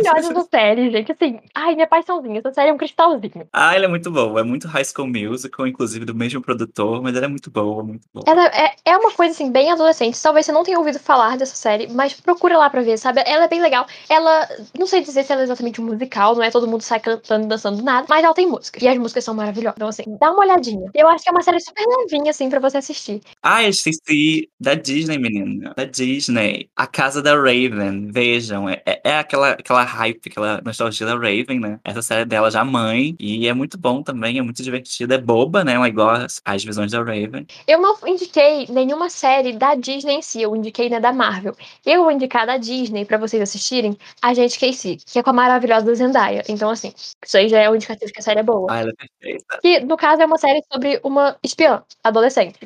Maravilhosa 0.03 0.39
essa 0.39 0.47
série, 0.49 0.91
gente. 0.91 1.11
Assim, 1.11 1.39
ai, 1.53 1.75
minha 1.75 1.87
paixãozinha. 1.87 2.39
Essa 2.39 2.53
série 2.53 2.69
é 2.69 2.73
um 2.73 2.77
cristalzinho. 2.77 3.47
Ah, 3.51 3.75
ela 3.75 3.85
é 3.85 3.87
muito 3.87 4.11
boa. 4.11 4.39
É 4.39 4.43
muito 4.43 4.67
High 4.67 4.85
School 4.85 5.07
Musical, 5.07 5.67
inclusive 5.67 6.05
do 6.05 6.15
mesmo 6.15 6.41
produtor, 6.41 7.01
mas 7.01 7.15
ela 7.15 7.25
é 7.25 7.29
muito 7.29 7.49
boa, 7.49 7.83
muito 7.83 8.07
boa. 8.13 8.23
Ela 8.27 8.45
é, 8.47 8.75
é 8.85 8.97
uma 8.97 9.11
coisa, 9.11 9.33
assim, 9.33 9.51
bem 9.51 9.71
adolescente. 9.71 10.21
Talvez 10.21 10.45
você 10.45 10.51
não 10.51 10.63
tenha 10.63 10.77
ouvido 10.77 10.99
falar 10.99 11.37
dessa 11.37 11.55
série, 11.55 11.87
mas 11.87 12.13
procura 12.13 12.57
lá 12.57 12.69
pra 12.69 12.81
ver, 12.81 12.97
sabe? 12.97 13.21
Ela 13.25 13.45
é 13.45 13.47
bem 13.47 13.61
legal. 13.61 13.85
Ela, 14.09 14.47
não 14.77 14.87
sei 14.87 15.01
dizer 15.01 15.23
se 15.23 15.31
ela 15.31 15.41
é 15.41 15.43
exatamente 15.45 15.81
um 15.81 15.85
musical, 15.85 16.35
não 16.35 16.43
é 16.43 16.51
todo 16.51 16.67
mundo 16.67 16.81
sai 16.81 16.99
cantando 16.99 17.45
e 17.45 17.49
dançando 17.49 17.81
nada, 17.81 18.05
mas 18.09 18.23
ela 18.23 18.33
tem 18.33 18.47
música. 18.47 18.83
E 18.83 18.87
as 18.87 18.97
músicas 18.97 19.23
são 19.23 19.33
maravilhosas. 19.33 19.75
Então, 19.77 19.87
assim, 19.87 20.17
dá 20.19 20.31
uma 20.31 20.43
olhadinha. 20.43 20.89
Eu 20.93 21.07
acho 21.07 21.23
que 21.23 21.29
é 21.29 21.31
uma 21.31 21.41
série 21.41 21.59
super 21.59 21.85
levinha, 21.85 22.31
assim, 22.31 22.49
pra 22.49 22.59
você 22.59 22.77
assistir. 22.77 23.21
Ah, 23.41 23.63
eu 23.63 23.69
esqueci 23.69 24.49
da 24.59 24.73
Disney, 24.73 25.17
menina. 25.17 25.73
Da 25.75 25.85
Disney. 25.85 26.69
A 26.75 26.87
Casa 26.87 27.21
da 27.21 27.35
Raven. 27.35 28.09
Vejam, 28.11 28.69
é, 28.69 28.81
é 28.85 29.17
aquela, 29.17 29.51
aquela 29.51 29.83
hype, 29.87 30.29
aquela 30.29 30.61
nostalgia 30.63 31.05
da 31.07 31.13
Raven, 31.13 31.59
né? 31.59 31.79
Essa 31.83 32.01
série 32.01 32.25
dela 32.25 32.51
já 32.51 32.63
mãe. 32.63 33.15
E 33.19 33.47
é 33.47 33.53
muito 33.53 33.77
bom 33.77 34.03
também, 34.03 34.37
é 34.37 34.41
muito 34.41 34.61
divertida. 34.61 35.15
É 35.15 35.17
boba, 35.17 35.63
né? 35.63 35.75
É 35.75 35.87
igual 35.87 36.17
às 36.45 36.63
visões 36.63 36.91
da 36.91 36.99
Raven. 36.99 37.45
Eu 37.67 37.81
não 37.81 37.95
indiquei 38.05 38.67
nenhuma 38.69 39.09
série 39.09 39.53
da 39.53 39.75
Disney 39.75 40.15
em 40.15 40.21
si, 40.21 40.41
eu 40.41 40.55
indiquei 40.55 40.89
né, 40.89 40.99
da 40.99 41.11
Marvel. 41.13 41.55
Eu 41.85 42.03
vou 42.03 42.11
indicar 42.11 42.45
da 42.45 42.57
Disney 42.57 43.05
pra 43.05 43.17
vocês 43.17 43.41
assistirem 43.41 43.97
a 44.21 44.33
Gente 44.33 44.59
Casey, 44.59 44.97
que 44.97 45.19
é 45.19 45.23
com 45.23 45.29
a 45.29 45.33
maravilhosa 45.33 45.93
Zendaya. 45.95 46.43
Então, 46.49 46.69
assim, 46.69 46.93
isso 46.97 47.37
aí 47.37 47.49
já 47.49 47.59
é 47.59 47.69
um 47.69 47.75
indicativo 47.75 48.11
que 48.11 48.19
a 48.19 48.23
série 48.23 48.39
é 48.39 48.43
boa. 48.43 48.67
Ah, 48.69 48.79
ela 48.79 48.91
é 48.91 48.93
perfeita. 48.93 49.59
Que, 49.61 49.79
no 49.81 49.97
caso, 49.97 50.21
é 50.21 50.25
uma 50.25 50.37
série 50.37 50.61
sobre 50.71 50.99
uma 51.03 51.37
espiã 51.43 51.83
adolescente. 52.03 52.59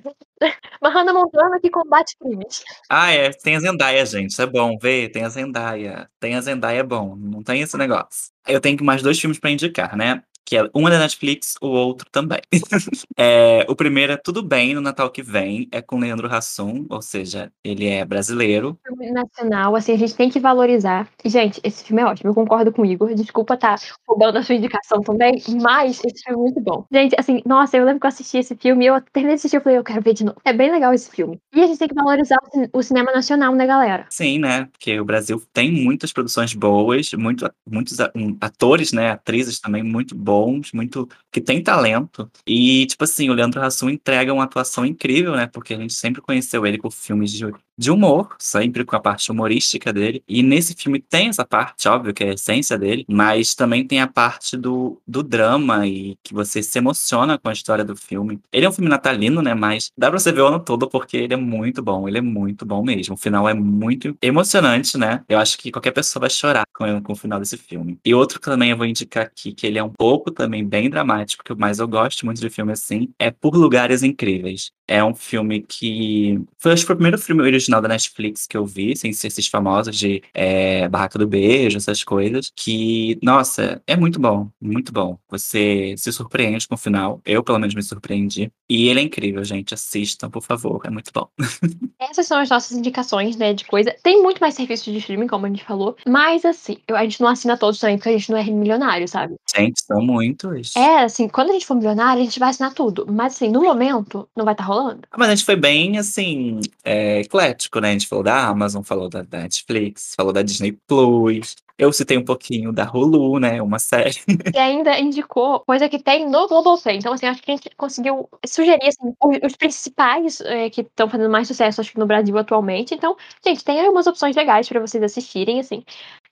Uma 0.81 0.89
Hannah 0.89 1.13
Montana 1.13 1.59
que 1.61 1.69
combate 1.69 2.15
crimes. 2.19 2.63
Ah, 2.89 3.11
é. 3.11 3.29
Tem 3.31 3.55
a 3.55 3.59
Zendaya, 3.59 4.05
gente. 4.05 4.39
É 4.41 4.45
bom. 4.45 4.77
Vê, 4.81 5.09
tem 5.09 5.23
a 5.23 5.29
Zendaya. 5.29 6.09
Tem 6.19 6.35
a 6.35 6.41
Zendaya, 6.41 6.79
é 6.79 6.83
bom. 6.83 7.15
Não 7.15 7.43
tem 7.43 7.61
esse 7.61 7.77
negócio. 7.77 8.31
Eu 8.47 8.59
tenho 8.59 8.83
mais 8.83 9.01
dois 9.01 9.19
filmes 9.19 9.39
pra 9.39 9.51
indicar, 9.51 9.95
né? 9.95 10.23
Que 10.45 10.57
é 10.57 10.69
um 10.75 10.87
é 10.87 10.91
da 10.91 10.99
Netflix, 10.99 11.55
o 11.61 11.67
outro 11.67 12.07
também. 12.11 12.41
é, 13.17 13.65
o 13.69 13.75
primeiro 13.75 14.13
é 14.13 14.17
Tudo 14.17 14.43
Bem 14.43 14.73
no 14.73 14.81
Natal 14.81 15.09
que 15.09 15.21
vem, 15.21 15.67
é 15.71 15.81
com 15.81 15.99
Leandro 15.99 16.33
Hassum, 16.33 16.85
ou 16.89 17.01
seja, 17.01 17.51
ele 17.63 17.87
é 17.87 18.03
brasileiro. 18.03 18.77
Filme 18.85 19.11
nacional, 19.11 19.75
assim, 19.75 19.93
a 19.93 19.97
gente 19.97 20.15
tem 20.15 20.29
que 20.29 20.39
valorizar. 20.39 21.07
Gente, 21.23 21.61
esse 21.63 21.83
filme 21.83 22.01
é 22.01 22.05
ótimo, 22.05 22.31
eu 22.31 22.35
concordo 22.35 22.71
com 22.71 22.81
o 22.81 22.85
Igor. 22.85 23.13
Desculpa 23.13 23.53
estar 23.53 23.77
tá 23.77 23.85
roubando 24.07 24.37
a 24.37 24.43
sua 24.43 24.55
indicação 24.55 25.01
também, 25.01 25.41
mas 25.61 26.01
esse 26.03 26.23
filme 26.23 26.39
é 26.39 26.43
muito 26.43 26.59
bom. 26.59 26.85
Gente, 26.91 27.15
assim, 27.17 27.41
nossa, 27.45 27.77
eu 27.77 27.85
lembro 27.85 27.99
que 27.99 28.05
eu 28.05 28.09
assisti 28.09 28.37
esse 28.37 28.55
filme 28.55 28.85
e 28.85 28.87
eu 28.87 29.01
terminei 29.13 29.35
de 29.35 29.39
assistir 29.39 29.57
e 29.57 29.61
falei, 29.61 29.77
eu 29.77 29.83
quero 29.83 30.01
ver 30.01 30.13
de 30.13 30.25
novo. 30.25 30.37
É 30.43 30.53
bem 30.53 30.71
legal 30.71 30.93
esse 30.93 31.09
filme. 31.09 31.39
E 31.53 31.61
a 31.61 31.67
gente 31.67 31.79
tem 31.79 31.87
que 31.87 31.95
valorizar 31.95 32.37
o 32.73 32.83
cinema 32.83 33.11
nacional, 33.11 33.55
né, 33.55 33.65
galera? 33.65 34.05
Sim, 34.09 34.39
né? 34.39 34.67
Porque 34.71 34.99
o 34.99 35.05
Brasil 35.05 35.41
tem 35.53 35.71
muitas 35.71 36.11
produções 36.11 36.53
boas, 36.53 37.13
muito, 37.13 37.49
muitos 37.69 37.97
atores, 38.41 38.91
né, 38.91 39.11
atrizes 39.11 39.59
também 39.59 39.83
muito 39.83 40.15
boas 40.15 40.30
bons, 40.31 40.71
muito 40.71 41.09
que 41.31 41.41
tem 41.41 41.61
talento. 41.61 42.31
E, 42.47 42.85
tipo 42.87 43.03
assim, 43.03 43.29
o 43.29 43.33
Leandro 43.33 43.61
Hassum 43.61 43.89
entrega 43.89 44.33
uma 44.33 44.45
atuação 44.45 44.85
incrível, 44.85 45.35
né? 45.35 45.47
Porque 45.47 45.73
a 45.73 45.77
gente 45.77 45.93
sempre 45.93 46.21
conheceu 46.21 46.65
ele 46.65 46.77
por 46.77 46.91
filmes 46.91 47.31
de, 47.33 47.45
de 47.81 47.89
humor, 47.89 48.35
sempre 48.37 48.85
com 48.85 48.95
a 48.95 48.99
parte 48.99 49.31
humorística 49.31 49.91
dele. 49.91 50.23
E 50.27 50.43
nesse 50.43 50.75
filme 50.75 50.99
tem 50.99 51.29
essa 51.29 51.43
parte, 51.43 51.87
óbvio, 51.87 52.13
que 52.13 52.23
é 52.23 52.29
a 52.29 52.33
essência 52.33 52.77
dele, 52.77 53.03
mas 53.09 53.55
também 53.55 53.85
tem 53.85 53.99
a 53.99 54.07
parte 54.07 54.55
do, 54.55 55.01
do 55.07 55.23
drama 55.23 55.87
e 55.87 56.15
que 56.21 56.31
você 56.31 56.61
se 56.61 56.77
emociona 56.77 57.39
com 57.39 57.49
a 57.49 57.53
história 57.53 57.83
do 57.83 57.95
filme. 57.95 58.39
Ele 58.53 58.67
é 58.67 58.69
um 58.69 58.71
filme 58.71 58.87
natalino, 58.87 59.41
né? 59.41 59.55
Mas 59.55 59.91
dá 59.97 60.11
pra 60.11 60.19
você 60.19 60.31
ver 60.31 60.41
o 60.41 60.47
ano 60.47 60.59
todo 60.59 60.87
porque 60.87 61.17
ele 61.17 61.33
é 61.33 61.37
muito 61.37 61.81
bom, 61.81 62.07
ele 62.07 62.19
é 62.19 62.21
muito 62.21 62.67
bom 62.67 62.83
mesmo. 62.83 63.15
O 63.15 63.17
final 63.17 63.49
é 63.49 63.53
muito 63.55 64.15
emocionante, 64.21 64.95
né? 64.95 65.23
Eu 65.27 65.39
acho 65.39 65.57
que 65.57 65.71
qualquer 65.71 65.91
pessoa 65.91 66.21
vai 66.21 66.29
chorar 66.29 66.65
com, 66.71 67.01
com 67.01 67.13
o 67.13 67.15
final 67.15 67.39
desse 67.39 67.57
filme. 67.57 67.97
E 68.05 68.13
outro 68.13 68.39
que 68.39 68.45
também 68.45 68.69
eu 68.69 68.77
vou 68.77 68.85
indicar 68.85 69.23
aqui, 69.23 69.53
que 69.53 69.65
ele 69.65 69.79
é 69.79 69.83
um 69.83 69.89
pouco 69.89 70.29
também 70.29 70.63
bem 70.63 70.87
dramático, 70.87 71.43
que 71.43 71.55
mas 71.55 71.79
eu 71.79 71.87
gosto 71.87 72.25
muito 72.25 72.39
de 72.39 72.49
filme 72.49 72.71
assim, 72.71 73.09
é 73.17 73.31
Por 73.31 73.55
Lugares 73.55 74.03
Incríveis. 74.03 74.71
É 74.91 75.01
um 75.01 75.15
filme 75.15 75.61
que. 75.61 76.37
Foi, 76.57 76.73
acho 76.73 76.83
que 76.83 76.87
foi 76.87 76.95
o 76.95 76.97
primeiro 76.97 77.17
filme 77.17 77.41
original 77.41 77.81
da 77.81 77.87
Netflix 77.87 78.45
que 78.45 78.57
eu 78.57 78.65
vi, 78.65 78.93
sem 78.97 79.13
ser 79.13 79.27
esses 79.27 79.47
famosos 79.47 79.97
de 79.97 80.21
é, 80.33 80.85
Barraca 80.89 81.17
do 81.17 81.25
Beijo, 81.25 81.77
essas 81.77 82.03
coisas. 82.03 82.51
Que, 82.53 83.17
nossa, 83.23 83.81
é 83.87 83.95
muito 83.95 84.19
bom, 84.19 84.49
muito 84.59 84.91
bom. 84.91 85.17
Você 85.29 85.95
se 85.97 86.11
surpreende 86.11 86.67
com 86.67 86.75
o 86.75 86.77
final. 86.77 87.21
Eu, 87.25 87.41
pelo 87.41 87.57
menos, 87.57 87.73
me 87.73 87.81
surpreendi. 87.81 88.51
E 88.69 88.89
ele 88.89 88.99
é 88.99 89.03
incrível, 89.03 89.41
gente. 89.45 89.73
Assistam, 89.73 90.29
por 90.29 90.43
favor. 90.43 90.81
É 90.83 90.89
muito 90.89 91.09
bom. 91.13 91.29
Essas 91.97 92.27
são 92.27 92.39
as 92.39 92.49
nossas 92.49 92.75
indicações, 92.77 93.37
né, 93.37 93.53
de 93.53 93.63
coisa. 93.63 93.95
Tem 94.03 94.21
muito 94.21 94.39
mais 94.39 94.55
serviços 94.55 94.91
de 94.91 94.97
streaming, 94.97 95.27
como 95.27 95.45
a 95.45 95.49
gente 95.49 95.63
falou. 95.63 95.95
Mas, 96.05 96.43
assim, 96.43 96.77
a 96.91 97.03
gente 97.03 97.21
não 97.21 97.29
assina 97.29 97.55
todos 97.55 97.79
também, 97.79 97.95
porque 97.95 98.09
a 98.09 98.17
gente 98.17 98.29
não 98.29 98.37
é 98.37 98.43
milionário, 98.43 99.07
sabe? 99.07 99.35
Gente, 99.55 99.81
são 99.85 100.01
muitos. 100.01 100.75
É, 100.75 101.03
assim, 101.03 101.29
quando 101.29 101.51
a 101.51 101.53
gente 101.53 101.65
for 101.65 101.75
milionário, 101.75 102.21
a 102.21 102.25
gente 102.25 102.39
vai 102.39 102.49
assinar 102.49 102.73
tudo. 102.73 103.05
Mas, 103.09 103.35
assim, 103.35 103.49
no 103.49 103.61
momento, 103.61 104.27
não 104.35 104.43
vai 104.43 104.53
estar 104.53 104.65
tá 104.65 104.67
rolando. 104.67 104.80
Mas 105.17 105.29
a 105.29 105.35
gente 105.35 105.45
foi 105.45 105.55
bem, 105.55 105.97
assim, 105.97 106.59
é, 106.83 107.19
eclético, 107.21 107.79
né? 107.79 107.89
A 107.89 107.91
gente 107.93 108.07
falou 108.07 108.23
da 108.23 108.47
Amazon, 108.47 108.83
falou 108.83 109.09
da, 109.09 109.21
da 109.21 109.39
Netflix, 109.39 110.13
falou 110.15 110.33
da 110.33 110.41
Disney 110.41 110.73
Plus. 110.87 111.55
Eu 111.77 111.91
citei 111.91 112.15
um 112.15 112.23
pouquinho 112.23 112.71
da 112.71 112.83
Hulu, 112.83 113.39
né? 113.39 113.59
Uma 113.59 113.79
série. 113.79 114.15
E 114.53 114.57
ainda 114.57 114.99
indicou 114.99 115.61
coisa 115.61 115.89
que 115.89 115.97
tem 115.97 116.29
no 116.29 116.47
Globoplay. 116.47 116.97
Então, 116.97 117.13
assim, 117.13 117.25
acho 117.25 117.41
que 117.41 117.51
a 117.51 117.55
gente 117.55 117.69
conseguiu 117.75 118.29
sugerir 118.45 118.87
assim, 118.87 119.13
os, 119.19 119.37
os 119.43 119.55
principais 119.55 120.41
é, 120.41 120.69
que 120.69 120.81
estão 120.81 121.09
fazendo 121.09 121.31
mais 121.31 121.47
sucesso, 121.47 121.81
acho 121.81 121.91
que 121.91 121.97
no 121.97 122.05
Brasil 122.05 122.37
atualmente. 122.37 122.93
Então, 122.93 123.17
gente, 123.43 123.63
tem 123.63 123.81
algumas 123.81 124.05
opções 124.05 124.35
legais 124.35 124.69
para 124.69 124.79
vocês 124.79 125.03
assistirem, 125.03 125.59
assim. 125.59 125.83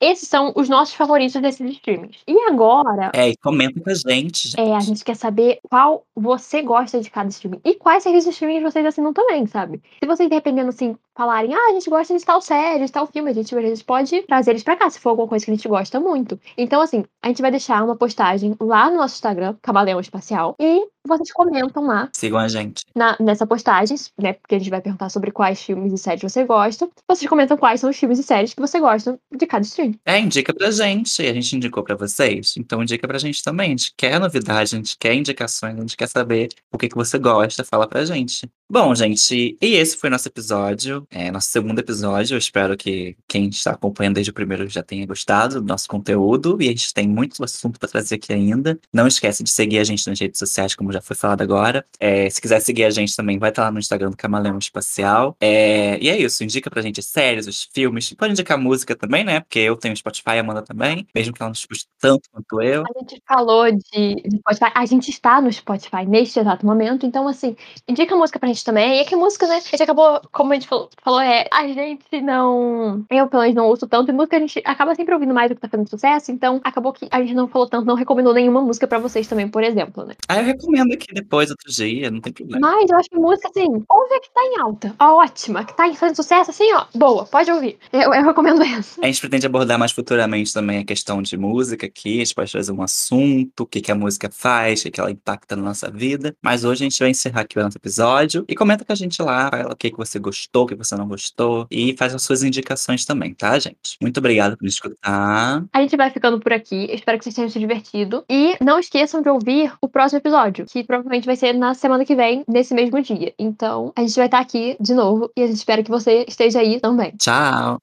Esses 0.01 0.27
são 0.27 0.53
os 0.55 0.69
nossos 0.69 0.95
favoritos 0.95 1.41
desses 1.41 1.69
streamings. 1.71 2.17
E 2.27 2.37
agora. 2.49 3.11
É, 3.13 3.29
e 3.29 3.37
comenta 3.37 3.79
com 3.79 3.89
a 3.89 3.93
gente. 3.93 4.49
Gente. 4.49 4.59
É, 4.59 4.75
a 4.75 4.79
gente 4.79 5.03
quer 5.03 5.15
saber 5.15 5.59
qual 5.69 6.05
você 6.15 6.61
gosta 6.61 6.99
de 6.99 7.09
cada 7.09 7.29
streaming. 7.29 7.59
E 7.63 7.75
quais 7.75 8.03
serviços 8.03 8.29
de 8.29 8.31
streaming 8.31 8.61
vocês 8.61 8.85
assinam 8.85 9.13
também, 9.13 9.45
sabe? 9.47 9.81
Se 10.01 10.07
vocês, 10.07 10.29
dependendo, 10.29 10.69
assim, 10.69 10.95
falarem, 11.15 11.53
ah, 11.53 11.69
a 11.69 11.73
gente 11.73 11.89
gosta 11.89 12.17
de 12.17 12.23
tal 12.23 12.41
série, 12.41 12.85
de 12.85 12.91
tal 12.91 13.05
filme, 13.07 13.29
a 13.29 13.33
gente, 13.33 13.53
a 13.55 13.61
gente 13.61 13.83
pode 13.83 14.21
trazer 14.23 14.51
eles 14.51 14.63
pra 14.63 14.75
cá, 14.75 14.89
se 14.89 14.99
for 14.99 15.09
alguma 15.09 15.27
coisa 15.27 15.43
que 15.43 15.51
a 15.51 15.55
gente 15.55 15.67
gosta 15.67 15.99
muito. 15.99 16.39
Então, 16.57 16.81
assim, 16.81 17.03
a 17.21 17.27
gente 17.27 17.41
vai 17.41 17.51
deixar 17.51 17.83
uma 17.83 17.95
postagem 17.95 18.55
lá 18.59 18.89
no 18.89 18.97
nosso 18.97 19.15
Instagram, 19.15 19.55
Camaleão 19.61 19.99
Espacial, 19.99 20.55
e 20.59 20.87
vocês 21.07 21.31
comentam 21.31 21.85
lá. 21.85 22.09
Sigam 22.13 22.39
a 22.39 22.47
gente. 22.47 22.83
Na, 22.95 23.15
nessa 23.19 23.45
postagem, 23.47 23.97
né? 24.17 24.33
Porque 24.33 24.55
a 24.55 24.59
gente 24.59 24.69
vai 24.69 24.81
perguntar 24.81 25.09
sobre 25.09 25.31
quais 25.31 25.61
filmes 25.61 25.93
e 25.93 25.97
séries 25.97 26.21
você 26.21 26.43
gosta. 26.43 26.89
Vocês 27.07 27.29
comentam 27.29 27.57
quais 27.57 27.79
são 27.79 27.89
os 27.89 27.97
filmes 27.97 28.19
e 28.19 28.23
séries 28.23 28.53
que 28.53 28.61
você 28.61 28.79
gosta 28.79 29.19
de 29.35 29.45
cada 29.45 29.63
stream. 29.65 29.95
É, 30.05 30.19
indica 30.19 30.53
pra 30.53 30.71
gente. 30.71 31.21
A 31.21 31.33
gente 31.33 31.55
indicou 31.55 31.83
pra 31.83 31.95
vocês. 31.95 32.55
Então 32.57 32.83
indica 32.83 33.07
pra 33.07 33.17
gente 33.17 33.43
também. 33.43 33.67
A 33.67 33.69
gente 33.69 33.93
quer 33.95 34.19
novidade, 34.19 34.75
a 34.75 34.77
gente 34.77 34.97
quer 34.97 35.13
indicações, 35.13 35.75
a 35.75 35.81
gente 35.81 35.97
quer 35.97 36.07
saber 36.07 36.49
o 36.71 36.77
que, 36.77 36.89
que 36.89 36.95
você 36.95 37.17
gosta. 37.17 37.63
Fala 37.63 37.87
pra 37.87 38.05
gente. 38.05 38.49
Bom, 38.71 38.93
gente, 38.93 39.57
e 39.59 39.73
esse 39.73 39.97
foi 39.97 40.11
nosso 40.11 40.27
episódio, 40.27 41.07
é 41.09 41.31
nosso 41.31 41.49
segundo 41.49 41.79
episódio. 41.79 42.35
Eu 42.35 42.37
espero 42.37 42.77
que 42.77 43.17
quem 43.27 43.49
está 43.49 43.71
acompanhando 43.71 44.13
desde 44.13 44.29
o 44.29 44.33
primeiro 44.33 44.69
já 44.69 44.83
tenha 44.83 45.07
gostado 45.07 45.59
do 45.59 45.65
nosso 45.65 45.87
conteúdo. 45.87 46.55
E 46.61 46.65
a 46.65 46.69
gente 46.69 46.93
tem 46.93 47.07
muito 47.07 47.43
assunto 47.43 47.79
para 47.79 47.89
trazer 47.89 48.13
aqui 48.13 48.31
ainda. 48.31 48.79
Não 48.93 49.07
esquece 49.07 49.43
de 49.43 49.49
seguir 49.49 49.79
a 49.79 49.83
gente 49.83 50.07
nas 50.07 50.19
redes 50.19 50.37
sociais, 50.37 50.75
como 50.75 50.93
já 50.93 51.01
foi 51.01 51.15
falado 51.15 51.41
agora. 51.41 51.83
É, 51.99 52.29
se 52.29 52.39
quiser 52.39 52.59
seguir 52.59 52.83
a 52.83 52.91
gente 52.91 53.15
também, 53.15 53.39
vai 53.39 53.49
estar 53.49 53.63
lá 53.63 53.71
no 53.71 53.79
Instagram 53.79 54.11
do 54.11 54.15
Camaleão 54.17 54.59
Espacial. 54.59 55.35
É, 55.41 55.97
e 55.99 56.07
é 56.07 56.21
isso, 56.21 56.43
indica 56.43 56.69
pra 56.69 56.83
gente 56.83 56.99
as 56.99 57.07
séries, 57.07 57.47
os 57.47 57.67
filmes. 57.73 58.13
Pode 58.13 58.33
indicar 58.33 58.55
música 58.55 58.95
também, 58.95 59.23
né? 59.23 59.39
Porque 59.39 59.57
eu 59.57 59.75
tenho 59.77 59.97
Spotify, 59.97 60.37
a 60.37 60.41
Amanda 60.41 60.61
também, 60.61 61.07
mesmo 61.15 61.33
que 61.33 61.41
ela 61.41 61.49
não 61.49 61.53
escute 61.53 61.87
tanto 61.99 62.29
quanto 62.31 62.61
eu. 62.61 62.83
A 62.83 62.99
gente 62.99 63.19
falou 63.27 63.65
de, 63.71 64.13
de 64.13 64.37
Spotify, 64.37 64.71
a 64.75 64.85
gente 64.85 65.09
está 65.09 65.41
no 65.41 65.51
Spotify 65.51 66.05
neste 66.07 66.39
exato 66.39 66.63
momento, 66.63 67.07
então 67.07 67.27
assim, 67.27 67.55
indica 67.87 68.15
música 68.15 68.37
pra 68.37 68.47
gente 68.47 68.58
gente 68.59 68.65
também. 68.65 69.01
E 69.01 69.05
que 69.05 69.15
música, 69.15 69.47
né? 69.47 69.55
A 69.55 69.59
gente 69.59 69.83
acabou, 69.83 70.21
como 70.31 70.51
a 70.51 70.55
gente 70.55 70.67
falou, 70.67 70.89
falou, 71.01 71.21
é, 71.21 71.47
a 71.51 71.67
gente 71.67 72.21
não. 72.21 73.05
Eu, 73.09 73.27
pelo 73.27 73.43
menos, 73.43 73.55
não 73.55 73.65
ouço 73.65 73.87
tanto. 73.87 74.11
E 74.11 74.13
música 74.13 74.37
a 74.37 74.39
gente 74.39 74.61
acaba 74.65 74.93
sempre 74.95 75.13
ouvindo 75.13 75.33
mais 75.33 75.49
do 75.49 75.55
que 75.55 75.61
tá 75.61 75.69
fazendo 75.69 75.89
sucesso. 75.89 76.31
Então, 76.31 76.61
acabou 76.63 76.93
que 76.93 77.07
a 77.09 77.21
gente 77.21 77.33
não 77.33 77.47
falou 77.47 77.67
tanto, 77.67 77.85
não 77.85 77.95
recomendou 77.95 78.33
nenhuma 78.33 78.61
música 78.61 78.87
pra 78.87 78.99
vocês 78.99 79.27
também, 79.27 79.47
por 79.47 79.63
exemplo, 79.63 80.05
né? 80.05 80.15
Ah, 80.27 80.37
eu 80.37 80.43
recomendo 80.43 80.93
aqui 80.93 81.13
depois, 81.13 81.49
outro 81.49 81.71
dia, 81.71 82.11
não 82.11 82.21
tem 82.21 82.33
problema. 82.33 82.69
Mas 82.69 82.89
eu 82.89 82.97
acho 82.97 83.09
que 83.09 83.17
música, 83.17 83.49
assim, 83.49 83.65
ouve 83.89 84.13
a 84.13 84.19
que 84.19 84.33
tá 84.33 84.41
em 84.43 84.59
alta. 84.59 84.95
Ó, 84.99 85.23
ótima, 85.23 85.63
que 85.63 85.75
tá 85.75 85.91
fazendo 85.93 86.15
sucesso, 86.15 86.51
assim, 86.51 86.71
ó, 86.73 86.85
boa, 86.93 87.25
pode 87.25 87.51
ouvir. 87.51 87.77
Eu, 87.91 88.13
eu 88.13 88.23
recomendo 88.23 88.61
essa. 88.61 89.01
A 89.01 89.05
gente 89.05 89.21
pretende 89.21 89.45
abordar 89.45 89.79
mais 89.79 89.91
futuramente 89.91 90.53
também 90.53 90.79
a 90.79 90.85
questão 90.85 91.21
de 91.21 91.37
música 91.37 91.85
aqui. 91.85 92.21
A 92.21 92.25
gente 92.25 92.35
pode 92.35 92.51
trazer 92.51 92.71
um 92.71 92.81
assunto, 92.81 93.61
o 93.61 93.65
que, 93.65 93.81
que 93.81 93.91
a 93.91 93.95
música 93.95 94.29
faz, 94.31 94.81
o 94.81 94.83
que, 94.83 94.91
que 94.91 94.99
ela 94.99 95.11
impacta 95.11 95.55
na 95.55 95.63
nossa 95.63 95.89
vida. 95.89 96.35
Mas 96.41 96.63
hoje 96.63 96.83
a 96.83 96.89
gente 96.89 96.99
vai 96.99 97.09
encerrar 97.09 97.41
aqui 97.41 97.57
o 97.57 97.63
nosso 97.63 97.77
episódio. 97.77 98.45
E 98.49 98.55
comenta 98.55 98.83
com 98.83 98.91
a 98.91 98.95
gente 98.95 99.21
lá 99.21 99.49
fala 99.49 99.73
o 99.73 99.75
que, 99.75 99.91
que 99.91 99.97
você 99.97 100.19
gostou, 100.19 100.63
o 100.63 100.67
que 100.67 100.75
você 100.75 100.95
não 100.95 101.07
gostou 101.07 101.67
e 101.69 101.95
faz 101.97 102.13
as 102.13 102.21
suas 102.23 102.43
indicações 102.43 103.05
também, 103.05 103.33
tá, 103.33 103.57
gente? 103.59 103.97
Muito 104.01 104.17
obrigado 104.17 104.57
por 104.57 104.67
escutar. 104.67 105.63
A 105.71 105.81
gente 105.81 105.95
vai 105.95 106.09
ficando 106.09 106.39
por 106.39 106.51
aqui. 106.51 106.87
Espero 106.91 107.17
que 107.17 107.23
vocês 107.23 107.35
tenham 107.35 107.49
se 107.49 107.59
divertido. 107.59 108.23
E 108.29 108.55
não 108.61 108.79
esqueçam 108.79 109.21
de 109.21 109.29
ouvir 109.29 109.71
o 109.81 109.87
próximo 109.87 110.19
episódio, 110.19 110.65
que 110.65 110.83
provavelmente 110.83 111.25
vai 111.25 111.35
ser 111.35 111.53
na 111.53 111.73
semana 111.73 112.05
que 112.05 112.15
vem, 112.15 112.43
nesse 112.47 112.73
mesmo 112.73 113.01
dia. 113.01 113.33
Então, 113.37 113.91
a 113.95 114.01
gente 114.01 114.15
vai 114.15 114.25
estar 114.25 114.39
aqui 114.39 114.75
de 114.79 114.93
novo 114.93 115.31
e 115.35 115.43
a 115.43 115.47
gente 115.47 115.57
espera 115.57 115.83
que 115.83 115.89
você 115.89 116.25
esteja 116.27 116.59
aí 116.59 116.79
também. 116.79 117.11
Tchau! 117.17 117.77